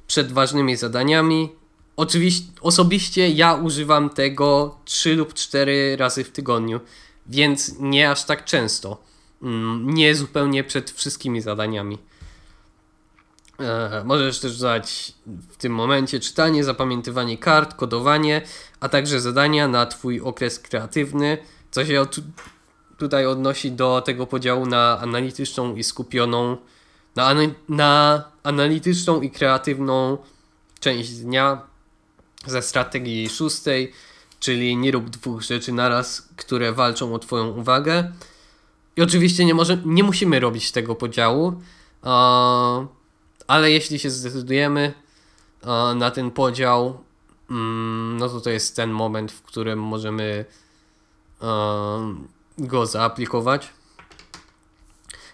przed 0.07 0.32
ważnymi 0.32 0.75
zadaniami. 0.75 1.49
Oczywiście, 1.95 2.51
osobiście 2.61 3.30
ja 3.30 3.53
używam 3.53 4.09
tego 4.09 4.77
3 4.86 5.15
lub 5.15 5.34
4 5.34 5.97
razy 5.97 6.23
w 6.23 6.32
tygodniu, 6.32 6.80
więc 7.27 7.75
nie 7.80 8.11
aż 8.11 8.25
tak 8.25 8.45
często. 8.45 9.03
Mm, 9.41 9.93
nie 9.93 10.15
zupełnie 10.15 10.63
przed 10.63 10.91
wszystkimi 10.91 11.41
zadaniami. 11.41 11.97
E, 13.59 14.03
możesz 14.05 14.39
też 14.39 14.57
dodać 14.57 15.13
w 15.49 15.57
tym 15.57 15.73
momencie 15.73 16.19
czytanie, 16.19 16.63
zapamiętywanie 16.63 17.38
kart, 17.38 17.73
kodowanie, 17.73 18.41
a 18.80 18.89
także 18.89 19.21
zadania 19.21 19.67
na 19.67 19.86
Twój 19.86 20.21
okres 20.21 20.59
kreatywny, 20.59 21.38
co 21.72 21.86
się 21.86 22.01
od, 22.01 22.15
tutaj 22.97 23.26
odnosi 23.26 23.72
do 23.72 24.01
tego 24.01 24.28
podziału 24.28 24.65
na 24.65 24.99
analityczną 24.99 25.76
i 25.76 25.84
skupioną, 25.84 26.57
na, 27.15 27.36
na 27.70 28.24
analityczną 28.43 29.22
i 29.22 29.32
kreatywną 29.32 30.17
część 30.80 31.09
dnia 31.11 31.61
ze 32.45 32.61
strategii 32.61 33.30
szóstej, 33.30 33.93
czyli 34.39 34.78
nie 34.78 34.91
rób 34.91 35.09
dwóch 35.09 35.41
rzeczy 35.41 35.72
naraz, 35.72 36.30
które 36.36 36.74
walczą 36.74 37.13
o 37.13 37.20
Twoją 37.20 37.47
uwagę. 37.47 38.11
I 38.97 39.01
oczywiście 39.01 39.45
nie, 39.45 39.53
może, 39.53 39.78
nie 39.86 40.03
musimy 40.03 40.39
robić 40.39 40.72
tego 40.72 40.95
podziału, 40.95 41.61
ale 43.47 43.72
jeśli 43.72 43.99
się 43.99 44.09
zdecydujemy 44.09 44.93
na 45.95 46.11
ten 46.11 46.32
podział, 46.32 47.03
mm, 47.51 48.17
no 48.17 48.30
to 48.30 48.41
to 48.41 48.49
jest 48.49 48.76
ten 48.76 48.91
moment, 48.91 49.32
w 49.32 49.41
którym 49.41 49.80
możemy 49.80 50.45
go 52.57 52.85
zaaplikować. 52.85 53.73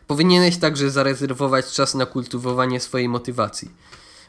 Powinieneś 0.08 0.58
także 0.58 0.92
zarezerwować 0.92 1.72
czas 1.72 1.96
na 1.96 2.06
kultywowanie 2.06 2.80
swojej 2.80 3.10
motywacji. 3.10 3.72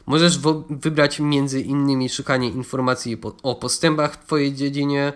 Możesz 0.05 0.39
wybrać 0.69 1.19
między 1.19 1.61
innymi 1.61 2.09
szukanie 2.09 2.49
informacji 2.49 3.17
po 3.17 3.35
o 3.43 3.55
postępach 3.55 4.13
w 4.13 4.25
Twojej 4.25 4.53
dziedzinie 4.53 5.13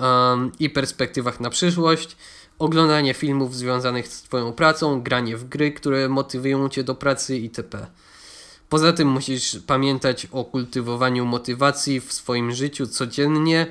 um, 0.00 0.52
i 0.58 0.70
perspektywach 0.70 1.40
na 1.40 1.50
przyszłość, 1.50 2.16
oglądanie 2.58 3.14
filmów 3.14 3.56
związanych 3.56 4.08
z 4.08 4.22
Twoją 4.22 4.52
pracą, 4.52 5.02
granie 5.02 5.36
w 5.36 5.48
gry, 5.48 5.72
które 5.72 6.08
motywują 6.08 6.68
Cię 6.68 6.84
do 6.84 6.94
pracy 6.94 7.38
itp. 7.38 7.86
Poza 8.68 8.92
tym 8.92 9.08
musisz 9.08 9.58
pamiętać 9.66 10.26
o 10.32 10.44
kultywowaniu 10.44 11.24
motywacji 11.24 12.00
w 12.00 12.12
swoim 12.12 12.52
życiu 12.52 12.86
codziennie, 12.86 13.66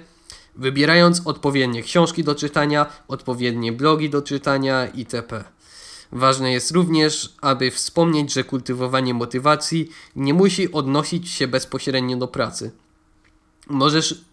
wybierając 0.55 1.21
odpowiednie 1.27 1.83
książki 1.83 2.23
do 2.23 2.35
czytania, 2.35 2.85
odpowiednie 3.07 3.71
blogi 3.71 4.09
do 4.09 4.21
czytania 4.21 4.87
itp. 4.87 5.43
Ważne 6.11 6.51
jest 6.51 6.71
również, 6.71 7.33
aby 7.41 7.71
wspomnieć, 7.71 8.33
że 8.33 8.43
kultywowanie 8.43 9.13
motywacji 9.13 9.89
nie 10.15 10.33
musi 10.33 10.71
odnosić 10.71 11.29
się 11.29 11.47
bezpośrednio 11.47 12.17
do 12.17 12.27
pracy. 12.27 12.71
Możesz 13.67 14.23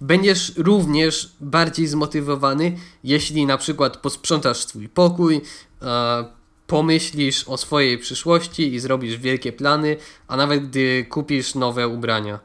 Będziesz 0.00 0.52
również 0.56 1.32
bardziej 1.40 1.86
zmotywowany, 1.86 2.78
jeśli 3.04 3.46
na 3.46 3.58
przykład 3.58 3.96
posprzątasz 3.96 4.66
swój 4.66 4.88
pokój, 4.88 5.40
e, 5.82 6.24
pomyślisz 6.66 7.44
o 7.48 7.56
swojej 7.56 7.98
przyszłości 7.98 8.74
i 8.74 8.80
zrobisz 8.80 9.16
wielkie 9.16 9.52
plany, 9.52 9.96
a 10.28 10.36
nawet 10.36 10.68
gdy 10.68 11.06
kupisz 11.08 11.54
nowe 11.54 11.88
ubrania. 11.88 12.38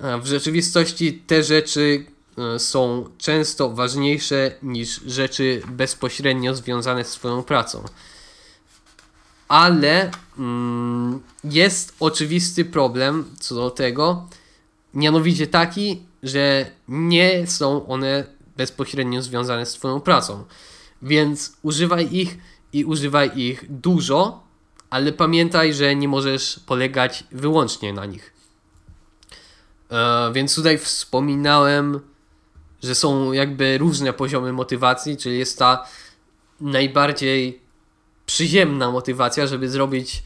W 0.00 0.26
rzeczywistości 0.26 1.22
te 1.26 1.42
rzeczy 1.42 2.06
e, 2.38 2.58
są 2.58 3.08
często 3.18 3.70
ważniejsze 3.70 4.52
niż 4.62 5.00
rzeczy 5.06 5.62
bezpośrednio 5.68 6.54
związane 6.54 7.04
z 7.04 7.10
Twoją 7.10 7.42
pracą. 7.42 7.84
Ale 9.48 10.10
mm, 10.38 11.20
jest 11.44 11.96
oczywisty 12.00 12.64
problem 12.64 13.24
co 13.40 13.54
do 13.54 13.70
tego, 13.70 14.28
mianowicie 14.94 15.46
taki, 15.46 16.02
że 16.22 16.70
nie 16.88 17.46
są 17.46 17.86
one 17.86 18.24
bezpośrednio 18.56 19.22
związane 19.22 19.66
z 19.66 19.72
Twoją 19.72 20.00
pracą. 20.00 20.44
Więc 21.02 21.56
używaj 21.62 22.14
ich 22.16 22.38
i 22.72 22.84
używaj 22.84 23.38
ich 23.38 23.64
dużo, 23.68 24.42
ale 24.90 25.12
pamiętaj, 25.12 25.74
że 25.74 25.96
nie 25.96 26.08
możesz 26.08 26.60
polegać 26.66 27.24
wyłącznie 27.32 27.92
na 27.92 28.06
nich. 28.06 28.33
E, 29.94 30.32
więc 30.32 30.54
tutaj 30.54 30.78
wspominałem, 30.78 32.00
że 32.82 32.94
są 32.94 33.32
jakby 33.32 33.78
różne 33.78 34.12
poziomy 34.12 34.52
motywacji, 34.52 35.16
czyli 35.16 35.38
jest 35.38 35.58
ta 35.58 35.86
najbardziej 36.60 37.62
przyziemna 38.26 38.90
motywacja, 38.90 39.46
żeby 39.46 39.68
zrobić, 39.68 40.22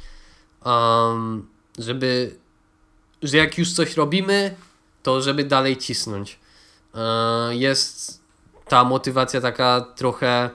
um, 0.64 1.48
żeby, 1.78 2.36
że 3.22 3.36
jak 3.36 3.58
już 3.58 3.72
coś 3.72 3.96
robimy, 3.96 4.56
to 5.02 5.22
żeby 5.22 5.44
dalej 5.44 5.76
cisnąć. 5.76 6.38
E, 6.94 7.56
jest 7.56 8.20
ta 8.68 8.84
motywacja 8.84 9.40
taka 9.40 9.80
trochę 9.80 10.50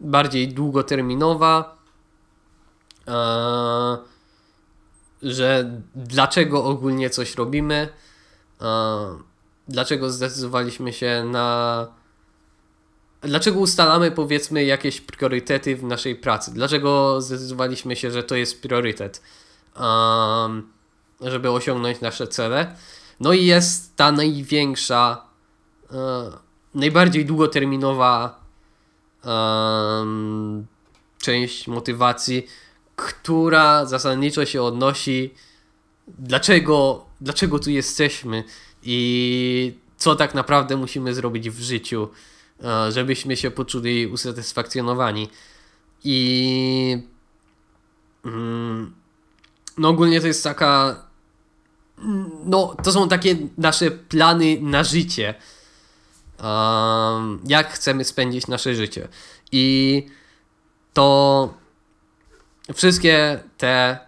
bardziej 0.00 0.48
długoterminowa, 0.48 1.76
e, 3.08 3.98
że 5.22 5.80
dlaczego 5.94 6.64
ogólnie 6.64 7.10
coś 7.10 7.34
robimy, 7.34 7.88
dlaczego 9.68 10.10
zdecydowaliśmy 10.10 10.92
się 10.92 11.24
na. 11.24 11.86
Dlaczego 13.20 13.58
ustalamy 13.58 14.10
powiedzmy 14.10 14.64
jakieś 14.64 15.00
priorytety 15.00 15.76
w 15.76 15.84
naszej 15.84 16.16
pracy? 16.16 16.50
Dlaczego 16.54 17.20
zdecydowaliśmy 17.20 17.96
się, 17.96 18.10
że 18.10 18.22
to 18.22 18.36
jest 18.36 18.62
priorytet, 18.62 19.22
żeby 21.20 21.50
osiągnąć 21.50 22.00
nasze 22.00 22.26
cele? 22.26 22.76
No 23.20 23.32
i 23.32 23.46
jest 23.46 23.96
ta 23.96 24.12
największa, 24.12 25.26
e, 25.92 26.30
najbardziej 26.74 27.24
długoterminowa 27.24 28.46
część 31.18 31.68
motywacji, 31.68 32.46
która 32.96 33.86
zasadniczo 33.86 34.46
się 34.46 34.62
odnosi 34.62 35.34
dlaczego, 36.08 37.05
dlaczego 37.20 37.58
tu 37.58 37.70
jesteśmy 37.70 38.44
i 38.82 39.78
co 39.96 40.16
tak 40.16 40.34
naprawdę 40.34 40.76
musimy 40.76 41.14
zrobić 41.14 41.50
w 41.50 41.60
życiu, 41.60 42.08
e, 42.64 42.92
żebyśmy 42.92 43.36
się 43.36 43.50
poczuli 43.50 44.06
usatysfakcjonowani. 44.06 45.28
I 46.04 47.02
mm, 48.24 48.94
no 49.78 49.88
ogólnie 49.88 50.20
to 50.20 50.26
jest 50.26 50.44
taka 50.44 51.02
no, 52.44 52.76
to 52.84 52.92
są 52.92 53.08
takie 53.08 53.36
nasze 53.58 53.90
plany 53.90 54.58
na 54.60 54.84
życie. 54.84 55.34
Um, 56.44 57.40
jak 57.46 57.72
chcemy 57.72 58.04
spędzić 58.04 58.46
nasze 58.46 58.74
życie. 58.74 59.08
I 59.52 60.06
to 60.92 61.54
wszystkie 62.74 63.40
te 63.56 63.98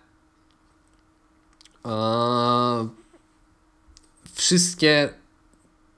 uh, 1.85 2.89
wszystkie 4.39 5.09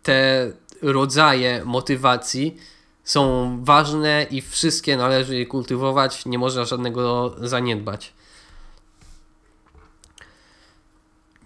te 0.03 0.53
rodzaje 0.83 1.63
motywacji 1.65 2.57
są 3.05 3.59
ważne 3.65 4.27
i 4.31 4.43
wszystkie 4.43 4.97
należy 4.97 5.37
je 5.37 5.47
kultywować, 5.47 6.27
nie 6.27 6.39
można 6.39 6.65
żadnego 6.65 7.35
zaniedbać. 7.39 8.13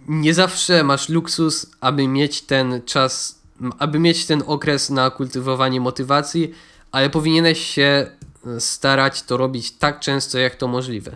nie 0.07 0.33
zawsze 0.33 0.83
masz 0.83 1.09
luksus, 1.09 1.65
aby 1.81 2.07
mieć 2.07 2.41
ten 2.41 2.81
czas, 2.85 3.41
aby 3.79 3.99
mieć 3.99 4.25
ten 4.25 4.43
okres 4.47 4.89
na 4.89 5.09
kultywowanie 5.09 5.81
motywacji, 5.81 6.53
ale 6.91 7.09
powinieneś 7.09 7.65
się 7.65 8.11
starać 8.59 9.23
to 9.23 9.37
robić 9.37 9.71
tak 9.71 9.99
często, 9.99 10.37
jak 10.37 10.55
to 10.55 10.67
możliwe. 10.67 11.15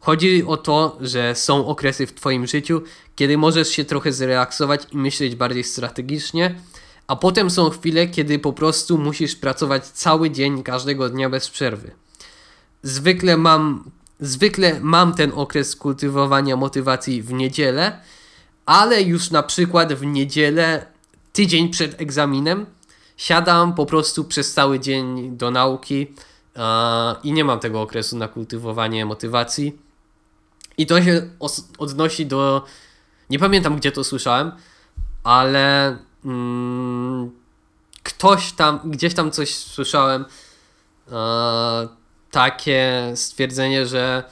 Chodzi 0.00 0.44
o 0.46 0.56
to, 0.56 0.98
że 1.00 1.34
są 1.34 1.66
okresy 1.66 2.06
w 2.06 2.14
Twoim 2.14 2.46
życiu, 2.46 2.82
kiedy 3.16 3.38
możesz 3.38 3.68
się 3.68 3.84
trochę 3.84 4.12
zrelaksować 4.12 4.82
i 4.92 4.96
myśleć 4.96 5.36
bardziej 5.36 5.64
strategicznie, 5.64 6.54
a 7.06 7.16
potem 7.16 7.50
są 7.50 7.70
chwile, 7.70 8.06
kiedy 8.06 8.38
po 8.38 8.52
prostu 8.52 8.98
musisz 8.98 9.36
pracować 9.36 9.86
cały 9.86 10.30
dzień, 10.30 10.62
każdego 10.62 11.08
dnia 11.08 11.30
bez 11.30 11.50
przerwy. 11.50 11.90
Zwykle 12.82 13.36
mam 13.36 13.90
zwykle 14.20 14.80
mam 14.80 15.14
ten 15.14 15.32
okres 15.34 15.76
kultywowania 15.76 16.56
motywacji 16.56 17.22
w 17.22 17.32
niedzielę, 17.32 17.98
ale 18.66 19.02
już 19.02 19.30
na 19.30 19.42
przykład 19.42 19.92
w 19.92 20.04
niedzielę, 20.04 20.86
tydzień 21.32 21.68
przed 21.68 22.00
egzaminem, 22.00 22.66
siadam 23.16 23.74
po 23.74 23.86
prostu 23.86 24.24
przez 24.24 24.52
cały 24.52 24.80
dzień 24.80 25.36
do 25.36 25.50
nauki 25.50 26.06
i 27.22 27.32
nie 27.32 27.44
mam 27.44 27.60
tego 27.60 27.82
okresu 27.82 28.16
na 28.16 28.28
kultywowanie 28.28 29.06
motywacji. 29.06 29.78
I 30.78 30.86
to 30.86 31.02
się 31.02 31.30
odnosi 31.78 32.26
do. 32.26 32.64
Nie 33.30 33.38
pamiętam 33.38 33.76
gdzie 33.76 33.92
to 33.92 34.04
słyszałem, 34.04 34.52
ale 35.24 35.98
mm, 36.24 37.30
ktoś 38.02 38.52
tam, 38.52 38.80
gdzieś 38.84 39.14
tam 39.14 39.30
coś 39.30 39.54
słyszałem 39.54 40.24
takie 42.30 43.12
stwierdzenie, 43.14 43.86
że 43.86 44.24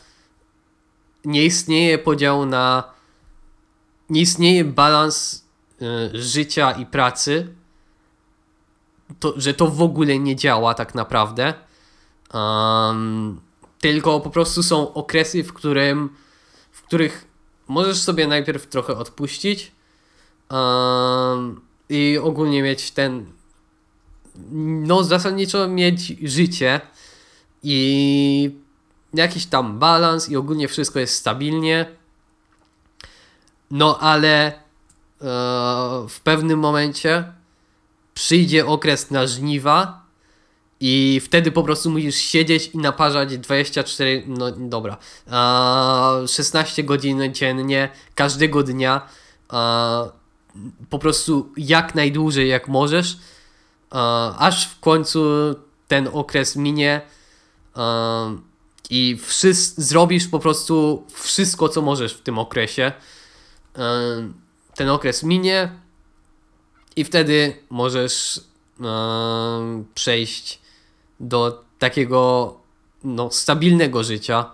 nie 1.24 1.44
istnieje 1.44 1.98
podział 1.98 2.46
na. 2.46 2.84
Nie 4.10 4.20
istnieje 4.20 4.64
balans 4.64 5.44
y, 5.82 6.22
życia 6.22 6.72
i 6.72 6.86
pracy. 6.86 7.54
To, 9.20 9.34
że 9.36 9.54
to 9.54 9.68
w 9.68 9.82
ogóle 9.82 10.18
nie 10.18 10.36
działa 10.36 10.74
tak 10.74 10.94
naprawdę. 10.94 11.54
Um, 12.34 13.40
tylko 13.80 14.20
po 14.20 14.30
prostu 14.30 14.62
są 14.62 14.94
okresy, 14.94 15.44
w, 15.44 15.52
którym, 15.52 16.16
w 16.72 16.82
których 16.82 17.31
możesz 17.68 17.98
sobie 17.98 18.26
najpierw 18.26 18.66
trochę 18.66 18.96
odpuścić 18.96 19.72
um, 20.50 21.60
i 21.88 22.18
ogólnie 22.22 22.62
mieć 22.62 22.90
ten 22.90 23.26
no 24.50 25.04
zasadniczo 25.04 25.68
mieć 25.68 26.06
życie 26.22 26.80
i 27.62 28.56
jakiś 29.14 29.46
tam 29.46 29.78
balans 29.78 30.28
i 30.28 30.36
ogólnie 30.36 30.68
wszystko 30.68 30.98
jest 30.98 31.14
stabilnie. 31.14 31.86
No 33.70 33.98
ale 33.98 34.46
e, 34.46 34.54
w 36.08 36.20
pewnym 36.24 36.58
momencie 36.58 37.32
przyjdzie 38.14 38.66
okres 38.66 39.10
na 39.10 39.26
żniwa 39.26 40.01
i 40.84 41.20
wtedy 41.20 41.52
po 41.52 41.62
prostu 41.62 41.90
musisz 41.90 42.16
siedzieć 42.16 42.70
i 42.74 42.78
naparzać 42.78 43.38
24, 43.38 44.24
no 44.26 44.50
dobra, 44.50 44.96
e, 46.22 46.28
16 46.28 46.84
godzin 46.84 47.34
dziennie, 47.34 47.88
każdego 48.14 48.62
dnia, 48.62 49.08
po 50.90 50.98
prostu 50.98 51.52
jak 51.56 51.94
najdłużej 51.94 52.48
jak 52.48 52.68
możesz, 52.68 53.18
aż 54.38 54.68
w 54.68 54.80
końcu 54.80 55.24
ten 55.88 56.08
okres 56.12 56.56
minie 56.56 57.00
i 58.90 59.18
zrobisz 59.76 60.28
po 60.28 60.38
prostu 60.38 61.06
wszystko, 61.12 61.68
co 61.68 61.82
możesz 61.82 62.14
w 62.14 62.22
tym 62.22 62.38
okresie. 62.38 62.92
Ten 64.74 64.88
okres 64.88 65.22
minie 65.22 65.72
i 66.96 67.04
wtedy 67.04 67.56
możesz 67.70 68.40
przejść 69.94 70.61
do 71.22 71.64
takiego 71.78 72.54
no, 73.04 73.30
stabilnego 73.30 74.04
życia, 74.04 74.50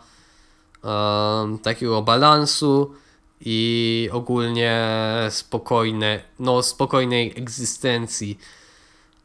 e, 0.85 1.59
takiego 1.63 2.03
balansu 2.03 2.95
i 3.41 4.09
ogólnie 4.13 4.87
spokojne, 5.31 6.23
no, 6.39 6.63
spokojnej 6.63 7.35
egzystencji. 7.37 8.39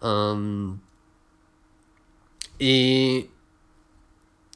Um, 0.02 0.80
I 2.60 3.30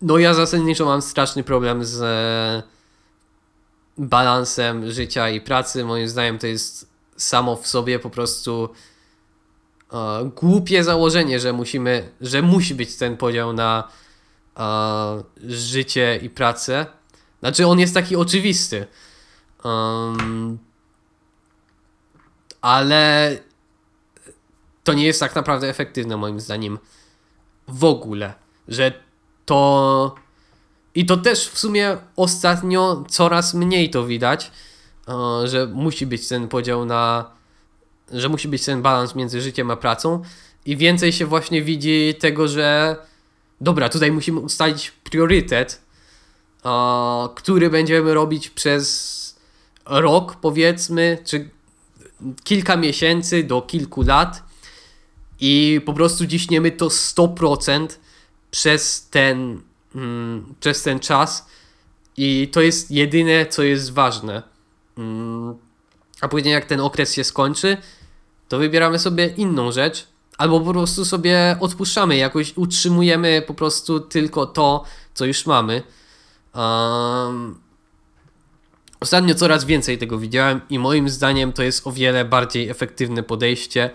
no 0.01 0.17
ja 0.17 0.33
zasadniczo 0.33 0.85
mam 0.85 1.01
straszny 1.01 1.43
problem 1.43 1.85
z 1.85 2.65
balansem 3.97 4.91
życia 4.91 5.29
i 5.29 5.41
pracy. 5.41 5.83
Moim 5.85 6.09
zdaniem 6.09 6.39
to 6.39 6.47
jest 6.47 6.88
samo 7.17 7.55
w 7.55 7.67
sobie 7.67 7.99
po 7.99 8.09
prostu 8.09 8.69
e, 8.73 8.97
głupie 10.35 10.83
założenie, 10.83 11.39
że 11.39 11.53
musimy, 11.53 12.09
że 12.21 12.41
musi 12.41 12.75
być 12.75 12.95
ten 12.95 13.17
podział 13.17 13.53
na 13.53 13.88
życie 15.47 16.19
i 16.21 16.29
pracę. 16.29 16.85
Znaczy 17.39 17.67
on 17.67 17.79
jest 17.79 17.93
taki 17.93 18.15
oczywisty. 18.15 18.88
Um, 19.63 20.57
ale 22.61 23.38
to 24.83 24.93
nie 24.93 25.05
jest 25.05 25.19
tak 25.19 25.35
naprawdę 25.35 25.69
efektywne 25.69 26.17
moim 26.17 26.39
zdaniem 26.39 26.79
w 27.67 27.83
ogóle, 27.83 28.33
że 28.67 28.91
to 29.45 30.15
i 30.95 31.05
to 31.05 31.17
też 31.17 31.49
w 31.49 31.59
sumie 31.59 31.97
ostatnio 32.15 33.03
coraz 33.09 33.53
mniej 33.53 33.89
to 33.89 34.05
widać, 34.05 34.51
e, 35.07 35.47
że 35.47 35.67
musi 35.67 36.05
być 36.05 36.27
ten 36.27 36.47
podział 36.47 36.85
na, 36.85 37.31
że 38.12 38.30
musi 38.30 38.47
być 38.47 38.66
ten 38.66 38.82
balans 38.82 39.16
między 39.16 39.41
życiem 39.41 39.72
a 39.72 39.76
pracą 39.76 40.22
i 40.66 40.78
więcej 40.78 41.14
się 41.14 41.26
właśnie 41.26 41.62
widzi 41.62 42.16
tego, 42.20 42.47
że 42.47 42.95
dobra, 43.62 43.89
tutaj 43.89 44.12
musimy 44.12 44.39
ustalić 44.39 44.91
priorytet, 44.91 45.82
który 47.36 47.70
będziemy 47.70 48.14
robić 48.14 48.49
przez 48.49 49.18
rok 49.86 50.36
powiedzmy, 50.36 51.18
czy 51.26 51.49
kilka 52.43 52.78
miesięcy 52.78 53.43
do 53.43 53.62
kilku 53.62 54.01
lat 54.01 54.43
i 55.39 55.82
po 55.86 55.93
prostu 55.93 56.28
ciśniemy 56.28 56.72
to 56.72 56.88
100% 56.88 57.88
przez 58.51 59.08
ten, 59.10 59.62
mm, 59.95 60.55
przez 60.60 60.84
ten 60.84 60.99
czas 60.99 61.47
i 62.18 62.49
to 62.51 62.62
jest 62.62 62.91
jedyne, 62.91 63.45
co 63.45 63.64
jest 63.64 63.93
ważne. 63.93 64.43
Mm, 64.97 65.55
a 66.22 66.28
później 66.28 66.53
jak 66.53 66.66
ten 66.66 66.80
okres 66.80 67.14
się 67.14 67.24
skończy, 67.24 67.78
to 68.48 68.58
wybieramy 68.58 69.00
sobie 69.00 69.28
inną 69.28 69.72
rzecz, 69.72 70.08
albo 70.38 70.60
po 70.60 70.72
prostu 70.74 71.06
sobie 71.06 71.58
odpuszczamy, 71.60 72.18
jakoś 72.18 72.58
utrzymujemy 72.58 73.43
po 73.48 73.54
prostu 73.54 74.00
tylko 74.00 74.45
to, 74.45 74.84
co 75.14 75.26
już 75.26 75.45
mamy. 75.45 75.84
Um, 76.56 77.60
ostatnio 79.00 79.36
coraz 79.36 79.66
więcej 79.66 79.98
tego 79.98 80.20
widziałem 80.20 80.62
i 80.70 80.80
moim 80.80 81.10
zdaniem 81.10 81.54
to 81.54 81.64
jest 81.64 81.88
o 81.88 81.91
wiele 81.91 82.26
bardziej 82.26 82.70
efektywne 82.70 83.24
podejście 83.24 83.89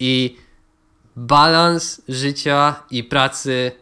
i 0.00 0.36
balans 1.16 2.02
życia 2.08 2.82
i 2.90 3.04
pracy 3.04 3.72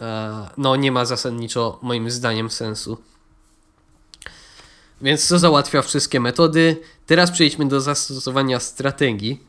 E, 0.00 0.48
no 0.56 0.76
nie 0.76 0.92
ma 0.92 1.04
zasadniczo 1.04 1.78
moim 1.82 2.10
zdaniem 2.10 2.50
sensu. 2.50 2.98
Więc 5.00 5.28
to 5.28 5.38
załatwia 5.38 5.82
wszystkie 5.82 6.20
metody. 6.20 6.80
Teraz 7.06 7.30
przejdźmy 7.30 7.68
do 7.68 7.80
zastosowania 7.80 8.60
strategii. 8.60 9.47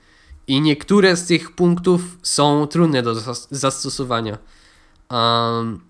I 0.49 0.61
niektóre 0.61 1.15
z 1.15 1.25
tych 1.25 1.51
punktów 1.51 2.01
są 2.21 2.67
trudne 2.67 3.03
do 3.03 3.15
zastosowania. 3.51 4.37
Um, 5.11 5.81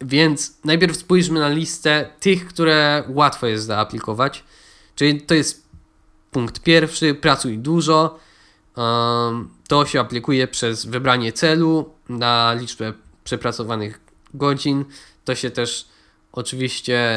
więc 0.00 0.58
najpierw 0.64 0.96
spójrzmy 0.96 1.40
na 1.40 1.48
listę 1.48 2.10
tych, 2.20 2.46
które 2.46 3.04
łatwo 3.08 3.46
jest 3.46 3.64
zaaplikować. 3.64 4.44
Czyli 4.94 5.22
to 5.22 5.34
jest 5.34 5.66
punkt 6.30 6.60
pierwszy, 6.60 7.14
pracuj 7.14 7.58
dużo. 7.58 8.18
Um, 8.76 9.48
to 9.68 9.86
się 9.86 10.00
aplikuje 10.00 10.48
przez 10.48 10.86
wybranie 10.86 11.32
celu 11.32 11.94
na 12.08 12.54
liczbę 12.54 12.92
przepracowanych 13.24 14.00
godzin. 14.34 14.84
To 15.24 15.34
się 15.34 15.50
też 15.50 15.88
oczywiście 16.32 17.08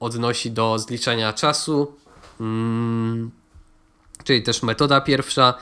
odnosi 0.00 0.50
do 0.50 0.78
zliczania 0.78 1.32
czasu, 1.32 1.92
hmm, 2.38 3.30
czyli 4.24 4.42
też 4.42 4.62
metoda 4.62 5.00
pierwsza. 5.00 5.54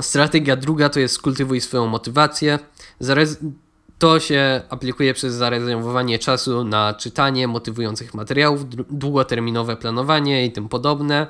Strategia 0.00 0.56
druga 0.56 0.88
to 0.88 1.00
jest 1.00 1.22
kultywuj 1.22 1.60
swoją 1.60 1.86
motywację. 1.86 2.58
To 3.98 4.20
się 4.20 4.62
aplikuje 4.68 5.14
przez 5.14 5.34
zarezerwowanie 5.34 6.18
czasu 6.18 6.64
na 6.64 6.94
czytanie 6.94 7.48
motywujących 7.48 8.14
materiałów, 8.14 8.68
długoterminowe 8.90 9.76
planowanie 9.76 10.46
i 10.46 10.52
tym 10.52 10.68
podobne, 10.68 11.26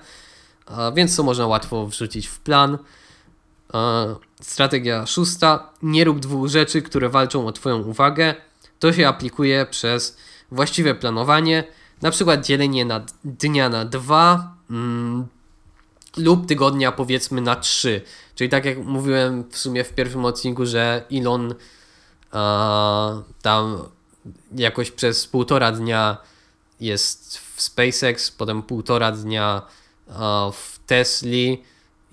więc 0.95 1.16
to 1.16 1.22
można 1.22 1.47
łatwo 1.47 1.87
wrzucić 1.87 2.26
w 2.26 2.41
plan. 2.41 2.78
Strategia 4.41 5.07
szósta. 5.07 5.70
Nie 5.82 6.05
rób 6.05 6.20
dwóch 6.20 6.49
rzeczy, 6.49 6.82
które 6.82 7.09
walczą 7.09 7.47
o 7.47 7.53
Twoją 7.53 7.82
uwagę. 7.82 8.35
To 8.78 8.93
się 8.93 9.09
aplikuje 9.09 9.66
przez 9.66 10.16
właściwe 10.51 10.95
planowanie, 10.95 11.64
na 12.03 12.11
przykład 12.11 12.47
dzielenie 12.47 12.85
na 12.85 13.01
dnia 13.24 13.68
na 13.68 13.85
dwa 13.85 14.55
mm, 14.70 15.26
lub 16.16 16.46
tygodnia 16.46 16.92
powiedzmy 16.92 17.40
na 17.40 17.56
trzy. 17.56 18.02
Czyli 18.34 18.50
tak 18.50 18.64
jak 18.64 18.78
mówiłem 18.78 19.44
w 19.50 19.58
sumie 19.58 19.84
w 19.84 19.94
pierwszym 19.94 20.24
odcinku, 20.24 20.66
że 20.66 21.04
Elon 21.12 21.54
a, 22.30 23.22
tam 23.42 23.88
jakoś 24.56 24.90
przez 24.90 25.26
półtora 25.26 25.72
dnia 25.72 26.16
jest 26.80 27.38
w 27.38 27.62
SpaceX, 27.62 28.30
potem 28.30 28.62
półtora 28.62 29.12
dnia 29.12 29.62
a, 30.08 30.50
w 30.52 30.78
Tesli 30.86 31.62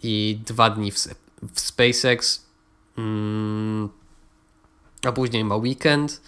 i 0.04 0.40
dwa 0.46 0.70
dni 0.70 0.92
w 0.92 1.08
w 1.54 1.60
SpaceX, 1.60 2.46
mm, 2.98 3.90
a 5.06 5.12
później 5.12 5.46
ma 5.46 5.56
weekend, 5.56 6.22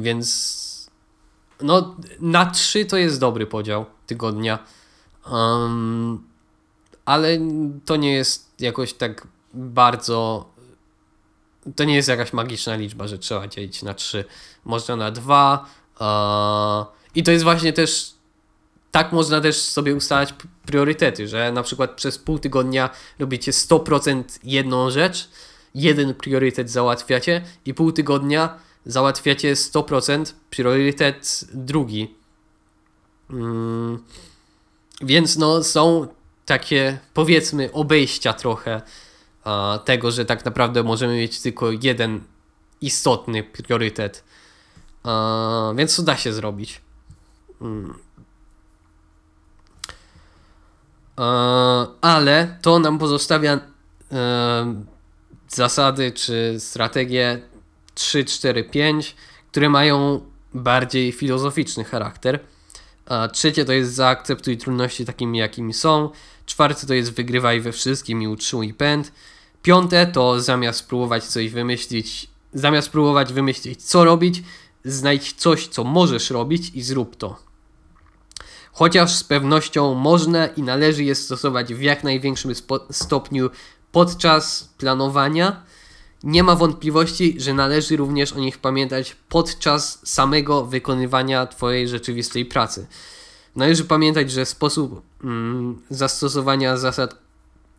więc 0.00 0.90
no 1.60 1.96
na 2.20 2.50
trzy 2.50 2.84
to 2.84 2.96
jest 2.96 3.20
dobry 3.20 3.46
podział 3.46 3.86
tygodnia, 4.06 4.58
um, 5.30 6.27
ale 7.08 7.38
to 7.84 7.96
nie 7.96 8.12
jest 8.12 8.54
jakoś 8.60 8.92
tak 8.92 9.26
bardzo 9.54 10.50
to 11.76 11.84
nie 11.84 11.96
jest 11.96 12.08
jakaś 12.08 12.32
magiczna 12.32 12.76
liczba, 12.76 13.08
że 13.08 13.18
trzeba 13.18 13.48
dzielić 13.48 13.82
na 13.82 13.94
trzy, 13.94 14.24
można 14.64 14.96
na 14.96 15.10
dwa 15.10 15.66
i 17.14 17.22
to 17.22 17.30
jest 17.30 17.44
właśnie 17.44 17.72
też 17.72 18.14
tak 18.90 19.12
można 19.12 19.40
też 19.40 19.56
sobie 19.56 19.94
ustalać 19.94 20.34
priorytety, 20.66 21.28
że 21.28 21.52
na 21.52 21.62
przykład 21.62 21.90
przez 21.90 22.18
pół 22.18 22.38
tygodnia 22.38 22.90
robicie 23.18 23.52
100% 23.52 24.22
jedną 24.44 24.90
rzecz, 24.90 25.28
jeden 25.74 26.14
priorytet 26.14 26.70
załatwiacie 26.70 27.44
i 27.66 27.74
pół 27.74 27.92
tygodnia 27.92 28.58
załatwiacie 28.86 29.54
100% 29.54 30.32
priorytet 30.50 31.44
drugi. 31.54 32.14
Hmm. 33.28 34.04
Więc 35.00 35.36
no 35.36 35.64
są 35.64 36.08
takie 36.48 36.98
powiedzmy 37.14 37.72
obejścia 37.72 38.32
trochę 38.32 38.82
tego, 39.84 40.10
że 40.10 40.24
tak 40.24 40.44
naprawdę 40.44 40.82
możemy 40.82 41.16
mieć 41.16 41.40
tylko 41.40 41.70
jeden 41.70 42.20
istotny 42.80 43.42
priorytet. 43.42 44.24
Więc 45.76 45.96
to 45.96 46.02
da 46.02 46.16
się 46.16 46.32
zrobić. 46.32 46.80
Mm. 47.60 47.94
Ale 52.00 52.58
to 52.62 52.78
nam 52.78 52.98
pozostawia 52.98 53.60
e, 54.12 54.74
zasady 55.48 56.12
czy 56.12 56.56
strategie 56.58 57.40
3, 57.94 58.24
4, 58.24 58.64
5, 58.64 59.16
które 59.50 59.68
mają 59.68 60.20
bardziej 60.54 61.12
filozoficzny 61.12 61.84
charakter. 61.84 62.40
Trzecie 63.32 63.64
to 63.64 63.72
jest 63.72 63.94
zaakceptuj 63.94 64.58
trudności 64.58 65.04
takimi, 65.04 65.38
jakimi 65.38 65.74
są. 65.74 66.10
Czwarte 66.48 66.86
to 66.86 66.94
jest 66.94 67.12
wygrywaj 67.12 67.60
we 67.60 67.72
wszystkim 67.72 68.22
i 68.22 68.26
utrzymuj 68.26 68.74
pęd. 68.74 69.12
Piąte 69.62 70.06
to 70.06 70.40
zamiast 70.40 70.88
próbować 70.88 71.24
coś 71.24 71.50
wymyślić, 71.50 72.30
zamiast 72.54 72.90
próbować 72.90 73.32
wymyślić 73.32 73.82
co 73.82 74.04
robić, 74.04 74.42
znajdź 74.84 75.32
coś, 75.32 75.66
co 75.66 75.84
możesz 75.84 76.30
robić 76.30 76.70
i 76.74 76.82
zrób 76.82 77.16
to. 77.16 77.36
Chociaż 78.72 79.14
z 79.14 79.24
pewnością 79.24 79.94
można 79.94 80.46
i 80.46 80.62
należy 80.62 81.04
je 81.04 81.14
stosować 81.14 81.74
w 81.74 81.82
jak 81.82 82.04
największym 82.04 82.52
stopniu 82.90 83.50
podczas 83.92 84.74
planowania, 84.78 85.62
nie 86.22 86.42
ma 86.42 86.54
wątpliwości, 86.54 87.34
że 87.40 87.54
należy 87.54 87.96
również 87.96 88.32
o 88.32 88.38
nich 88.38 88.58
pamiętać 88.58 89.16
podczas 89.28 90.08
samego 90.08 90.66
wykonywania 90.66 91.46
Twojej 91.46 91.88
rzeczywistej 91.88 92.46
pracy. 92.46 92.86
Należy 93.58 93.84
pamiętać, 93.84 94.30
że 94.30 94.46
sposób 94.46 95.02
mm, 95.24 95.82
zastosowania 95.90 96.76
zasad 96.76 97.16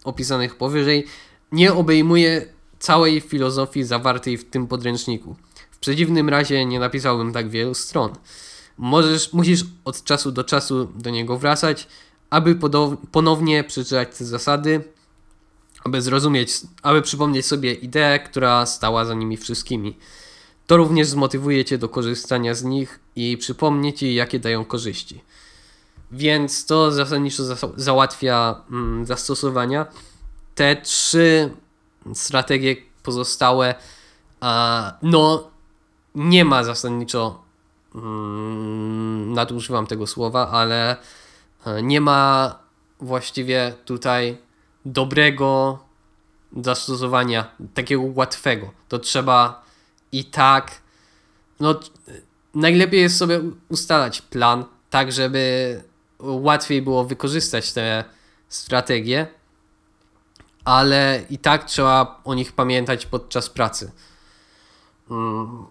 opisanych 0.03 0.55
powyżej 0.55 1.05
nie 1.51 1.73
obejmuje 1.73 2.45
całej 2.80 3.21
filozofii 3.21 3.84
zawartej 3.84 4.38
w 4.38 4.49
tym 4.49 4.67
podręczniku. 4.67 5.36
W 5.71 5.77
przeciwnym 5.77 6.30
razie 6.30 6.65
nie 6.65 6.80
napisałbym 6.80 7.34
tak 7.34 7.49
wielu 7.49 7.73
stron. 7.73 8.11
Możesz, 8.77 9.34
musisz 9.34 9.65
od 9.86 10.03
czasu 10.03 10.32
do 10.32 10.43
czasu 10.43 10.88
do 10.95 11.09
niego 11.09 11.38
wracać, 11.38 11.88
aby 12.30 12.59
ponownie 13.11 13.63
przeczytać 13.63 14.17
te 14.17 14.25
zasady, 14.25 14.84
aby 15.84 16.01
zrozumieć, 16.01 16.51
aby 16.82 17.01
przypomnieć 17.01 17.45
sobie 17.45 17.73
ideę, 17.73 18.19
która 18.19 18.65
stała 18.65 19.05
za 19.05 19.13
nimi 19.13 19.38
wszystkimi. 19.38 19.97
To 20.67 20.77
również 20.77 21.07
zmotywuje 21.07 21.65
Cię 21.65 21.77
do 21.77 21.89
korzystania 21.89 22.53
z 22.53 22.63
nich 22.63 22.99
i 23.15 23.38
przypomni 23.38 23.93
Ci, 23.93 24.15
jakie 24.15 24.39
dają 24.39 24.65
korzyści. 24.65 25.21
Więc 26.12 26.66
to 26.66 26.91
zasadniczo 26.91 27.43
załatwia 27.76 28.62
mm, 28.72 29.05
zastosowania. 29.05 29.86
Te 30.55 30.76
trzy 30.76 31.53
strategie 32.14 32.76
pozostałe, 33.03 33.76
a, 34.41 34.93
no, 35.01 35.49
nie 36.16 36.45
ma 36.45 36.64
zasadniczo, 36.64 37.43
mm, 37.95 39.34
nadużywam 39.34 39.88
tego 39.88 40.07
słowa, 40.07 40.49
ale 40.49 40.97
e, 41.66 41.84
nie 41.84 42.01
ma 42.01 42.55
właściwie 42.99 43.74
tutaj 43.86 44.38
dobrego 44.86 45.80
zastosowania, 46.57 47.51
takiego 47.74 48.03
łatwego. 48.16 48.72
To 48.88 48.99
trzeba 48.99 49.64
i 50.12 50.26
tak. 50.26 50.82
No, 51.60 51.80
najlepiej 52.55 53.01
jest 53.01 53.18
sobie 53.18 53.41
ustalać 53.70 54.22
plan, 54.22 54.66
tak 54.89 55.12
żeby 55.12 55.84
łatwiej 56.20 56.82
było 56.82 57.05
wykorzystać 57.05 57.74
te 57.74 58.03
strategie, 58.47 59.28
ale 60.65 61.24
i 61.30 61.38
tak 61.38 61.65
trzeba 61.65 62.22
o 62.24 62.34
nich 62.34 62.51
pamiętać 62.51 63.05
podczas 63.05 63.49
pracy. 63.49 63.91
Mm. 65.11 65.65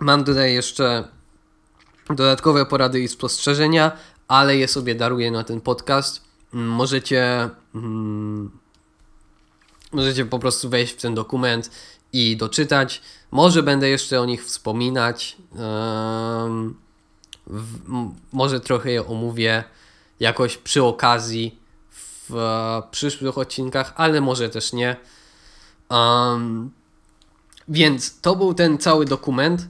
Mam 0.00 0.24
tutaj 0.24 0.54
jeszcze 0.54 1.08
dodatkowe 2.10 2.66
porady 2.66 3.00
i 3.00 3.08
spostrzeżenia, 3.08 3.92
ale 4.28 4.56
je 4.56 4.68
sobie 4.68 4.94
daruję 4.94 5.30
na 5.30 5.44
ten 5.44 5.60
podcast 5.60 6.30
możecie 6.52 7.50
mm, 7.74 8.50
możecie 9.92 10.24
po 10.24 10.38
prostu 10.38 10.68
wejść 10.68 10.94
w 10.94 11.02
ten 11.02 11.14
dokument 11.14 11.70
i 12.12 12.36
doczytać. 12.36 13.02
Może 13.30 13.62
będę 13.62 13.88
jeszcze 13.88 14.20
o 14.20 14.24
nich 14.24 14.44
wspominać. 14.44 15.36
Um, 15.52 16.76
w, 17.50 17.78
może 18.32 18.60
trochę 18.60 18.90
je 18.90 19.06
omówię 19.06 19.64
jakoś 20.20 20.56
przy 20.56 20.82
okazji 20.82 21.58
w 21.90 22.32
przyszłych 22.90 23.38
odcinkach, 23.38 23.92
ale 23.96 24.20
może 24.20 24.48
też 24.48 24.72
nie. 24.72 24.96
Um, 25.90 26.70
więc 27.68 28.20
to 28.20 28.36
był 28.36 28.54
ten 28.54 28.78
cały 28.78 29.04
dokument. 29.04 29.68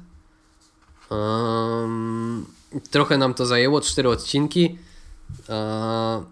Um, 1.11 2.47
trochę 2.91 3.18
nam 3.18 3.35
to 3.35 3.47
zajęło, 3.47 3.81
cztery 3.81 4.09
odcinki. 4.09 4.78
Um, 5.49 6.24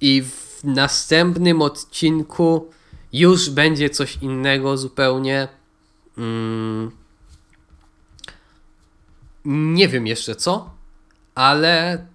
i 0.00 0.22
w 0.22 0.60
następnym 0.64 1.62
odcinku 1.62 2.70
już 3.12 3.50
będzie 3.50 3.90
coś 3.90 4.16
innego 4.16 4.76
zupełnie. 4.76 5.48
Mm. 6.18 6.90
Nie 9.44 9.88
wiem 9.88 10.06
jeszcze 10.06 10.34
co, 10.34 10.70
ale 11.38 12.06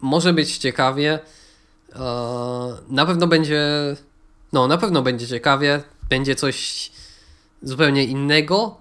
może 0.00 0.32
być 0.32 0.58
ciekawie. 0.58 1.18
E, 1.92 2.00
na 2.88 3.06
pewno 3.06 3.26
będzie. 3.26 3.62
No, 4.52 4.66
na 4.66 4.78
pewno 4.78 5.02
będzie 5.02 5.28
ciekawie. 5.28 5.82
Będzie 6.08 6.34
coś 6.34 6.90
zupełnie 7.62 8.04
innego. 8.04 8.76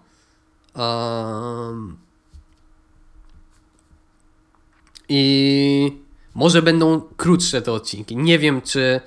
I 5.09 5.91
może 6.35 6.61
będą 6.61 7.01
krótsze 7.17 7.61
te 7.61 7.71
odcinki. 7.71 8.17
Nie 8.17 8.39
wiem, 8.39 8.61
czy. 8.61 9.01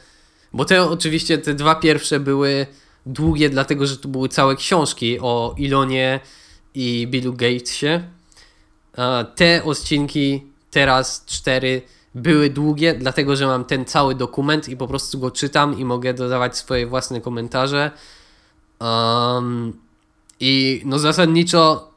Bo 0.52 0.64
te 0.64 0.82
oczywiście 0.82 1.38
te 1.38 1.54
dwa 1.54 1.74
pierwsze 1.74 2.20
były 2.20 2.66
długie, 3.06 3.50
dlatego 3.50 3.86
że 3.86 3.96
tu 3.96 4.08
były 4.08 4.28
całe 4.28 4.56
książki 4.56 5.20
o 5.20 5.54
Ilonie 5.58 6.20
i 6.74 7.06
Billu 7.06 7.32
Gatesie. 7.32 8.02
Te 9.34 9.64
odcinki, 9.64 10.46
teraz 10.70 11.24
cztery, 11.26 11.82
były 12.14 12.50
długie, 12.50 12.94
dlatego 12.94 13.36
że 13.36 13.46
mam 13.46 13.64
ten 13.64 13.84
cały 13.84 14.14
dokument 14.14 14.68
i 14.68 14.76
po 14.76 14.88
prostu 14.88 15.18
go 15.18 15.30
czytam 15.30 15.78
i 15.78 15.84
mogę 15.84 16.14
dodawać 16.14 16.56
swoje 16.56 16.86
własne 16.86 17.20
komentarze. 17.20 17.90
Um, 18.80 19.72
I 20.40 20.82
no 20.84 20.98
zasadniczo. 20.98 21.92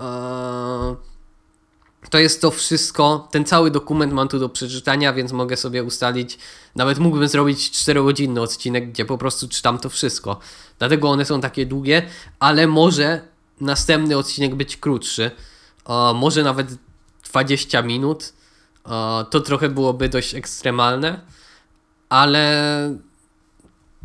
Um, 0.00 0.96
to 2.10 2.18
jest 2.18 2.40
to 2.40 2.50
wszystko. 2.50 3.28
Ten 3.30 3.44
cały 3.44 3.70
dokument 3.70 4.12
mam 4.12 4.28
tu 4.28 4.38
do 4.38 4.48
przeczytania, 4.48 5.12
więc 5.12 5.32
mogę 5.32 5.56
sobie 5.56 5.84
ustalić. 5.84 6.38
Nawet 6.76 6.98
mógłbym 6.98 7.28
zrobić 7.28 7.70
4-godzinny 7.70 8.40
odcinek, 8.40 8.90
gdzie 8.90 9.04
po 9.04 9.18
prostu 9.18 9.48
czytam 9.48 9.78
to 9.78 9.88
wszystko. 9.88 10.38
Dlatego 10.78 11.10
one 11.10 11.24
są 11.24 11.40
takie 11.40 11.66
długie, 11.66 12.02
ale 12.38 12.66
może 12.66 13.20
następny 13.60 14.16
odcinek 14.16 14.54
być 14.54 14.76
krótszy. 14.76 15.30
Może 16.14 16.42
nawet 16.42 16.68
20 17.30 17.82
minut. 17.82 18.32
to 19.30 19.40
trochę 19.40 19.68
byłoby 19.68 20.08
dość 20.08 20.34
ekstremalne, 20.34 21.20
ale 22.08 22.98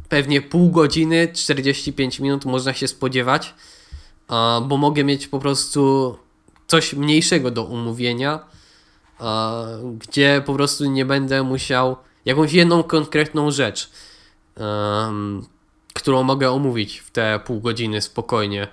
pewnie 0.10 0.42
pół 0.42 0.72
godziny, 0.72 1.28
45 1.34 2.20
minut 2.20 2.46
można 2.46 2.74
się 2.74 2.88
spodziewać, 2.88 3.54
bo 4.68 4.78
mogę 4.78 5.04
mieć 5.04 5.28
po 5.28 5.40
prostu 5.40 6.16
coś 6.68 6.94
mniejszego 6.94 7.52
do 7.52 7.64
umówienia, 7.64 8.40
gdzie 9.98 10.44
po 10.46 10.54
prostu 10.54 10.86
nie 10.86 11.06
będę 11.06 11.44
musiał 11.44 11.98
jakąś 12.26 12.54
jedną 12.54 12.84
konkretną 12.84 13.52
rzecz, 13.52 13.90
którą 15.94 16.24
mogę 16.24 16.52
omówić 16.52 17.00
w 17.00 17.12
te 17.12 17.40
pół 17.46 17.62
godziny 17.62 18.02
spokojnie. 18.02 18.68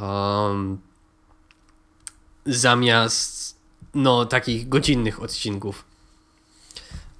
Um, 0.00 0.78
zamiast 2.48 3.56
no 3.94 4.26
takich 4.26 4.68
godzinnych 4.68 5.22
odcinków. 5.22 5.84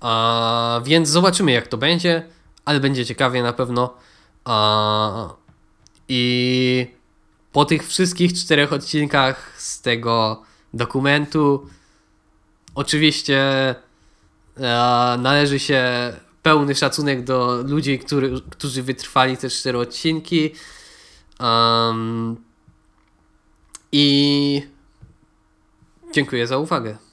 Uh, 0.02 0.84
więc 0.84 1.08
zobaczymy 1.08 1.52
jak 1.52 1.66
to 1.66 1.76
będzie, 1.76 2.28
ale 2.64 2.80
będzie 2.80 3.06
ciekawie 3.06 3.42
na 3.42 3.52
pewno. 3.52 3.94
Uh, 4.46 5.36
I 6.08 6.86
po 7.52 7.64
tych 7.64 7.88
wszystkich 7.88 8.32
czterech 8.32 8.72
odcinkach 8.72 9.54
z 9.56 9.80
tego 9.80 10.42
dokumentu, 10.74 11.68
oczywiście 12.74 13.74
e, 14.56 14.64
należy 15.18 15.58
się 15.58 15.82
pełny 16.42 16.74
szacunek 16.74 17.24
do 17.24 17.62
ludzi, 17.66 17.98
który, 17.98 18.40
którzy 18.50 18.82
wytrwali 18.82 19.36
te 19.36 19.50
cztery 19.50 19.78
odcinki. 19.78 20.50
Um, 21.40 22.36
I 23.92 24.62
dziękuję 26.12 26.46
za 26.46 26.58
uwagę. 26.58 27.07